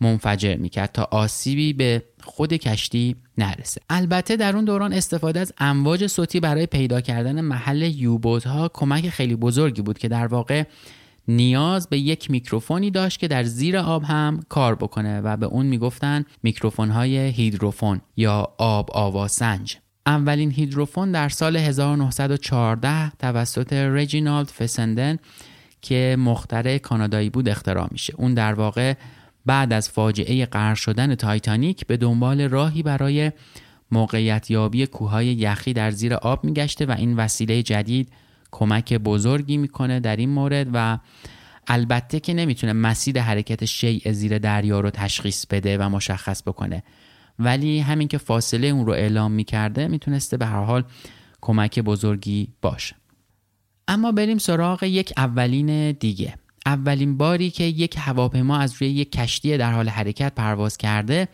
منفجر 0.00 0.56
می‌کرد 0.56 0.92
تا 0.92 1.08
آسیبی 1.10 1.72
به 1.72 2.02
خود 2.22 2.52
کشتی 2.52 3.16
نرسه. 3.38 3.80
البته 3.90 4.36
در 4.36 4.56
اون 4.56 4.64
دوران 4.64 4.92
استفاده 4.92 5.40
از 5.40 5.52
امواج 5.58 6.06
صوتی 6.06 6.40
برای 6.40 6.66
پیدا 6.66 7.00
کردن 7.00 7.40
محل 7.40 7.82
یوبوت 7.82 8.46
ها 8.46 8.68
کمک 8.68 9.08
خیلی 9.08 9.36
بزرگی 9.36 9.82
بود 9.82 9.98
که 9.98 10.08
در 10.08 10.26
واقع 10.26 10.64
نیاز 11.28 11.88
به 11.88 11.98
یک 11.98 12.30
میکروفونی 12.30 12.90
داشت 12.90 13.18
که 13.18 13.28
در 13.28 13.42
زیر 13.42 13.76
آب 13.76 14.04
هم 14.04 14.40
کار 14.48 14.74
بکنه 14.74 15.20
و 15.20 15.36
به 15.36 15.46
اون 15.46 15.66
می‌گفتن 15.66 16.24
میکروفون 16.42 16.90
های 16.90 17.16
هیدروفون 17.16 18.00
یا 18.16 18.54
آب 18.58 18.90
آواسنج 18.92 19.76
اولین 20.06 20.50
هیدروفون 20.50 21.12
در 21.12 21.28
سال 21.28 21.56
1914 21.56 23.10
توسط 23.10 23.72
رجینالد 23.72 24.48
فسندن 24.48 25.18
که 25.82 26.16
مختره 26.18 26.78
کانادایی 26.78 27.30
بود 27.30 27.48
اختراع 27.48 27.88
میشه. 27.90 28.14
اون 28.16 28.34
در 28.34 28.54
واقع 28.54 28.94
بعد 29.46 29.72
از 29.72 29.88
فاجعه 29.88 30.46
غرق 30.46 30.76
شدن 30.76 31.14
تایتانیک 31.14 31.86
به 31.86 31.96
دنبال 31.96 32.40
راهی 32.40 32.82
برای 32.82 33.32
موقعیت 33.90 34.50
یابی 34.50 34.86
کوههای 34.86 35.26
یخی 35.26 35.72
در 35.72 35.90
زیر 35.90 36.14
آب 36.14 36.44
میگشته 36.44 36.86
و 36.86 36.94
این 36.98 37.16
وسیله 37.16 37.62
جدید 37.62 38.08
کمک 38.50 38.94
بزرگی 38.94 39.56
می‌کنه 39.56 40.00
در 40.00 40.16
این 40.16 40.30
مورد 40.30 40.66
و 40.72 40.98
البته 41.66 42.20
که 42.20 42.34
نمی‌تونه 42.34 42.72
مسیر 42.72 43.20
حرکت 43.20 43.64
شیء 43.64 44.12
زیر 44.12 44.38
دریا 44.38 44.80
رو 44.80 44.90
تشخیص 44.90 45.46
بده 45.46 45.78
و 45.78 45.88
مشخص 45.88 46.42
بکنه. 46.42 46.82
ولی 47.38 47.78
همین 47.80 48.08
که 48.08 48.18
فاصله 48.18 48.66
اون 48.66 48.86
رو 48.86 48.92
اعلام 48.92 49.32
می‌کرده 49.32 49.88
می‌تونسته 49.88 50.36
به 50.36 50.46
هر 50.46 50.64
حال 50.64 50.84
کمک 51.40 51.78
بزرگی 51.80 52.48
باشه. 52.62 52.96
اما 53.88 54.12
بریم 54.12 54.38
سراغ 54.38 54.82
یک 54.82 55.12
اولین 55.16 55.92
دیگه. 55.92 56.34
اولین 56.66 57.16
باری 57.16 57.50
که 57.50 57.64
یک 57.64 57.94
هواپیما 57.98 58.58
از 58.58 58.82
روی 58.82 58.90
یک 58.90 59.12
کشتی 59.12 59.58
در 59.58 59.72
حال 59.72 59.88
حرکت 59.88 60.34
پرواز 60.34 60.76
کرده 60.76 61.28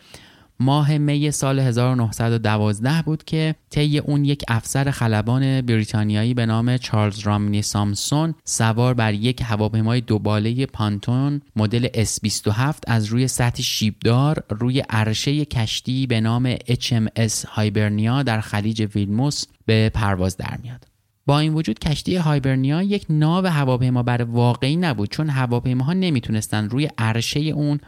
ماه 0.61 0.97
می 0.97 1.31
سال 1.31 1.59
1912 1.59 3.01
بود 3.05 3.23
که 3.23 3.55
طی 3.69 3.97
اون 3.97 4.25
یک 4.25 4.43
افسر 4.47 4.91
خلبان 4.91 5.61
بریتانیایی 5.61 6.33
به 6.33 6.45
نام 6.45 6.77
چارلز 6.77 7.19
رامنی 7.19 7.61
سامسون 7.61 8.33
سوار 8.43 8.93
بر 8.93 9.13
یک 9.13 9.41
هواپیمای 9.45 10.01
دوباله 10.01 10.65
پانتون 10.65 11.41
مدل 11.55 11.87
S27 11.87 12.75
از 12.87 13.05
روی 13.05 13.27
سطح 13.27 13.61
شیبدار 13.61 14.43
روی 14.49 14.79
عرشه 14.79 15.45
کشتی 15.45 16.07
به 16.07 16.21
نام 16.21 16.55
HMS 16.55 17.45
هایبرنیا 17.47 18.23
در 18.23 18.41
خلیج 18.41 18.87
ویلموس 18.95 19.43
به 19.65 19.91
پرواز 19.93 20.37
در 20.37 20.57
میاد. 20.63 20.85
با 21.25 21.39
این 21.39 21.53
وجود 21.53 21.79
کشتی 21.79 22.15
هایبرنیا 22.15 22.81
یک 22.81 23.05
ناو 23.09 23.45
هواپیما 23.45 24.03
بر 24.03 24.21
واقعی 24.21 24.75
نبود 24.75 25.09
چون 25.09 25.29
هواپیماها 25.29 25.93
نمی‌تونستن 25.93 26.69
روی 26.69 26.89
عرشه 26.97 27.39
اون 27.39 27.79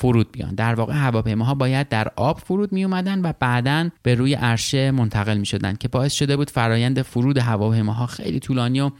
فرود 0.00 0.32
بیان. 0.32 0.54
در 0.54 0.74
واقع 0.74 0.92
هواپیماها 0.92 1.54
باید 1.54 1.88
در 1.88 2.12
آب 2.16 2.38
فرود 2.38 2.72
می 2.72 2.84
اومدن 2.84 3.22
و 3.22 3.32
بعدا 3.40 3.88
به 4.02 4.14
روی 4.14 4.34
عرشه 4.34 4.90
منتقل 4.90 5.38
می 5.38 5.46
شدن 5.46 5.74
که 5.74 5.88
باعث 5.88 6.12
شده 6.12 6.36
بود 6.36 6.50
فرایند 6.50 7.02
فرود 7.02 7.38
هواپیماها 7.38 8.06
خیلی 8.06 8.40
طولانی 8.40 8.80
و 8.80 8.90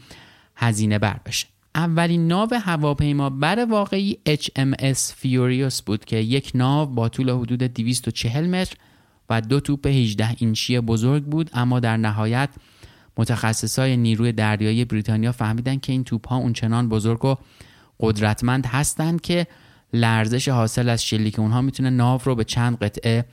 هزینه 0.55 0.99
بر 0.99 1.19
بشه. 1.25 1.47
اولین 1.75 2.27
ناو 2.27 2.49
هواپیما 2.53 3.29
بر 3.29 3.65
واقعی 3.65 4.17
HMS 4.29 4.97
فیوریوس 5.15 5.81
بود 5.81 6.05
که 6.05 6.15
یک 6.15 6.51
ناو 6.55 6.89
با 6.89 7.09
طول 7.09 7.29
حدود 7.29 7.63
240 7.63 8.47
متر 8.47 8.75
و 9.29 9.41
دو 9.41 9.59
توپ 9.59 9.87
18 9.87 10.35
اینچی 10.37 10.79
بزرگ 10.79 11.23
بود 11.23 11.49
اما 11.53 11.79
در 11.79 11.97
نهایت 11.97 12.49
متخصصای 13.17 13.97
نیروی 13.97 14.31
دریایی 14.31 14.85
بریتانیا 14.85 15.31
فهمیدن 15.31 15.79
که 15.79 15.91
این 15.91 16.03
توپ 16.03 16.27
ها 16.27 16.35
اونچنان 16.35 16.89
بزرگ 16.89 17.25
و 17.25 17.35
قدرتمند 17.99 18.65
هستند 18.65 19.21
که 19.21 19.47
لرزش 19.93 20.47
حاصل 20.47 20.89
از 20.89 21.05
شلیک 21.05 21.39
اونها 21.39 21.61
می‌تونه 21.61 21.89
ناو 21.89 22.21
رو 22.23 22.35
به 22.35 22.43
چند 22.43 22.77
قطعه 22.77 23.25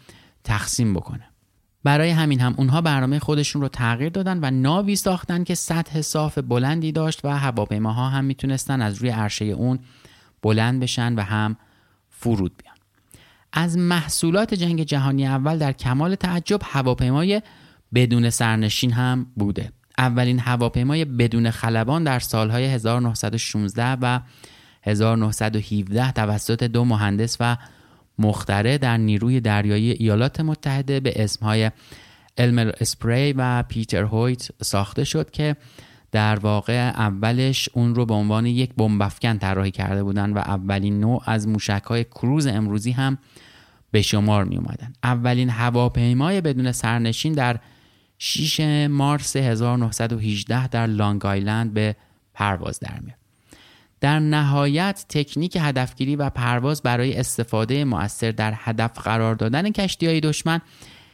تقسیم 0.45 0.95
بکنه. 0.95 1.25
برای 1.85 2.11
همین 2.11 2.41
هم 2.41 2.55
اونها 2.57 2.81
برنامه 2.81 3.19
خودشون 3.19 3.63
رو 3.63 3.69
تغییر 3.69 4.09
دادن 4.09 4.39
و 4.43 4.51
ناوی 4.51 4.97
ساختن 4.97 5.45
که 5.45 5.55
سطح 5.55 6.01
صاف 6.01 6.39
بلندی 6.39 6.93
داشت 6.93 7.25
و 7.25 7.29
هواپیماها 7.29 8.09
هم 8.09 8.25
می‌تونستن 8.25 8.83
از 8.83 8.95
روی 8.95 9.11
عرشه 9.11 9.45
اون 9.45 9.79
بلند 10.43 10.81
بشن 10.81 11.15
و 11.15 11.21
هم 11.21 11.57
فرود 12.09 12.53
بیان. 12.63 12.77
از 13.53 13.79
محصولات 13.79 14.55
جنگ 14.55 14.83
جهانی 14.83 15.27
اول 15.27 15.59
در 15.59 15.73
کمال 15.73 16.15
تعجب 16.15 16.61
هواپیمای 16.65 17.43
بدون 17.95 18.31
سرنشین 18.31 18.93
هم 18.93 19.27
بوده. 19.37 19.73
اولین 19.99 20.39
هواپیمای 20.39 21.05
بدون 21.05 21.51
خلبان 21.51 22.05
در 22.05 22.19
سالهای 22.19 22.65
1916 22.65 23.99
و 24.03 24.21
1917 24.89 26.13
توسط 26.13 26.63
دو 26.63 26.85
مهندس 26.85 27.37
و 27.41 27.57
مختره 28.19 28.79
در 28.79 28.97
نیروی 28.97 29.41
دریایی 29.41 29.91
ایالات 29.91 30.41
متحده 30.41 31.01
به 31.01 31.25
اسمهای 31.25 31.71
المر 32.39 32.73
اسپری 32.81 33.33
و 33.33 33.63
پیتر 33.63 34.03
هویت 34.03 34.49
ساخته 34.63 35.05
شد 35.05 35.31
که 35.31 35.57
در 36.13 36.39
واقع 36.39 36.89
اولش 36.89 37.69
اون 37.73 37.95
رو 37.95 38.07
به 38.07 38.15
عنوان 38.15 38.47
یک 38.47 38.71
بمبافکن 38.77 39.39
طراحی 39.39 39.71
کرده 39.71 40.03
بودند 40.03 40.37
و 40.37 40.39
اولین 40.39 41.01
نوع 41.01 41.23
از 41.27 41.49
موشک 41.49 41.83
های 41.87 42.05
کروز 42.05 42.47
امروزی 42.47 42.91
هم 42.91 43.19
به 43.91 44.03
شمار 44.03 44.45
می 44.45 44.57
اومدن. 44.57 44.93
اولین 45.03 45.51
هواپیمای 45.51 46.41
بدون 46.41 46.73
سرنشین 46.73 47.33
در 47.33 47.61
6 48.19 48.61
مارس 48.91 49.37
1918 49.37 50.69
در 50.69 50.87
لانگ 50.87 51.27
آیلند 51.27 51.75
به 51.75 51.97
پرواز 52.35 52.81
در 52.81 53.01
میاد. 53.01 53.18
در 54.01 54.19
نهایت 54.19 55.05
تکنیک 55.09 55.59
هدفگیری 55.61 56.17
و 56.17 56.31
پرواز 56.31 56.83
برای 56.83 57.17
استفاده 57.17 57.85
مؤثر 57.85 58.31
در 58.31 58.53
هدف 58.57 58.99
قرار 58.99 59.35
دادن 59.35 59.71
کشتی 59.71 60.07
های 60.07 60.21
دشمن 60.21 60.61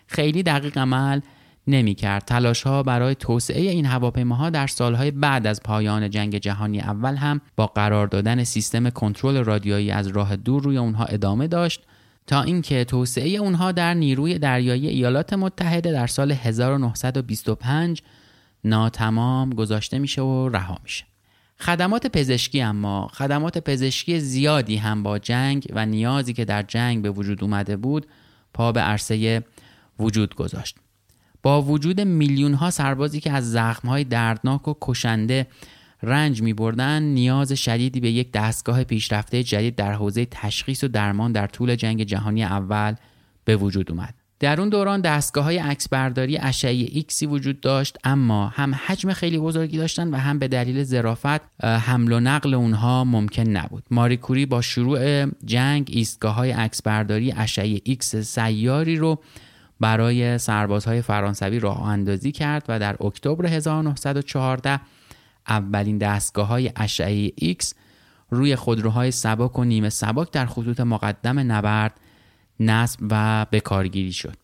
خیلی 0.07 0.43
دقیق 0.43 0.78
عمل 0.78 1.20
نمی 1.66 1.95
کرد. 1.95 2.24
تلاش 2.24 2.62
ها 2.62 2.82
برای 2.82 3.14
توسعه 3.14 3.61
این 3.61 3.87
هواپیماها 3.87 4.51
در 4.51 4.66
سالهای 4.66 5.11
بعد 5.11 5.47
از 5.47 5.62
پایان 5.62 6.11
جنگ 6.11 6.39
جهانی 6.39 6.80
اول 6.80 7.16
هم 7.16 7.41
با 7.57 7.66
قرار 7.66 8.07
دادن 8.07 8.45
سیستم 8.45 8.91
کنترل 8.91 9.45
رادیایی 9.45 9.91
از 9.91 10.07
راه 10.07 10.37
دور 10.37 10.62
روی 10.62 10.78
اونها 10.78 11.05
ادامه 11.05 11.47
داشت 11.47 11.82
تا 12.26 12.43
اینکه 12.43 12.85
توسعه 12.85 13.28
اونها 13.28 13.72
در 13.72 13.95
نیروی 13.95 14.39
دریایی 14.39 14.89
ایالات 14.89 15.32
متحده 15.32 15.93
در 15.93 16.07
سال 16.07 16.32
1925 16.32 18.03
ناتمام 18.64 19.51
گذاشته 19.51 19.99
میشه 19.99 20.22
و 20.22 20.49
رها 20.49 20.78
میشه. 20.82 21.05
خدمات 21.65 22.07
پزشکی 22.07 22.62
اما 22.62 23.09
خدمات 23.12 23.59
پزشکی 23.59 24.21
زیادی 24.21 24.77
هم 24.77 25.03
با 25.03 25.19
جنگ 25.19 25.67
و 25.71 25.87
نیازی 25.87 26.33
که 26.33 26.45
در 26.45 26.62
جنگ 26.62 27.03
به 27.03 27.11
وجود 27.11 27.45
اومده 27.45 27.77
بود 27.77 28.07
پا 28.55 28.73
به 28.73 28.81
عرصه 28.81 29.45
وجود 29.99 30.35
گذاشت. 30.35 30.77
با 31.43 31.62
وجود 31.62 32.01
میلیون 32.01 32.55
ها 32.55 32.71
سربازی 32.71 33.21
که 33.21 33.33
از 33.33 33.53
زخم 33.53 33.89
های 33.89 34.05
دردناک 34.05 34.69
و 34.69 34.75
کشنده 34.81 35.47
رنج 36.03 36.43
می 36.43 36.53
بردن 36.53 37.03
نیاز 37.03 37.53
شدیدی 37.53 38.01
به 38.01 38.11
یک 38.11 38.33
دستگاه 38.33 38.85
پیشرفته 38.85 39.43
جدید 39.43 39.77
در 39.77 39.93
حوزه 39.93 40.27
تشخیص 40.31 40.85
و 40.85 40.89
درمان 40.89 41.33
در 41.33 41.47
طول 41.47 41.75
جنگ 41.75 42.03
جهانی 42.03 42.45
اول 42.45 42.95
به 43.45 43.57
وجود 43.57 43.91
اومد. 43.91 44.15
در 44.41 44.61
اون 44.61 44.68
دوران 44.68 45.01
دستگاه 45.01 45.45
های 45.45 45.59
عکسبرداری 45.59 46.39
اشعه 46.39 46.89
ایکسی 46.93 47.26
وجود 47.26 47.61
داشت 47.61 47.99
اما 48.05 48.49
هم 48.49 48.74
حجم 48.87 49.12
خیلی 49.12 49.39
بزرگی 49.39 49.78
داشتن 49.78 50.09
و 50.09 50.16
هم 50.16 50.39
به 50.39 50.49
دلیل 50.49 50.85
ظرافت 50.85 51.64
حمل 51.64 52.12
و 52.12 52.20
نقل 52.20 52.55
اونها 52.55 53.05
ممکن 53.05 53.43
نبود. 53.43 53.85
ماری 53.91 54.16
کوری 54.16 54.47
با 54.47 54.61
شروع 54.61 55.26
جنگ 55.45 55.91
ایستگاه 55.93 56.35
های 56.35 56.51
عکسبرداری 56.51 57.32
اشعه 57.32 57.80
ایکس 57.85 58.16
سیاری 58.16 58.97
رو 58.97 59.18
برای 59.80 60.39
سربازهای 60.39 61.03
فرانسوی 61.03 61.61
راه 61.61 61.89
اندازی 61.89 62.32
کرد 62.32 62.64
و 62.68 62.78
در 62.78 62.97
اکتبر 63.01 63.47
1914 63.47 64.80
اولین 65.49 65.99
دستگاه 65.99 66.47
های 66.47 66.70
اشعه 66.76 67.32
ایکس 67.37 67.74
روی 68.30 68.57
خودروهای 68.57 69.11
سبک 69.11 69.59
و 69.59 69.64
نیمه 69.64 69.89
سبک 69.89 70.30
در 70.30 70.47
خطوط 70.47 70.80
مقدم 70.80 71.53
نبرد 71.53 72.01
نصب 72.61 73.01
و 73.11 73.47
بکارگیری 73.53 74.13
شد. 74.13 74.37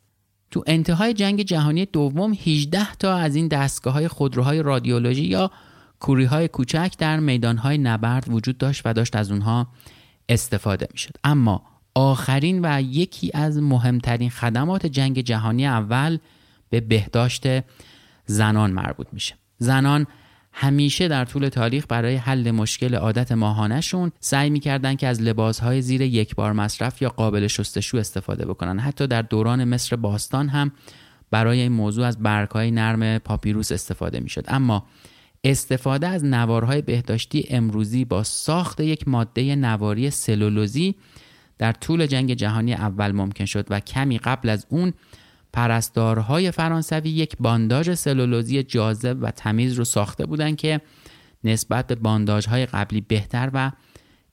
تو 0.50 0.64
انتهای 0.66 1.14
جنگ 1.14 1.42
جهانی 1.42 1.86
دوم 1.86 2.32
18 2.32 2.94
تا 2.94 3.16
از 3.16 3.36
این 3.36 3.48
دستگاه 3.48 3.94
های 3.94 4.08
خودروهای 4.08 4.62
رادیولوژی 4.62 5.24
یا 5.24 5.50
کوری 6.00 6.24
های 6.24 6.48
کوچک 6.48 6.94
در 6.98 7.20
میدان 7.20 7.56
های 7.56 7.78
نبرد 7.78 8.24
وجود 8.28 8.58
داشت 8.58 8.82
و 8.84 8.92
داشت 8.92 9.16
از 9.16 9.30
اونها 9.30 9.68
استفاده 10.28 10.88
می 10.92 10.98
شد 10.98 11.14
اما 11.24 11.62
آخرین 11.94 12.60
و 12.64 12.82
یکی 12.82 13.30
از 13.34 13.58
مهمترین 13.58 14.30
خدمات 14.30 14.86
جنگ 14.86 15.20
جهانی 15.20 15.66
اول 15.66 16.18
به 16.70 16.80
بهداشت 16.80 17.44
زنان 18.26 18.70
مربوط 18.70 19.06
میشه. 19.12 19.34
زنان 19.58 20.06
همیشه 20.52 21.08
در 21.08 21.24
طول 21.24 21.48
تاریخ 21.48 21.84
برای 21.88 22.16
حل 22.16 22.50
مشکل 22.50 22.94
عادت 22.94 23.32
ماهانشون 23.32 24.12
سعی 24.20 24.50
می‌کردن 24.50 24.94
که 24.94 25.06
از 25.06 25.22
لباسهای 25.22 25.82
زیر 25.82 26.00
یک 26.00 26.34
بار 26.34 26.52
مصرف 26.52 27.02
یا 27.02 27.08
قابل 27.08 27.46
شستشو 27.46 27.98
استفاده 27.98 28.46
بکنن. 28.46 28.78
حتی 28.78 29.06
در 29.06 29.22
دوران 29.22 29.64
مصر 29.64 29.96
باستان 29.96 30.48
هم 30.48 30.72
برای 31.30 31.60
این 31.60 31.72
موضوع 31.72 32.06
از 32.06 32.22
برگهای 32.22 32.70
نرم 32.70 33.18
پاپیروس 33.18 33.72
استفاده 33.72 34.20
می‌شد. 34.20 34.44
اما 34.48 34.86
استفاده 35.44 36.08
از 36.08 36.24
نوارهای 36.24 36.82
بهداشتی 36.82 37.46
امروزی 37.50 38.04
با 38.04 38.22
ساخت 38.22 38.80
یک 38.80 39.08
ماده 39.08 39.56
نواری 39.56 40.10
سلولوزی 40.10 40.94
در 41.58 41.72
طول 41.72 42.06
جنگ 42.06 42.34
جهانی 42.34 42.74
اول 42.74 43.12
ممکن 43.12 43.44
شد 43.44 43.66
و 43.70 43.80
کمی 43.80 44.18
قبل 44.18 44.48
از 44.48 44.66
اون 44.68 44.92
پرستارهای 45.52 46.50
فرانسوی 46.50 47.10
یک 47.10 47.36
بانداژ 47.40 47.94
سلولوزی 47.94 48.62
جاذب 48.62 49.16
و 49.20 49.30
تمیز 49.30 49.74
رو 49.74 49.84
ساخته 49.84 50.26
بودند 50.26 50.56
که 50.56 50.80
نسبت 51.44 51.86
به 51.86 51.94
بانداژهای 51.94 52.66
قبلی 52.66 53.00
بهتر 53.00 53.50
و 53.54 53.72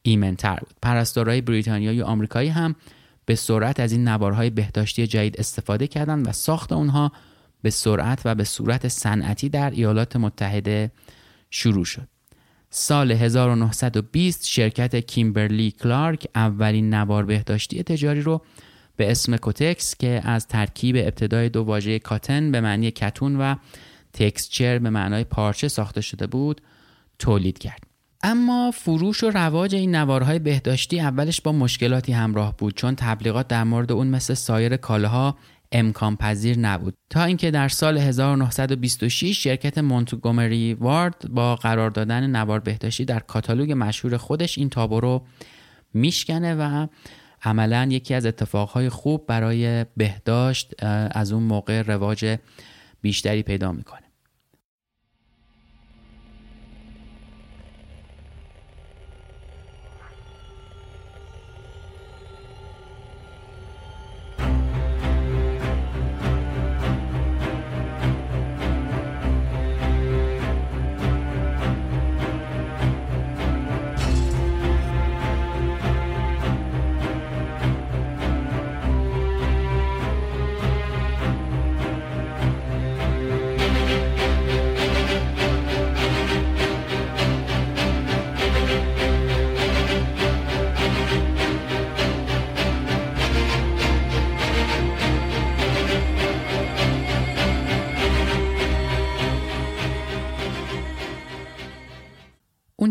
ایمنتر 0.01 0.55
بود. 0.59 0.73
پرستارهای 0.81 1.41
بریتانیایی 1.41 2.01
و 2.01 2.05
آمریکایی 2.05 2.49
هم 2.49 2.75
به 3.25 3.35
سرعت 3.35 3.79
از 3.79 3.91
این 3.91 4.07
نوارهای 4.07 4.49
بهداشتی 4.49 5.07
جدید 5.07 5.39
استفاده 5.39 5.87
کردند 5.87 6.27
و 6.27 6.31
ساخت 6.31 6.71
اونها 6.71 7.11
به 7.61 7.69
سرعت 7.69 8.21
و 8.25 8.35
به 8.35 8.43
صورت 8.43 8.87
صنعتی 8.87 9.49
در 9.49 9.69
ایالات 9.69 10.15
متحده 10.15 10.91
شروع 11.49 11.85
شد. 11.85 12.07
سال 12.69 13.11
1920 13.11 14.47
شرکت 14.47 14.95
کیمبرلی 14.95 15.71
کلارک 15.71 16.27
اولین 16.35 16.93
نوار 16.93 17.25
بهداشتی 17.25 17.83
تجاری 17.83 18.21
رو 18.21 18.41
به 18.97 19.11
اسم 19.11 19.37
کوتکس 19.37 19.95
که 19.95 20.21
از 20.23 20.47
ترکیب 20.47 20.95
ابتدای 20.95 21.49
دو 21.49 21.63
واژه 21.63 21.99
کاتن 21.99 22.51
به 22.51 22.61
معنی 22.61 22.91
کتون 22.91 23.35
و 23.35 23.55
تکسچر 24.13 24.79
به 24.79 24.89
معنای 24.89 25.23
پارچه 25.23 25.67
ساخته 25.67 26.01
شده 26.01 26.27
بود 26.27 26.61
تولید 27.19 27.57
کرد. 27.57 27.83
اما 28.23 28.71
فروش 28.71 29.23
و 29.23 29.29
رواج 29.29 29.75
این 29.75 29.95
نوارهای 29.95 30.39
بهداشتی 30.39 30.99
اولش 30.99 31.41
با 31.41 31.51
مشکلاتی 31.51 32.13
همراه 32.13 32.57
بود 32.57 32.75
چون 32.75 32.95
تبلیغات 32.95 33.47
در 33.47 33.63
مورد 33.63 33.91
اون 33.91 34.07
مثل 34.07 34.33
سایر 34.33 34.77
کالاها 34.77 35.37
امکان 35.71 36.15
پذیر 36.15 36.59
نبود. 36.59 36.93
تا 37.09 37.23
اینکه 37.23 37.51
در 37.51 37.67
سال 37.67 37.97
1926 37.97 39.43
شرکت 39.43 39.77
مونتگومری 39.77 40.73
وارد 40.73 41.25
با 41.29 41.55
قرار 41.55 41.89
دادن 41.89 42.27
نوار 42.27 42.59
بهداشتی 42.59 43.05
در 43.05 43.19
کاتالوگ 43.19 43.71
مشهور 43.71 44.17
خودش 44.17 44.57
این 44.57 44.69
تابو 44.69 44.99
رو 44.99 45.25
میشکنه 45.93 46.55
و 46.55 46.87
عملا 47.43 47.87
یکی 47.91 48.13
از 48.13 48.25
اتفاقهای 48.25 48.89
خوب 48.89 49.25
برای 49.27 49.85
بهداشت 49.97 50.83
از 51.11 51.31
اون 51.31 51.43
موقع 51.43 51.81
رواج 51.81 52.37
بیشتری 53.01 53.43
پیدا 53.43 53.71
می‌کنه. 53.71 54.06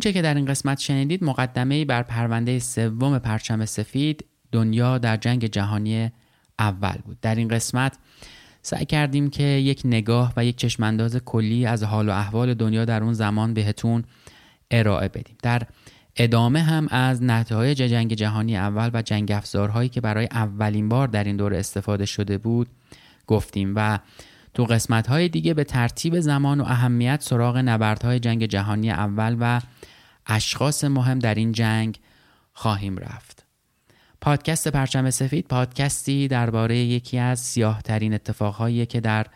اونچه 0.07 0.18
که 0.18 0.22
در 0.22 0.34
این 0.34 0.44
قسمت 0.44 0.78
شنیدید 0.78 1.24
مقدمه 1.24 1.84
بر 1.84 2.02
پرونده 2.02 2.59
سوم 2.59 3.18
پرچم 3.18 3.64
سفید 3.64 4.24
دنیا 4.52 4.98
در 4.98 5.16
جنگ 5.16 5.46
جهانی 5.46 6.11
اول 6.59 6.96
بود. 7.04 7.20
در 7.20 7.34
این 7.34 7.48
قسمت 7.48 7.98
سعی 8.62 8.84
کردیم 8.84 9.30
که 9.30 9.42
یک 9.42 9.82
نگاه 9.84 10.32
و 10.36 10.44
یک 10.44 10.57
چشمانداز 10.57 11.16
کلی 11.16 11.66
از 11.66 11.82
حال 11.82 12.09
و 12.09 12.12
احوال 12.12 12.54
دنیا 12.54 12.84
در 12.84 13.02
اون 13.02 13.12
زمان 13.12 13.54
بهتون 13.54 14.04
ارائه 14.70 15.09
بدیم. 15.09 15.36
در 15.42 15.62
ادامه 16.16 16.62
هم 16.62 16.88
از 16.90 17.22
نتایج 17.22 17.78
جنگ 17.78 18.14
جهانی 18.14 18.57
اول 18.57 18.90
و 18.94 19.02
جنگ 19.02 19.32
افزارهایی 19.32 19.88
که 19.88 20.00
برای 20.00 20.28
اولین 20.30 20.88
بار 20.88 21.09
در 21.09 21.24
این 21.24 21.36
دوره 21.36 21.59
استفاده 21.59 22.07
شده 22.07 22.38
بود 22.38 22.68
گفتیم 23.26 23.72
و 23.76 23.98
تو 24.54 24.64
قسمت 24.64 25.07
های 25.07 25.28
دیگه 25.28 25.54
به 25.54 25.64
ترتیب 25.64 26.20
زمان 26.20 26.61
و 26.61 26.64
اهمیت 26.64 27.22
سراغ 27.22 27.57
نبردهای 27.57 28.20
جنگ 28.20 28.46
جهانی 28.46 28.90
اول 28.90 29.36
و 29.40 29.61
اشخاص 30.26 30.84
مهم 30.84 31.18
در 31.18 31.34
این 31.34 31.52
جنگ 31.52 32.00
خواهیم 32.52 32.98
رفت. 32.98 33.46
پادکست 34.20 34.68
پرچم 34.68 35.10
سفید 35.10 35.48
پادکستی 35.48 36.28
درباره 36.28 36.76
یکی 36.76 37.18
از 37.18 37.40
سیاه 37.40 37.82
ترین 37.82 38.14
اتفاقهایی 38.14 38.86
که 38.86 39.00
در 39.00 39.26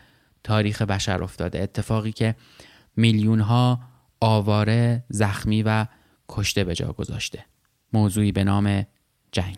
تاریخ 0.43 0.81
بشر 0.81 1.23
افتاده. 1.23 1.61
اتفاقی 1.63 2.11
که 2.11 2.35
میلیون 2.95 3.39
ها 3.39 3.79
آواره 4.21 5.03
زخمی 5.09 5.63
و 5.63 5.85
کشته 6.29 6.63
به 6.63 6.75
جا 6.75 6.93
گذاشته. 6.93 7.45
موضوعی 7.93 8.31
به 8.31 8.43
نام 8.43 8.85
جنگ. 9.31 9.57